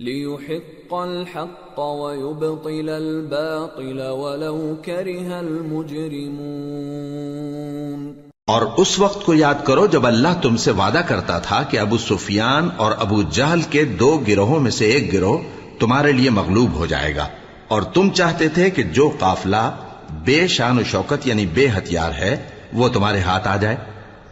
ليحق 0.00 0.94
الحق 0.94 1.78
ويبطل 1.78 2.88
الباطل 2.88 4.00
ولو 4.00 4.76
كره 4.84 5.38
المجرمون 5.38 8.14
اور 8.46 8.62
اس 8.76 8.98
وقت 8.98 9.26
کو 9.26 9.34
یاد 9.34 9.54
کرو 9.64 9.86
جب 9.86 10.06
اللہ 10.06 10.28
تم 10.42 10.56
سے 10.56 10.70
وعدہ 10.70 10.98
کرتا 10.98 11.38
تھا 11.38 11.62
کہ 11.62 11.78
ابو 11.78 11.98
سفیان 11.98 12.68
اور 12.76 12.92
ابو 12.98 13.22
جہل 13.22 13.60
کے 13.70 13.84
دو 13.84 14.20
گروہوں 14.28 14.60
میں 14.60 14.70
سے 14.70 14.84
ایک 14.84 15.12
گروہ 15.12 15.38
تمہارے 15.78 16.12
لیے 16.12 16.30
مغلوب 16.30 16.72
ہو 16.72 16.86
جائے 16.86 17.16
گا۔ 17.16 17.28
اور 17.68 17.82
تم 17.82 18.10
چاہتے 18.10 18.48
تھے 18.48 18.70
کہ 18.70 18.82
جو 18.82 19.10
قافلہ 19.18 19.76
بے 20.24 20.46
شان 20.46 20.78
و 20.78 20.82
شوکت 20.82 21.26
یعنی 21.26 21.46
بے 21.46 21.68
ہتھیار 21.68 22.10
ہے، 22.10 22.48
وہ 22.72 22.88
تمہارے 22.88 23.20
ہاتھ 23.20 23.48
آ 23.48 23.56
جائے۔ 23.56 23.76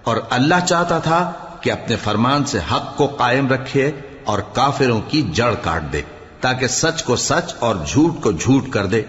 اور 0.05 0.16
اللہ 0.30 0.55
چاہتا 0.68 0.98
تھا 0.98 1.32
کہ 1.60 1.72
اپنے 1.72 1.97
فرمان 1.97 2.44
سے 2.44 2.59
حق 2.59 2.97
کو 2.97 3.06
قائم 3.06 3.48
رکھے 3.48 3.90
اور 4.27 4.39
کافروں 4.53 5.01
کی 5.09 5.23
جڑ 5.32 5.55
کاٹ 5.62 5.82
دے، 5.93 6.03
تاکہ 6.40 6.66
سچ 6.66 7.03
کو 7.03 7.16
سچ 7.16 7.55
اور 7.59 7.77
جھوٹ 7.86 8.23
کو 8.23 8.32
جھوٹ 8.32 8.70
کر 8.70 8.86
دے۔ 8.86 9.03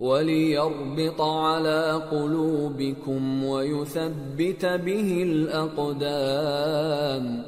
وَلِيَرْبِطَ 0.00 1.20
عَلَى 1.20 2.00
قُلُوبِكُمْ 2.10 3.44
وَيُثَبِّتَ 3.44 4.66
بِهِ 4.82 5.22
الْأَقْدَامِ 5.22 7.42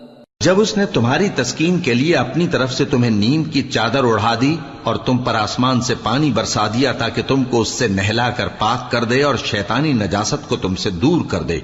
جب 0.45 0.61
اس 0.61 0.77
نے 0.77 0.87
تمہاری 0.87 1.29
تسکین 1.35 1.81
کے 1.81 1.95
لیے 1.95 2.17
اپنی 2.17 2.49
طرف 2.49 2.73
سے 2.73 2.85
تمہیں 2.85 3.11
نیند 3.11 3.53
کی 3.53 3.69
چادر 3.69 4.05
اڑھا 4.05 4.35
دی 4.41 4.57
اور 4.83 4.97
تم 5.07 5.19
پر 5.19 5.35
آسمان 5.35 5.81
سے 5.81 5.95
پانی 6.03 6.31
برسا 6.31 6.67
دیا 6.75 6.93
تاکہ 7.03 7.23
تم 7.27 7.45
کو 7.45 7.61
اس 7.61 7.69
سے 7.69 7.89
نہلا 7.89 8.31
کر 8.31 8.49
پاک 8.59 8.91
کر 8.91 9.05
دے 9.05 9.23
اور 9.23 9.35
شیطانی 9.45 9.93
نجاست 9.93 10.49
کو 10.49 10.57
تم 10.57 10.77
سے 10.77 10.91
دور 11.05 11.21
کر 11.29 11.43
دے، 11.43 11.61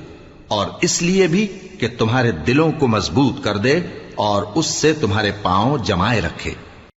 اور 0.48 0.66
اس 0.80 1.02
لیے 1.02 1.26
بھی 1.26 1.46
کہ 1.80 1.88
تمہارے 1.98 2.30
دلوں 2.46 2.72
کو 2.78 2.86
مضبوط 2.86 3.44
کر 3.44 3.56
دے 3.66 3.80
اور 4.28 4.42
اس 4.54 4.66
سے 4.66 4.92
تمہارے 5.00 5.32
پاؤں 5.42 5.78
جمائے 5.84 6.20
رکھے۔ 6.20 6.52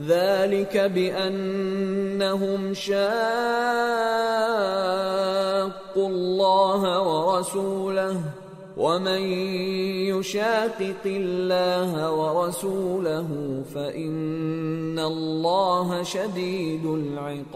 ذلك 0.00 0.76
بأنهم 0.76 2.74
شاقوا 2.74 2.98
الله 6.08 7.02
ورسوله 7.02 8.20
ومن 8.76 9.22
يشاقق 10.10 11.04
الله 11.06 12.12
ورسوله 12.12 13.62
فإن 13.74 14.98
الله 14.98 16.02
شديد 16.02 16.86
العقاب 16.86 17.54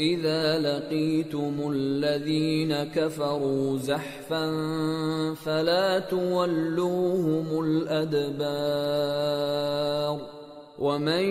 إذا 0.00 0.58
لقيتم 0.58 1.72
الذين 1.72 2.84
كفروا 2.84 3.78
زحفا 3.78 4.46
فلا 5.34 5.98
تولوهم 5.98 7.64
الأدبار 7.64 8.90
ومن 10.78 11.24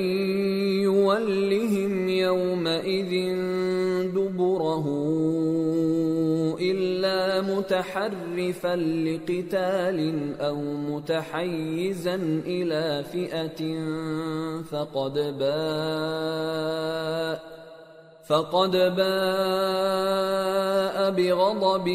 يولهم 0.81 2.09
يومئذ 2.09 3.35
دبره 4.13 4.85
إلا 6.61 7.41
متحرفا 7.41 8.75
لقتال 8.75 9.99
أو 10.39 10.61
متحيزا 10.61 12.15
إلى 12.45 13.03
فئة 13.03 13.61
فقد 14.71 15.13
باء 15.39 16.39
فقد 18.29 18.71
باء 18.71 21.09
بغضب 21.09 21.87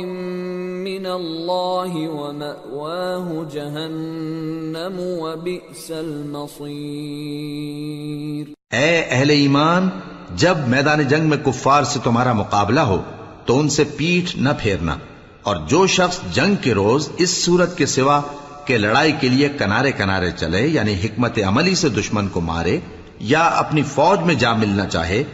من 0.86 1.06
الله 1.06 2.15
ومأواه 2.15 3.44
جهنم 3.52 4.98
وبئس 4.98 5.90
المصير 5.90 8.47
اے 8.70 9.05
اہل 9.11 9.31
ایمان، 9.31 9.89
جب 10.36 10.56
میدان 10.66 11.02
جنگ 11.02 11.28
میں 11.28 11.39
کفار 11.44 11.82
سے 11.82 11.98
تمہارا 12.05 12.32
مقابلہ 12.32 12.81
ہو، 12.81 13.02
تو 13.44 13.59
ان 13.59 13.69
سے 13.69 13.85
پیٹھ 13.85 14.36
نہ 14.36 14.48
پھیرنا۔ 14.62 14.97
اور 15.43 15.56
جو 15.69 15.86
شخص 15.86 16.20
جنگ 16.32 16.55
کے 16.61 16.74
روز 16.74 17.09
اس 17.19 17.44
صورت 17.44 17.77
کے 17.77 17.86
سوا 17.86 18.20
کہ 18.65 18.78
لڑائی 18.78 19.12
کے 19.20 19.28
لیے 19.28 19.48
کنارے 19.59 19.93
کنارے 19.93 20.31
چلے 20.36 20.66
یعنی 20.66 20.94
حکمت 20.94 21.39
عملی 21.47 21.74
سے 21.74 21.89
دشمن 21.89 22.28
کو 22.28 22.40
مارے 22.40 22.78
یا 23.19 23.40
اپنی 23.40 23.82
فوج 23.82 24.20
میں 24.20 24.35
جا 24.35 24.52
ملنا 24.52 24.86
چاہے 24.86 25.24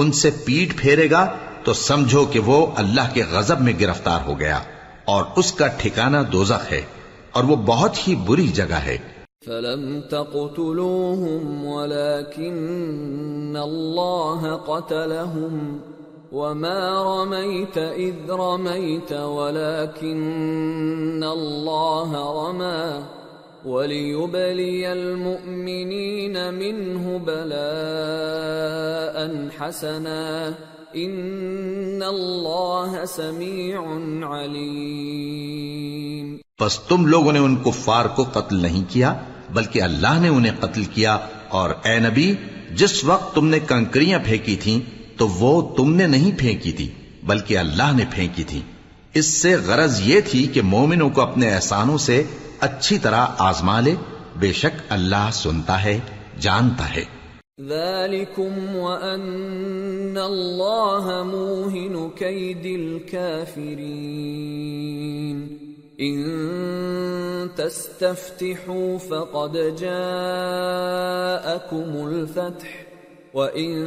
ان 0.00 0.12
سے 0.12 0.30
پیٹ 0.44 0.76
پھیرے 0.76 1.10
گا 1.10 1.26
تو 1.64 1.72
سمجھو 1.72 2.24
کہ 2.24 2.40
وہ 2.46 2.66
اللہ 2.76 3.12
کے 3.14 3.22
غضب 3.30 3.60
میں 3.60 3.72
گرفتار 3.80 4.20
ہو 4.26 4.34
گیا 4.40 4.58
اور 5.04 5.24
اس 5.36 5.52
کا 5.52 5.66
ٹھکانہ 5.78 6.20
دوزخ 6.32 6.72
ہے 6.72 6.82
اور 7.32 7.44
وہ 7.44 7.56
بہت 7.66 8.08
ہی 8.08 8.14
بری 8.26 8.48
جگہ 8.54 8.80
ہے۔ 8.86 8.98
فلم 9.46 9.82
تقتلوهم 10.10 11.66
ولكن 11.66 13.56
الله 13.56 14.56
قتلهم 14.66 15.60
وما 16.32 16.80
رميت 17.02 17.78
إذ 17.98 18.32
رميت 18.38 19.12
ولكن 19.36 20.16
الله 21.26 22.10
رمى 22.32 22.82
وليبلي 23.64 24.92
المؤمنين 24.92 26.54
منه 26.54 27.18
بلاء 27.24 29.26
حسنا 29.60 30.52
إن 30.94 32.02
الله 32.02 32.94
سميع 33.08 33.80
عليم 34.34 36.36
پس 36.58 36.78
تم 36.78 37.06
لوگوں 37.06 37.32
نے 37.32 37.38
ان 37.38 37.56
کفار 37.56 38.04
کو 38.04 38.24
قتل 38.32 38.56
نہیں 38.56 38.84
کیا، 38.88 39.14
بلکہ 39.50 39.82
اللہ 39.82 40.20
نے 40.20 40.28
انہیں 40.28 40.52
قتل 40.60 40.84
کیا۔ 40.84 41.18
اور 41.48 41.70
اے 41.84 41.98
نبی، 41.98 42.34
جس 42.74 43.04
وقت 43.04 43.34
تم 43.34 43.46
نے 43.46 43.58
کنکریاں 43.58 44.18
پھینکی 44.24 44.56
تھیں، 44.56 44.80
تو 45.16 45.28
وہ 45.28 45.76
تم 45.76 45.94
نے 45.94 46.06
نہیں 46.06 46.38
پھینکی 46.38 46.72
تھی، 46.72 46.88
بلکہ 47.22 47.58
اللہ 47.58 47.96
نے 47.96 48.04
پھینکی 48.10 48.44
تھی۔ 48.44 48.60
اس 49.14 49.26
سے 49.26 49.54
غرض 49.54 50.00
یہ 50.00 50.20
تھی 50.20 50.46
کہ 50.46 50.62
مومنوں 50.62 51.10
کو 51.10 51.20
اپنے 51.20 51.54
احسانوں 51.54 51.98
سے 51.98 52.22
اچھی 52.60 52.98
طرح 52.98 53.26
آزما 53.38 53.80
لے۔ 53.80 53.94
بے 54.36 54.52
شک 54.52 54.80
اللہ 54.88 55.28
سنتا 55.32 55.84
ہے، 55.84 56.00
جانتا 56.40 56.94
ہے۔ 56.94 57.04
ذلكم 57.60 58.76
وأن 58.76 60.16
الله 60.16 61.10
موهن 61.24 62.10
كيد 62.10 62.80
الكافرين۔ 62.80 63.78
إن 66.00 66.38
تستفتحوا 67.56 68.96
فقد 69.08 69.56
جاءكم 69.78 70.06
الفتح، 72.06 72.66
وإن 73.34 73.86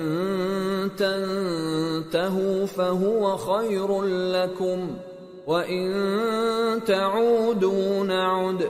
تنتهوا 0.98 2.65
فهو 2.76 3.35
خير 3.35 4.03
لكم۔ 4.07 5.10
وإن 5.47 5.93
تعودوا 6.85 8.03
نعد 8.03 8.61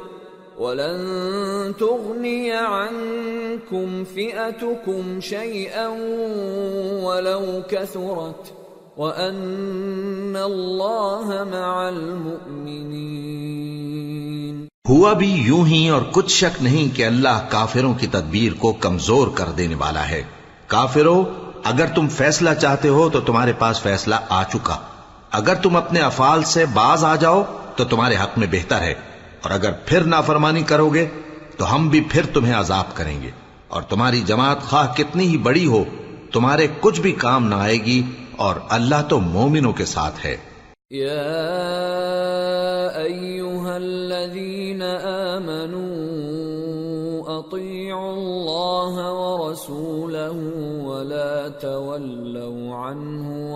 ولن 0.60 1.72
تغني 1.80 2.52
عنكم 2.52 4.04
فئتكم 4.14 5.20
شيئا 5.22 5.88
ولو 7.04 7.62
كثرت 7.70 8.52
وأن 8.98 10.36
الله 10.36 11.44
مع 11.44 11.88
المؤمنين 11.88 13.12
ہوا 14.90 15.14
بھی 15.14 15.32
یوں 15.32 15.66
ہی 15.66 15.90
اور 15.90 16.02
کچھ 16.12 16.32
شک 16.32 16.64
نہیں 16.64 16.96
کہ 16.96 17.06
اللہ 17.06 17.46
کافروں 17.50 17.94
کی 17.94 18.08
تدبیر 18.08 18.52
کو 18.60 18.74
کمزور 18.74 19.28
کر 19.36 19.46
دینے 19.46 19.76
والا 19.76 20.10
ہے۔ 20.10 20.24
کافروں 20.68 21.26
اگر 21.64 21.86
تم 21.96 22.08
فیصلہ 22.08 22.50
چاہتے 22.62 22.90
ہو 22.90 23.10
تو 23.10 23.20
تمہارے 23.20 23.54
پاس 23.60 23.82
فیصلہ 23.82 24.16
آ 24.30 24.44
چکا۔ 24.44 24.78
اگر 25.32 25.56
تم 25.56 25.76
اپنے 25.76 26.00
افعال 26.00 26.44
سے 26.44 26.66
باز 26.66 27.04
آ 27.04 27.16
جاؤ 27.16 27.44
تو 27.76 27.84
تمہارے 27.86 28.16
حق 28.16 28.38
میں 28.38 28.48
بہتر 28.52 28.82
ہے 28.82 28.94
اور 29.44 29.52
اگر 29.52 29.72
پھر 29.86 30.02
نافرمانی 30.02 30.64
کرو 30.64 30.90
گے 30.90 31.08
تو 31.58 31.76
ہم 31.76 31.88
بھی 31.88 32.02
پھر 32.12 32.26
تمہیں 32.34 32.54
عذاب 32.54 32.96
کریں 32.96 33.22
گے 33.22 33.30
اور 33.68 33.82
تمہاری 33.82 34.22
جماعت 34.22 34.62
خواہ 34.62 34.88
کتنی 34.98 35.28
ہی 35.28 35.38
بڑی 35.38 35.68
ہو، 35.68 35.84
تمہارے 36.34 36.68
کچھ 36.80 37.02
بھی 37.02 37.12
کام 37.12 37.48
نہ 37.48 37.56
آئے 37.56 37.78
گی 37.78 38.04
اور 38.38 38.56
اللہ 38.70 39.02
تو 39.10 39.20
مومنوں 39.20 39.74
کے 39.74 39.86
ساتھ 39.86 40.26
ہے۔ 40.26 40.38
يا 40.92 41.32
أيها 42.98 43.78
الذين 43.78 44.82
آمنوا 45.32 45.96
أطيعوا 47.40 48.14
الله 48.14 48.96
ورسوله 49.22 50.36
ولا 50.84 51.48
تولوا 51.48 52.76
عنه 52.76 53.56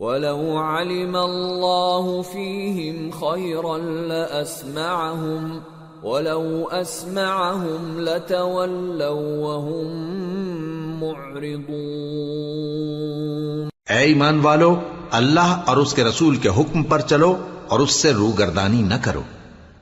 ولو 0.00 0.58
علم 0.58 1.16
الله 1.16 2.22
فيهم 2.32 3.10
خيرا 3.10 4.06
لاسمعهم 4.06 5.58
ولو 6.02 6.68
اسمعهم 6.72 8.00
لتولوا 8.00 9.18
وهم 9.18 11.00
معرضون 11.00 13.68
اے 13.90 14.00
ایمان 14.04 14.40
والو، 14.40 14.80
اللہ 15.10 15.40
اور 15.40 15.76
اس 15.76 15.94
کے 15.94 16.04
رسول 16.04 16.36
کے 16.36 16.48
حکم 16.48 16.82
پر 16.82 17.00
چلو 17.00 17.36
اور 17.68 17.80
اس 17.80 17.90
سے 17.90 18.12
روگردانی 18.12 18.82
نہ 18.82 18.94
کرو، 19.02 19.22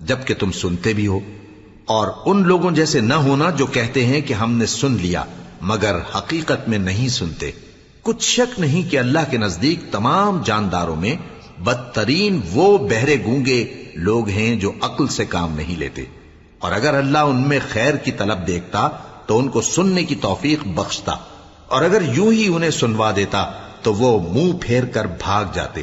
جبکہ 0.01 0.35
تم 0.35 0.53
سنتے 0.53 0.93
بھی 0.93 1.07
ہو۔ 1.07 1.21
اور 1.87 2.09
ان 2.27 2.43
لوگوں 2.43 2.71
جیسے 2.71 3.01
نہ 3.01 3.15
ہونا 3.15 3.51
جو 3.51 3.67
کہتے 3.67 4.05
ہیں 4.05 4.21
کہ 4.21 4.35
ہم 4.35 4.53
نے 4.53 4.67
سن 4.67 4.93
لیا، 4.93 5.25
مگر 5.61 5.97
حقیقت 6.17 6.69
میں 6.69 6.79
نہیں 6.79 7.09
سنتے۔ 7.09 7.66
کچھ 8.07 8.25
شک 8.25 8.61
نہیں 8.61 8.91
کہ 8.91 8.99
اللہ 8.99 9.19
کے 9.31 9.37
نزدیک 9.37 9.93
تمام 9.93 10.43
جانداروں 10.45 10.97
میں 10.97 11.15
بدترین 11.61 12.41
وہ 12.53 12.79
بہرے 12.79 13.25
گونگے 13.25 13.85
لوگ 13.95 14.29
ہیں 14.29 14.57
جو 14.57 14.73
عقل 14.81 15.07
سے 15.07 15.25
کام 15.25 15.57
نہیں 15.57 15.79
لیتے۔ 15.79 16.05
اور 16.59 16.73
اگر 16.73 16.95
اللہ 16.95 17.19
ان 17.19 17.49
میں 17.49 17.59
خیر 17.73 17.95
کی 17.95 18.13
طلب 18.13 18.47
دیکھتا، 18.47 18.89
تو 19.27 19.39
ان 19.39 19.49
کو 19.49 19.61
سننے 19.61 20.05
کی 20.05 20.15
توفیق 20.15 20.59
بخشتا۔ 20.65 21.13
اور 21.67 21.83
اگر 21.83 22.03
یوں 22.15 22.33
ہی 22.33 22.55
انہیں 22.55 22.71
سنوا 22.71 23.13
دیتا، 23.17 23.51
تو 23.83 23.95
وہ 23.95 24.33
منہ 24.33 24.53
پھیر 24.61 24.85
کر 24.85 25.05
بھاگ 25.05 25.45
جاتے۔ 25.55 25.83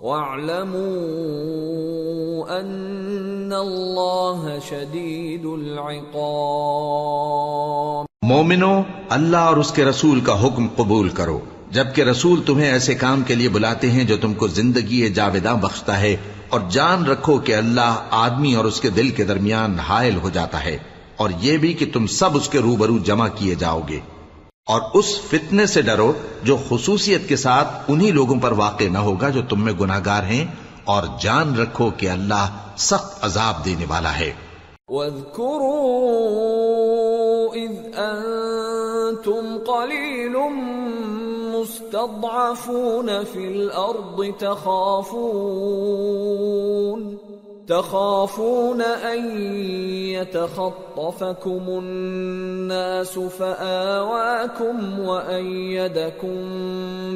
واعلموا 0.00 2.60
أن 2.60 3.52
الله 3.52 4.48
شديد 4.68 5.44
العقاب. 5.44 8.04
مومنو، 8.22 8.82
اللہ 9.08 9.36
اور 9.36 9.56
اس 9.56 9.72
کے 9.72 9.84
رسول 9.84 10.20
کا 10.20 10.46
حکم 10.46 10.66
قبول 10.76 11.08
کرو۔ 11.08 11.40
جبکہ 11.70 12.02
رسول 12.02 12.40
تمہیں 12.46 12.72
ایسے 12.72 12.94
کام 12.94 13.22
کے 13.22 13.34
لیے 13.34 13.48
بلاتے 13.48 13.90
ہیں 13.90 14.04
جو 14.04 14.16
تم 14.16 14.34
کو 14.34 14.46
زندگی 14.46 15.08
جاویداں 15.08 15.54
بخشتا 15.54 16.00
ہے 16.00 16.16
اور 16.50 16.60
جان 16.70 17.06
رکھو 17.06 17.38
کہ 17.38 17.54
اللہ 17.54 18.02
آدمی 18.10 18.54
اور 18.54 18.64
اس 18.64 18.80
کے 18.80 18.90
دل 18.90 19.08
کے 19.08 19.24
درمیان 19.24 19.80
حائل 19.80 20.16
ہو 20.16 20.30
جاتا 20.30 20.64
ہے 20.64 20.78
اور 21.16 21.30
یہ 21.40 21.56
بھی 21.56 21.72
کہ 21.72 21.90
تم 21.92 22.06
سب 22.06 22.36
اس 22.36 22.48
کے 22.48 22.58
روبرو 22.58 22.98
جمع 22.98 23.28
کیے 23.34 23.54
جاؤ 23.54 23.80
گے۔ 23.88 24.00
اور 24.66 24.80
اس 24.94 25.20
فتنے 25.30 25.66
سے 25.66 25.82
ڈرو 25.82 26.12
جو 26.42 26.56
خصوصیت 26.68 27.28
کے 27.28 27.36
ساتھ 27.36 27.68
انہی 27.88 28.10
لوگوں 28.10 28.40
پر 28.40 28.52
واقع 28.52 28.84
نہ 28.92 28.98
ہوگا 28.98 29.28
جو 29.28 29.40
تم 29.48 29.64
میں 29.64 29.72
گناہگار 29.72 30.22
ہیں 30.22 30.44
اور 30.84 31.02
جان 31.20 31.56
رکھو 31.56 31.90
کہ 31.90 32.10
اللہ 32.10 32.48
سخت 32.76 33.24
عذاب 33.24 33.64
دینے 33.64 33.84
والا 33.88 34.18
ہے۔ 34.18 34.32
واذكروا 34.88 37.54
إذ 37.54 37.96
أنتم 37.96 39.58
قليل 39.66 40.36
مستضعفون 41.90 43.24
في 43.24 43.48
الأرض 43.48 44.34
تخافون 44.38 45.40
تخافون 47.66 48.82
أن 48.82 49.40
يتخطفكم 50.14 51.62
الناس 51.68 53.18
فآواكم 53.18 54.98
وأيدكم 54.98 56.38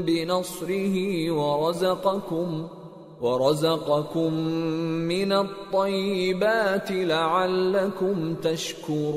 بنصره 0.02 1.30
ورزقكم 1.30 2.68
ورزقكم 3.20 4.34
من 5.09 5.32
الطيبات 5.32 6.90
لعلكم 6.90 8.34
تشكرون. 8.34 9.14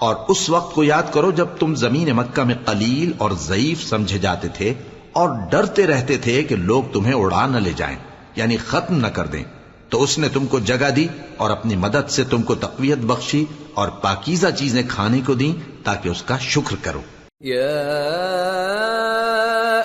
اور 0.00 0.16
اس 0.28 0.50
وقت 0.50 0.74
کو 0.74 0.84
یاد 0.84 1.02
کرو 1.12 1.30
جب 1.30 1.46
تم 1.58 1.74
زمین 1.74 2.16
مکہ 2.16 2.42
میں 2.42 2.54
قلیل 2.64 3.12
اور 3.18 3.30
ضعیف 3.30 3.88
سمجھے 3.88 4.18
جاتے 4.18 4.48
تھے 4.48 4.74
اور 5.12 5.28
ڈرتے 5.50 5.86
رہتے 5.86 6.16
تھے 6.16 6.42
کہ 6.42 6.56
لوگ 6.56 6.82
تمہیں 6.92 7.14
اڑا 7.14 7.46
نہ 7.46 7.56
لے 7.56 7.72
جائیں 7.76 7.96
یعنی 8.36 8.56
ختم 8.56 8.96
نہ 8.96 9.06
کر 9.06 9.26
دیں۔ 9.26 9.44
تو 9.88 10.02
اس 10.02 10.18
نے 10.18 10.28
تم 10.28 10.46
کو 10.46 10.58
جگہ 10.58 10.90
دی 10.90 11.06
اور 11.36 11.50
اپنی 11.50 11.76
مدد 11.76 12.10
سے 12.10 12.24
تم 12.24 12.42
کو 12.42 12.54
تقویت 12.54 12.98
بخشی 12.98 13.44
اور 13.74 13.88
پاکیزہ 13.88 14.46
چیزیں 14.58 14.82
کھانے 14.88 15.20
کو 15.26 15.34
دیں 15.34 15.52
تاکہ 15.84 16.08
اس 16.08 16.22
کا 16.22 16.38
شکر 16.38 16.76
کرو۔ 16.82 17.00
يا 17.44 18.04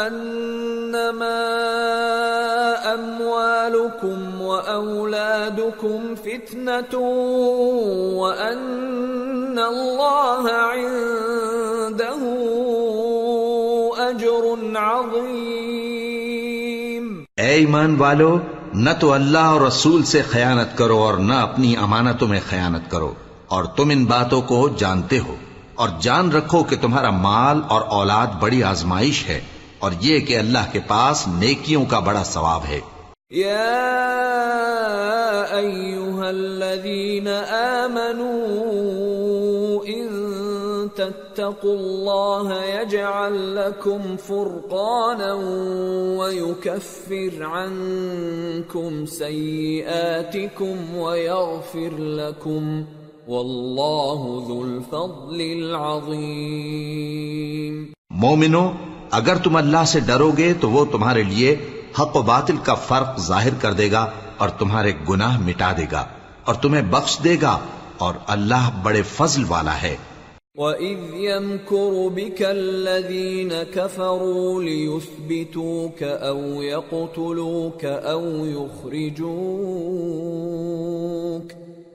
أنما 0.07 1.41
أموالكم 2.93 4.41
وأولادكم 4.41 6.15
فتنة 6.15 6.99
وأن 8.19 9.59
الله 9.59 10.51
عنده 10.51 12.21
أجر 13.97 14.57
عظيم. 14.75 16.05
أي 17.39 17.65
من 17.65 18.01
والو 18.01 18.39
نہ 18.77 18.89
تو 18.99 19.13
اللہ 19.13 19.37
اور 19.37 19.61
رسول 19.61 20.03
سے 20.03 20.21
خیانت 20.21 20.77
کرو 20.77 20.97
اور 20.97 21.13
نہ 21.13 21.33
اپنی 21.33 21.77
امانتوں 21.77 22.27
میں 22.27 22.39
خیانت 22.49 22.91
کرو، 22.91 23.13
اور 23.47 23.63
تم 23.63 23.89
ان 23.89 24.05
باتوں 24.05 24.41
کو 24.41 24.69
جانتے 24.69 25.19
ہو۔ 25.19 25.35
اور 25.75 25.89
جان 26.01 26.31
رکھو 26.31 26.63
کہ 26.63 26.75
تمہارا 26.81 27.09
مال 27.09 27.61
اور 27.67 27.81
اولاد 27.81 28.27
بڑی 28.39 28.63
آزمائش 28.63 29.27
ہے، 29.27 29.41
اور 29.79 29.91
یہ 29.99 30.19
کہ 30.19 30.37
اللہ 30.37 30.71
کے 30.71 30.79
پاس 30.87 31.27
نیکیوں 31.27 31.85
کا 31.85 31.99
بڑا 31.99 32.23
ثواب 32.23 32.61
ہے۔ 32.69 32.79
يا 33.31 33.71
ايها 35.51 36.27
الذين 36.27 37.27
تتقوا 41.35 41.75
الله 41.75 42.63
يجعل 42.63 43.33
لكم 43.55 44.17
فرقانا 44.27 45.31
ويكفر 46.19 47.43
عنكم 47.43 49.05
سيئاتكم 49.05 50.95
ويغفر 50.97 51.97
لكم 51.97 52.63
والله 53.27 54.21
ذو 54.47 54.59
الفضل 54.63 55.39
العظيم 55.41 56.15
مومنو، 58.09 58.63
اگر 59.11 59.35
تم 59.43 59.55
اللہ 59.55 59.83
سے 59.87 59.99
ڈرو 59.99 60.31
گے 60.37 60.49
تو 60.61 60.69
وہ 60.69 60.85
تمہارے 60.91 61.23
لیے 61.23 61.49
حق 61.99 62.15
و 62.15 62.21
باطل 62.21 62.57
کا 62.63 62.73
فرق 62.73 63.19
ظاہر 63.19 63.53
کر 63.61 63.73
دے 63.73 63.91
گا 63.91 64.03
اور 64.37 64.49
تمہارے 64.49 64.91
گناہ 65.09 65.33
مٹا 65.41 65.71
دے 65.77 65.85
گا 65.91 66.03
اور 66.43 66.55
تمہیں 66.55 66.81
بخش 66.81 67.13
دے 67.23 67.35
گا 67.41 67.57
اور 67.97 68.13
اللہ 68.27 68.63
بڑے 68.83 69.01
فضل 69.01 69.43
والا 69.47 69.81
ہے۔ 69.81 69.95
وَإِذْ 70.57 70.97
يَمْكُرُ 71.13 72.07
بِكَ 72.07 72.41
الَّذِينَ 72.41 73.63
كَفَرُوا 73.63 74.63
لِيُثْبِتُوكَ 74.63 76.03
أَوْ 76.03 76.61
يَقْتُلُوكَ 76.61 77.85
أَوْ 77.85 78.23
يُخْرِجُوكَ 78.45 79.25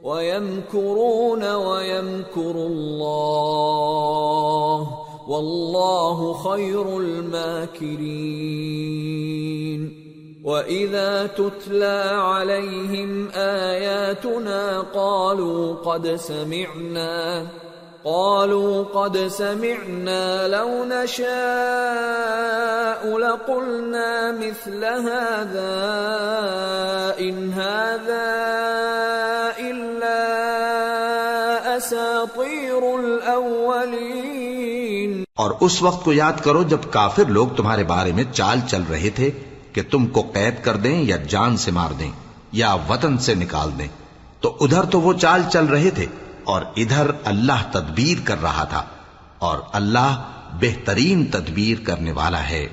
وَيَمْكُرُونَ 0.02 1.54
وَيَمْكُرُ 1.54 2.54
اللَّهُ 2.66 3.98
وَاللَّهُ 5.28 6.32
خَيْرُ 6.32 6.98
الْمَاكِرِينَ 6.98 8.00
وَإِذَا 10.44 11.26
تُتْلَى 11.26 12.10
عَلَيْهِمْ 12.12 13.28
آيَاتُنَا 13.34 14.80
قَالُوا 14.80 15.74
قَدْ 15.74 16.14
سَمِعْنَا 16.14 17.46
قالوا 18.04 18.82
قد 18.82 19.30
سمعنا 19.30 20.46
لو 20.46 20.84
نشاء 20.84 23.18
لقلنا 23.18 24.32
مثل 24.32 24.84
هذا 24.84 25.84
ان 27.18 27.52
هذا 27.52 28.32
الا 29.58 30.30
اساطير 31.76 33.00
الاولين 33.00 35.24
اور 35.34 35.50
اس 35.60 35.82
وقت 35.82 36.04
کو 36.04 36.12
یاد 36.12 36.44
کرو 36.44 36.62
جب 36.62 36.78
کافر 36.90 37.22
لوگ 37.28 37.48
تمہارے 37.48 37.84
بارے 37.84 38.12
میں 38.12 38.24
چال 38.32 38.58
چل 38.68 38.82
رہے 38.90 39.10
تھے 39.10 39.30
کہ 39.72 39.82
تم 39.90 40.06
کو 40.06 40.26
قید 40.32 40.64
کر 40.64 40.76
دیں 40.76 41.02
یا 41.02 41.16
جان 41.16 41.56
سے 41.56 41.70
مار 41.70 41.90
دیں 41.98 42.10
یا 42.52 42.76
وطن 42.88 43.18
سے 43.18 43.34
نکال 43.34 43.70
دیں۔ 43.78 43.88
تو 44.40 44.56
ادھر 44.60 44.84
تو 44.84 45.00
وہ 45.00 45.12
چال 45.12 45.42
چل 45.52 45.64
رہے 45.64 45.90
تھے۔ 45.90 46.06
اور 46.44 46.62
ادھر 46.76 47.10
اللہ 47.24 47.72
تدبیر 47.72 48.20
کر 48.24 48.42
رہا 48.42 48.64
تھا 48.64 48.84
اور 49.38 49.58
اللہ 49.72 50.32
بہترین 50.60 51.26
تدبیر 51.26 51.86
کرنے 51.86 52.12
والا 52.12 52.48
ہے۔ 52.48 52.66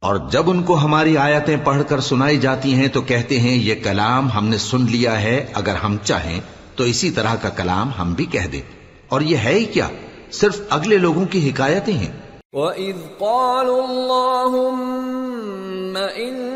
اور 0.00 0.16
جب 0.30 0.50
ان 0.50 0.62
کو 0.62 0.78
ہماری 0.78 1.18
آیتیں 1.18 1.56
پڑھ 1.64 1.82
کر 1.88 2.00
سنائی 2.00 2.38
جاتی 2.38 2.74
ہیں 2.74 2.88
تو 2.88 3.02
کہتے 3.02 3.40
ہیں، 3.40 3.50
یہ 3.50 3.74
کلام 3.84 4.32
ہم 4.32 4.46
نے 4.46 4.58
سن 4.58 4.90
لیا 4.90 5.22
ہے، 5.22 5.46
اگر 5.54 5.74
ہم 5.74 5.96
چاہیں 6.04 6.40
تو 6.76 6.84
اسی 6.84 7.10
طرح 7.10 7.34
کا 7.42 7.48
کلام 7.48 7.90
ہم 7.98 8.14
بھی 8.14 8.24
کہہ 8.24 8.40
دیں۔ 8.40 8.62
اور 9.08 9.20
یہ 9.20 9.36
ہے 9.36 9.54
ہی 9.54 9.64
کیا؟ 9.64 9.88
صرف 10.32 10.60
اگلے 10.70 10.98
لوگوں 10.98 11.24
کی 11.24 11.50
حکایتیں 11.50 11.94
ہیں۔ 11.94 12.12
وَإِذْ 12.52 13.18
قَالُوا 13.18 13.88
اللَّهُمَّ 13.88 15.98
إِن 15.98 16.49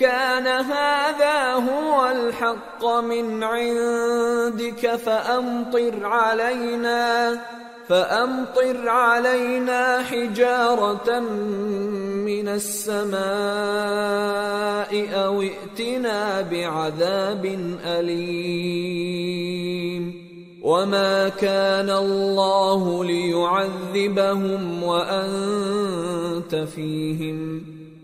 كان 0.00 0.46
هذا 0.46 1.52
هو 1.52 2.06
الحق 2.06 2.86
من 2.86 3.42
عندك 3.44 4.96
فأمطر 4.96 6.06
علينا 6.06 7.40
فأمطر 7.88 8.88
علينا 8.88 10.02
حجارة 10.02 11.20
من 12.28 12.48
السماء 12.48 13.18
أو 15.24 15.42
ائتنا 15.42 16.40
بعذاب 16.40 17.44
أليم. 17.86 19.48
وما 20.62 21.28
كان 21.28 21.90
الله 21.90 23.04
ليعذبهم 23.04 24.82
وأنت 24.82 26.54
فيهم. 26.54 27.77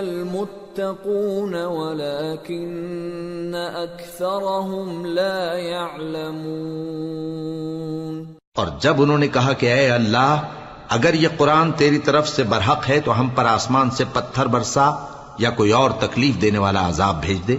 المتقون 0.00 1.54
ولكن 1.54 3.54
اکثرهم 3.74 5.04
لا 5.04 5.58
يعلمون. 5.58 8.24
اور 8.56 8.66
جب 8.80 9.02
انہوں 9.02 9.18
نے 9.18 9.28
کہا 9.28 9.52
کہ 9.52 9.66
اے 9.66 9.90
اللہ، 9.90 10.42
اگر 10.88 11.14
یہ 11.14 11.28
قرآن 11.36 11.72
تیری 11.72 11.98
طرف 11.98 12.28
سے 12.28 12.42
برحق 12.42 12.88
ہے 12.88 13.00
تو 13.00 13.20
ہم 13.20 13.28
پر 13.28 13.44
آسمان 13.44 13.90
سے 13.90 14.04
پتھر 14.12 14.46
برسا 14.46 14.90
یا 15.38 15.50
کوئی 15.50 15.70
اور 15.70 15.90
تکلیف 15.90 16.42
دینے 16.42 16.58
والا 16.58 16.88
عذاب 16.88 17.20
بھیج 17.20 17.48
دے۔ 17.48 17.56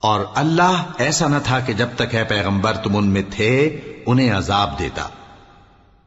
اور 0.00 0.20
اللہ 0.34 0.82
ایسا 0.98 1.28
نہ 1.28 1.36
تھا 1.44 1.60
کہ 1.60 1.72
جب 1.72 1.88
تک 1.96 2.14
ہے 2.14 2.24
پیغمبر 2.24 2.72
تم 2.72 2.96
ان 2.96 3.06
میں 3.06 3.22
تھے، 3.30 3.80
انہیں 4.06 4.32
عذاب 4.32 4.78
دیتا۔ 4.78 5.08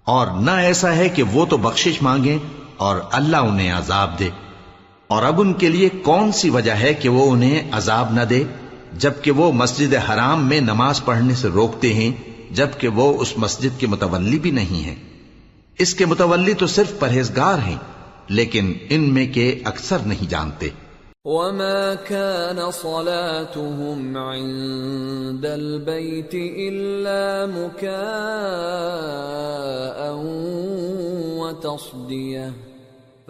اور 0.03 0.27
نہ 0.27 0.51
ایسا 0.51 0.95
ہے 0.95 1.09
کہ 1.09 1.23
وہ 1.23 1.45
تو 1.45 1.57
بخشش 1.57 2.01
مانگیں 2.01 2.37
اور 2.77 2.97
اللہ 3.11 3.37
انہیں 3.37 3.77
عذاب 3.77 4.19
دے۔ 4.19 4.29
اور 5.11 5.23
اب 5.23 5.41
ان 5.41 5.53
کے 5.53 5.69
لیے 5.69 5.89
کون 5.89 6.31
سی 6.31 6.49
وجہ 6.49 6.71
ہے 6.71 6.93
کہ 6.93 7.09
وہ 7.09 7.31
انہیں 7.31 7.69
عذاب 7.71 8.13
نہ 8.13 8.21
دے؟ 8.21 8.43
جبکہ 8.97 9.31
وہ 9.31 9.51
مسجد 9.51 9.93
حرام 9.93 10.47
میں 10.47 10.61
نماز 10.61 11.05
پڑھنے 11.05 11.35
سے 11.35 11.47
روکتے 11.47 11.93
ہیں، 11.93 12.11
جبکہ 12.51 12.87
وہ 12.87 13.21
اس 13.21 13.33
مسجد 13.37 13.79
کے 13.79 13.87
متولی 13.87 14.39
بھی 14.39 14.51
نہیں 14.51 14.83
ہیں۔ 14.83 14.95
اس 15.79 15.93
کے 15.93 16.05
متولی 16.05 16.53
تو 16.53 16.67
صرف 16.67 16.99
پرہیزگار 16.99 17.57
ہیں، 17.67 17.75
لیکن 18.27 18.73
ان 18.89 19.13
میں 19.13 19.27
کے 19.33 19.59
اکثر 19.65 19.99
نہیں 19.99 20.29
جانتے۔ 20.29 20.69
وما 21.25 21.93
كان 22.07 22.71
صلاتهم 22.71 24.17
عند 24.17 25.45
البيت 25.45 26.35
إلا 26.55 27.45
مكاء 27.45 27.91
وتصديه 31.37 32.70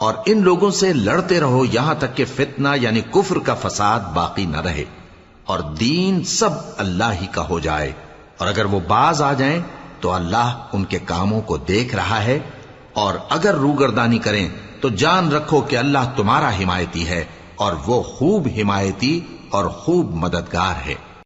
اور 0.00 0.14
ان 0.26 0.42
لوگوں 0.42 0.70
سے 0.70 0.92
لڑتے 0.92 1.40
رہو 1.40 1.64
یہاں 1.64 1.94
تک 1.94 2.16
کہ 2.16 2.24
فتنہ 2.24 2.68
یعنی 2.80 3.00
کفر 3.00 3.38
کا 3.38 3.54
فساد 3.54 4.00
باقی 4.14 4.46
نہ 4.46 4.60
رہے 4.60 4.84
اور 5.44 5.58
دین 5.58 6.24
سب 6.24 6.50
اللہ 6.76 7.12
ہی 7.20 7.26
کا 7.30 7.48
ہو 7.48 7.58
جائے 7.58 7.92
اور 8.38 8.48
اگر 8.48 8.64
وہ 8.64 8.80
باز 8.88 9.22
آ 9.22 9.32
جائیں 9.32 9.62
تو 10.00 10.12
اللہ 10.12 10.66
ان 10.72 10.84
کے 10.84 10.98
کاموں 10.98 11.40
کو 11.40 11.56
دیکھ 11.56 11.94
رہا 11.94 12.24
ہے 12.24 12.38
اور 12.92 13.14
اگر 13.28 13.54
روگردانی 13.54 14.18
کریں 14.18 14.48
تو 14.80 14.88
جان 14.88 15.32
رکھو 15.32 15.60
کہ 15.60 15.76
اللہ 15.76 16.12
تمہارا 16.16 16.50
حمایتی 16.50 17.08
ہے 17.08 17.24
اور 17.56 17.72
وہ 17.86 18.02
خوب 18.02 18.48
حمایتی 18.56 19.20
اور 19.50 19.64
خوب 19.64 20.14
مددگار 20.14 20.88
ہے۔ 20.88 20.94